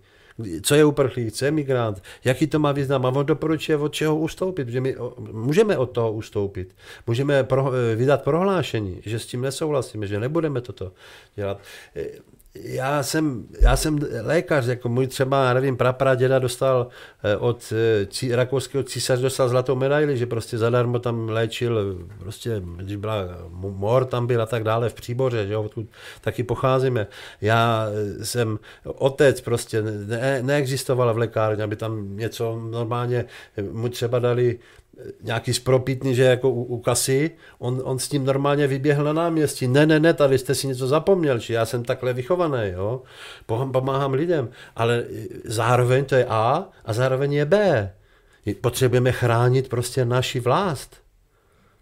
co 0.62 0.74
je 0.74 0.84
uprchlík, 0.84 1.32
co 1.32 1.44
je 1.44 1.50
migrant, 1.50 2.02
jaký 2.24 2.46
to 2.46 2.58
má 2.58 2.72
význam 2.72 3.06
a 3.06 3.08
on 3.08 3.26
doporučuje, 3.26 3.78
od 3.78 3.94
čeho 3.94 4.16
ustoupit, 4.16 4.64
protože 4.64 4.80
my 4.80 4.96
můžeme 5.32 5.78
od 5.78 5.86
toho 5.86 6.12
ustoupit. 6.12 6.76
Můžeme 7.06 7.44
pro, 7.44 7.72
vydat 7.96 8.22
prohlášení, 8.22 9.00
že 9.04 9.18
s 9.18 9.26
tím 9.26 9.40
nesouhlasíme, 9.40 10.06
že 10.06 10.20
nebudeme 10.20 10.60
toto 10.60 10.92
dělat 11.36 11.60
já 12.62 13.02
jsem, 13.02 13.46
já 13.60 13.76
jsem 13.76 13.98
lékař, 14.22 14.66
jako 14.66 14.88
můj 14.88 15.06
třeba, 15.06 15.54
nevím, 15.54 15.78
děda 16.16 16.38
dostal 16.38 16.88
eh, 17.24 17.36
od 17.36 17.72
eh, 17.72 18.06
cí, 18.06 18.34
rakouského 18.34 18.84
císaře 18.84 19.22
dostal 19.22 19.48
zlatou 19.48 19.74
medaili, 19.74 20.16
že 20.16 20.26
prostě 20.26 20.58
zadarmo 20.58 20.98
tam 20.98 21.28
léčil, 21.28 21.98
prostě, 22.18 22.62
když 22.76 22.96
byla 22.96 23.14
mor 23.58 24.04
tam 24.04 24.26
byl 24.26 24.42
a 24.42 24.46
tak 24.46 24.64
dále 24.64 24.88
v 24.88 24.94
Příboře, 24.94 25.46
že 25.46 25.56
odkud 25.56 25.86
taky 26.20 26.42
pocházíme. 26.42 27.06
Já 27.40 27.86
eh, 28.20 28.24
jsem 28.24 28.58
otec, 28.84 29.40
prostě 29.40 29.82
ne, 30.26 30.42
neexistovala 30.42 31.12
v 31.12 31.18
lékárně, 31.18 31.64
aby 31.64 31.76
tam 31.76 32.16
něco 32.16 32.60
normálně, 32.70 33.24
mu 33.70 33.88
třeba 33.88 34.18
dali 34.18 34.58
nějaký 35.22 35.54
spropitný, 35.54 36.14
že 36.14 36.22
jako 36.22 36.50
u, 36.50 36.62
u 36.62 36.80
kasy, 36.80 37.30
on, 37.58 37.82
on 37.84 37.98
s 37.98 38.08
tím 38.08 38.24
normálně 38.24 38.66
vyběhl 38.66 39.04
na 39.04 39.12
náměstí. 39.12 39.68
Ne, 39.68 39.86
ne, 39.86 40.00
ne, 40.00 40.14
tady 40.14 40.38
jste 40.38 40.54
si 40.54 40.66
něco 40.66 40.86
zapomněl, 40.86 41.40
či 41.40 41.52
já 41.52 41.66
jsem 41.66 41.84
takhle 41.84 42.12
vychovaný, 42.12 42.70
jo. 42.72 43.02
Pomáhám 43.46 44.12
lidem, 44.12 44.48
ale 44.76 45.04
zároveň 45.44 46.04
to 46.04 46.14
je 46.14 46.26
A 46.28 46.68
a 46.84 46.92
zároveň 46.92 47.32
je 47.32 47.44
B. 47.44 47.92
Potřebujeme 48.60 49.12
chránit 49.12 49.68
prostě 49.68 50.04
naši 50.04 50.40
vlast. 50.40 50.96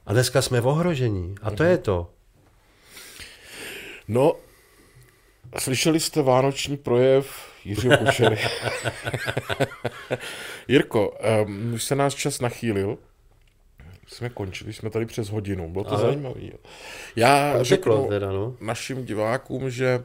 A 0.07 0.13
dneska 0.13 0.43
jsme 0.43 0.61
v 0.61 0.67
ohrožení. 0.67 1.35
A 1.43 1.51
to 1.51 1.63
je 1.63 1.79
to. 1.79 2.11
No, 4.09 4.37
slyšeli 5.59 6.01
jste 6.01 6.23
vánoční 6.23 6.77
projev 6.77 7.54
Jiřího 7.65 7.97
Kušery. 7.97 8.39
Jirko, 10.69 11.19
um, 11.45 11.75
už 11.75 11.85
se 11.85 11.95
nás 11.95 12.15
čas 12.15 12.41
nachýlil. 12.41 12.99
Jsme 14.07 14.31
končili, 14.31 14.73
jsme 14.73 14.91
tady 14.91 15.07
přes 15.07 15.29
hodinu, 15.29 15.71
bylo 15.71 15.85
to 15.85 15.97
zajímavé. 15.97 16.41
Já 17.17 17.63
řeknu 17.63 18.09
teda, 18.09 18.33
no. 18.33 18.57
našim 18.61 19.05
divákům, 19.05 19.71
že 19.71 19.99
uh, 19.99 20.05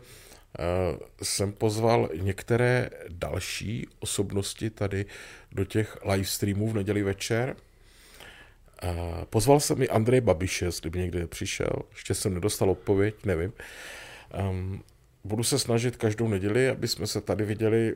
jsem 1.23 1.53
pozval 1.53 2.09
některé 2.21 2.89
další 3.09 3.87
osobnosti 3.99 4.69
tady 4.69 5.05
do 5.51 5.65
těch 5.65 5.97
live 6.05 6.25
streamů 6.25 6.69
v 6.69 6.75
neděli 6.75 7.03
večer. 7.03 7.55
Uh, 8.83 9.23
pozval 9.29 9.59
jsem 9.59 9.81
i 9.81 9.89
Andrej 9.89 10.21
Babiše, 10.21 10.65
jestli 10.65 10.89
by 10.89 10.99
někde 10.99 11.27
přišel. 11.27 11.69
Ještě 11.91 12.13
jsem 12.13 12.33
nedostal 12.33 12.71
odpověď, 12.71 13.15
nevím. 13.25 13.53
Um, 14.49 14.83
budu 15.29 15.43
se 15.43 15.59
snažit 15.59 15.95
každou 15.95 16.27
neděli, 16.27 16.69
aby 16.69 16.87
jsme 16.87 17.07
se 17.07 17.21
tady 17.21 17.45
viděli 17.45 17.95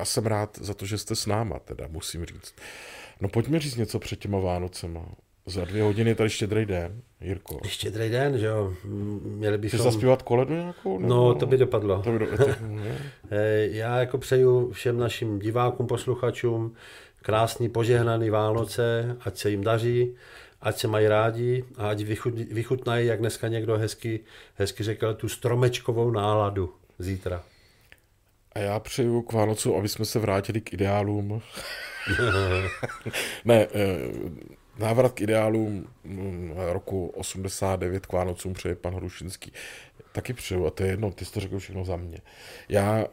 a 0.00 0.04
jsem 0.04 0.26
rád 0.26 0.58
za 0.60 0.74
to, 0.74 0.86
že 0.86 0.98
jste 0.98 1.16
s 1.16 1.26
náma, 1.26 1.58
teda 1.58 1.86
musím 1.88 2.24
říct. 2.24 2.54
No 3.20 3.28
pojďme 3.28 3.60
říct 3.60 3.76
něco 3.76 3.98
před 3.98 4.18
těma 4.18 4.38
Vánocema. 4.38 5.06
Za 5.46 5.64
dvě 5.64 5.82
hodiny 5.82 6.10
je 6.10 6.14
tady 6.14 6.30
štědrý 6.30 6.66
den, 6.66 7.02
Jirko. 7.20 7.58
Štědrý 7.66 8.08
den, 8.08 8.38
že 8.38 8.46
jo. 8.46 8.74
Měli 9.22 9.58
bychom... 9.58 9.78
Chceš 9.78 9.92
zaspívat 9.92 10.22
koledu 10.22 10.54
nějakou? 10.54 10.98
Nebo... 10.98 11.14
No, 11.14 11.34
to 11.34 11.46
by 11.46 11.56
dopadlo. 11.56 12.02
To 12.02 12.12
by 12.12 12.18
do... 12.18 12.26
Já 13.60 13.98
jako 13.98 14.18
přeju 14.18 14.72
všem 14.72 14.98
našim 14.98 15.38
divákům, 15.38 15.86
posluchačům 15.86 16.74
krásný, 17.22 17.68
požehnaný 17.68 18.30
Vánoce, 18.30 19.16
ať 19.20 19.36
se 19.36 19.50
jim 19.50 19.64
daří, 19.64 20.14
ať 20.60 20.78
se 20.78 20.88
mají 20.88 21.08
rádi 21.08 21.64
a 21.76 21.88
ať 21.88 22.02
vychutnají, 22.50 23.06
jak 23.06 23.18
dneska 23.18 23.48
někdo 23.48 23.78
hezky, 23.78 24.20
hezky 24.54 24.82
řekl, 24.82 25.14
tu 25.14 25.28
stromečkovou 25.28 26.10
náladu 26.10 26.74
zítra. 26.98 27.42
A 28.52 28.58
já 28.58 28.80
přeju 28.80 29.22
k 29.22 29.32
Vánocu, 29.32 29.76
aby 29.76 29.88
jsme 29.88 30.04
se 30.04 30.18
vrátili 30.18 30.60
k 30.60 30.72
ideálům. 30.72 31.42
ne, 33.44 33.66
eh, 33.74 33.98
návrat 34.78 35.12
k 35.12 35.20
ideálům 35.20 35.86
mm, 36.04 36.54
roku 36.56 37.06
89 37.06 38.06
k 38.06 38.12
Vánocům 38.12 38.54
přeje 38.54 38.74
pan 38.74 38.94
Hrušinský. 38.94 39.52
Taky 40.12 40.32
přeju, 40.32 40.66
a 40.66 40.70
to 40.70 40.82
je 40.82 40.90
jedno, 40.90 41.10
ty 41.10 41.24
jsi 41.24 41.32
to 41.32 41.40
řekl 41.40 41.58
všechno 41.58 41.84
za 41.84 41.96
mě. 41.96 42.18
Já 42.68 43.06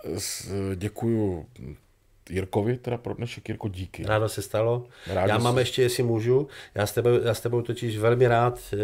děkuju 0.76 1.46
Jirkovi 2.30 2.78
teda 2.78 2.98
pro 2.98 3.14
dnešek. 3.14 3.50
Jirko, 3.50 3.68
díky. 3.68 4.04
Rádo 4.04 4.30
se 4.30 4.42
stalo. 4.42 4.86
Rádo 5.08 5.30
já 5.30 5.38
mám 5.38 5.54
se... 5.54 5.62
ještě, 5.62 5.82
jestli 5.82 6.04
můžu, 6.04 6.48
já 6.76 6.86
s 6.86 6.94
tebou, 6.94 7.10
já 7.24 7.34
s 7.34 7.42
tebou 7.42 7.62
totiž 7.62 7.98
velmi 7.98 8.28
rád 8.28 8.60
e, 8.74 8.78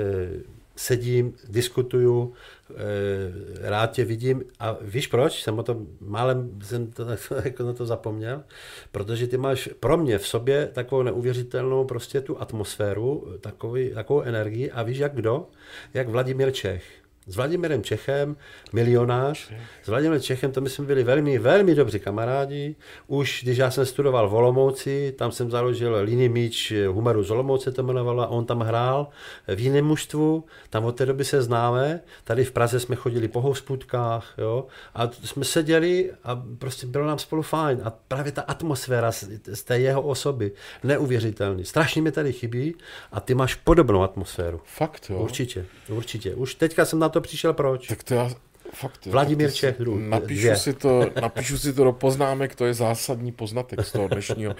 sedím, 0.76 1.34
diskutuju, 1.50 2.34
e, 2.72 3.70
rád 3.70 3.92
tě 3.92 4.06
vidím 4.06 4.44
a 4.60 4.78
víš 4.82 5.08
proč? 5.08 5.44
Jsem 5.44 5.60
o 5.60 5.64
tom, 5.64 5.88
málem 6.02 6.60
jsem 6.64 6.92
to, 6.92 7.06
jako 7.44 7.64
na 7.64 7.74
to 7.74 7.86
zapomněl, 7.86 8.44
protože 8.92 9.28
ty 9.28 9.38
máš 9.38 9.70
pro 9.80 9.98
mě 9.98 10.18
v 10.18 10.28
sobě 10.28 10.70
takovou 10.74 11.04
neuvěřitelnou 11.04 11.86
prostě 11.86 12.22
tu 12.22 12.42
atmosféru, 12.42 13.38
takový, 13.42 13.92
takovou 13.94 14.22
energii 14.22 14.72
a 14.72 14.84
víš 14.84 14.98
jak 14.98 15.16
kdo? 15.16 15.48
Jak 15.94 16.10
Vladimír 16.10 16.52
Čech 16.52 17.03
s 17.28 17.36
Vladimirem 17.36 17.84
Čechem, 17.84 18.36
milionář. 18.74 19.52
S 19.84 19.88
Vladimirem 19.88 20.22
Čechem 20.22 20.52
to 20.52 20.62
my 20.62 20.70
jsme 20.70 20.86
byli 20.86 21.04
velmi, 21.04 21.40
velmi 21.40 21.76
dobří 21.76 22.00
kamarádi. 22.00 22.76
Už 23.08 23.40
když 23.44 23.58
já 23.58 23.72
jsem 23.72 23.86
studoval 23.86 24.30
v 24.30 24.34
Olomouci, 24.34 25.14
tam 25.18 25.32
jsem 25.32 25.52
založil 25.52 25.98
Lini 26.02 26.30
míč 26.30 26.74
Humeru 26.88 27.24
z 27.24 27.32
Olomouce 27.32 27.72
to 27.72 27.82
jmenovalo 27.82 28.24
a 28.24 28.28
on 28.28 28.46
tam 28.46 28.60
hrál 28.60 29.08
v 29.56 29.60
jiném 29.60 29.86
mužstvu. 29.86 30.46
Tam 30.70 30.86
od 30.86 30.92
té 30.92 31.06
doby 31.06 31.26
se 31.26 31.42
známe. 31.42 32.00
Tady 32.24 32.46
v 32.46 32.52
Praze 32.52 32.80
jsme 32.80 32.96
chodili 32.96 33.28
po 33.28 33.42
hospůdkách, 33.42 34.34
jo. 34.38 34.68
A 34.96 35.10
jsme 35.24 35.46
seděli 35.46 36.12
a 36.24 36.44
prostě 36.58 36.88
bylo 36.88 37.06
nám 37.06 37.20
spolu 37.20 37.42
fajn. 37.42 37.82
A 37.84 37.90
právě 38.08 38.32
ta 38.32 38.42
atmosféra 38.42 39.12
z 39.54 39.64
té 39.64 39.80
jeho 39.80 40.02
osoby, 40.02 40.52
neuvěřitelný. 40.84 41.66
Strašně 41.66 42.02
mi 42.02 42.12
tady 42.12 42.34
chybí 42.34 42.76
a 43.12 43.20
ty 43.20 43.36
máš 43.36 43.56
podobnou 43.56 44.04
atmosféru. 44.04 44.62
Fakt, 44.66 45.10
jo? 45.10 45.18
Určitě, 45.18 45.66
určitě. 45.90 46.36
Už 46.36 46.56
teďka 46.56 46.86
jsem 46.86 47.00
na 47.00 47.10
to 47.14 47.22
přišel 47.22 47.54
proč. 47.54 47.88
Tak 47.88 48.04
to 48.04 48.14
já, 48.14 48.30
fakt. 48.74 49.06
Vladimír 49.06 49.52
Čech, 49.52 49.78
dru, 49.78 50.00
napíšu, 50.00 50.42
dvě. 50.42 50.56
si 50.56 50.74
to, 50.74 51.12
napíšu 51.22 51.58
si 51.58 51.74
to 51.74 51.84
do 51.84 51.92
poznámek, 51.92 52.56
to 52.56 52.66
je 52.66 52.74
zásadní 52.74 53.32
poznatek 53.32 53.86
z 53.86 53.92
toho 53.92 54.08
dnešního 54.08 54.56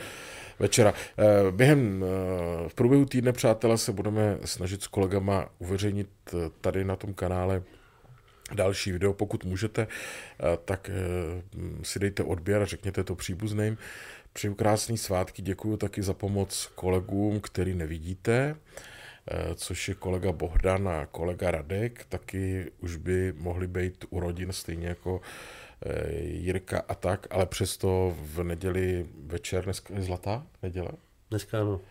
večera. 0.60 0.94
Eh, 1.18 1.52
během, 1.52 2.04
eh, 2.04 2.70
v 2.70 2.74
průběhu 2.74 3.06
týdne, 3.06 3.34
přátelé, 3.34 3.78
se 3.78 3.92
budeme 3.92 4.38
snažit 4.46 4.84
s 4.84 4.88
kolegama 4.88 5.50
uveřejnit 5.60 6.10
eh, 6.28 6.38
tady 6.62 6.86
na 6.86 6.96
tom 6.96 7.14
kanále 7.14 7.64
další 8.54 8.92
video, 8.92 9.14
pokud 9.14 9.46
můžete, 9.46 9.88
tak 10.66 10.92
si 11.84 12.00
dejte 12.00 12.24
odběr 12.24 12.62
a 12.62 12.66
řekněte 12.66 13.04
to 13.04 13.16
příbuzným. 13.16 13.78
Přeju 14.34 14.56
krásný 14.56 14.98
svátky, 14.98 15.42
děkuji 15.42 15.78
taky 15.78 16.04
za 16.04 16.14
pomoc 16.14 16.70
kolegům, 16.76 17.40
který 17.40 17.76
nevidíte. 17.76 18.56
Eh, 19.28 19.56
což 19.56 19.90
je 19.90 19.96
kolega 19.96 20.32
Bohdan 20.32 20.88
a 20.90 21.06
kolega 21.06 21.52
Radek, 21.52 22.06
taky 22.10 22.72
už 22.80 22.96
by 22.96 23.34
mohli 23.38 23.68
být 23.68 24.06
u 24.10 24.20
rodin 24.20 24.52
stejně 24.52 24.88
jako 24.88 25.22
eh, 25.86 26.14
Jirka 26.20 26.84
a 26.88 26.96
tak, 26.96 27.28
ale 27.30 27.46
přesto 27.46 28.16
v 28.20 28.44
neděli 28.44 29.06
večer, 29.26 29.64
dneska 29.64 29.94
je 29.94 30.02
zlatá 30.02 30.48
neděle? 30.64 30.90
Dneska 31.30 31.62
ano. 31.62 31.82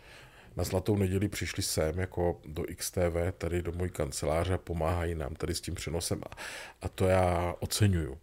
Na 0.56 0.64
zlatou 0.64 0.96
neděli 0.96 1.28
přišli 1.28 1.62
sem 1.62 1.98
jako 1.98 2.40
do 2.44 2.64
XTV, 2.76 3.16
tady 3.38 3.62
do 3.62 3.72
mojí 3.72 3.90
kanceláře, 3.90 4.58
pomáhají 4.58 5.14
nám 5.14 5.34
tady 5.34 5.54
s 5.54 5.60
tím 5.60 5.74
přenosem 5.74 6.20
a, 6.30 6.36
a 6.82 6.88
to 6.88 7.06
já 7.06 7.54
oceňuju. 7.60 8.18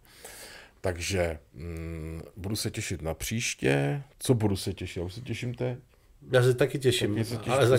Takže 0.80 1.38
mm, 1.54 2.22
budu 2.36 2.56
se 2.56 2.70
těšit 2.70 3.02
na 3.02 3.14
příště. 3.14 4.02
Co 4.18 4.34
budu 4.34 4.56
se 4.56 4.72
těšit? 4.72 4.96
Já 4.96 5.02
už 5.02 5.14
se 5.14 5.20
těším 5.20 5.54
té 5.54 5.76
já 6.32 6.42
se 6.42 6.54
taky 6.54 6.78
těším, 6.78 7.14
taky 7.14 7.24
se 7.24 7.36
těším 7.36 7.52
ale 7.52 7.66
za, 7.66 7.78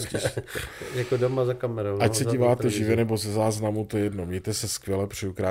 jako 0.96 1.18
doma 1.18 1.46
za 1.46 1.54
kamerou. 1.54 2.02
Ať 2.02 2.10
no, 2.10 2.16
se 2.16 2.26
díváte 2.26 2.70
živě 2.70 2.96
nebo 2.96 3.18
ze 3.18 3.32
záznamu, 3.32 3.86
to 3.86 3.98
je 3.98 4.04
jedno. 4.04 4.26
Mějte 4.26 4.54
se 4.54 4.68
skvěle, 4.68 5.08
přeju 5.08 5.34
krásný 5.34 5.42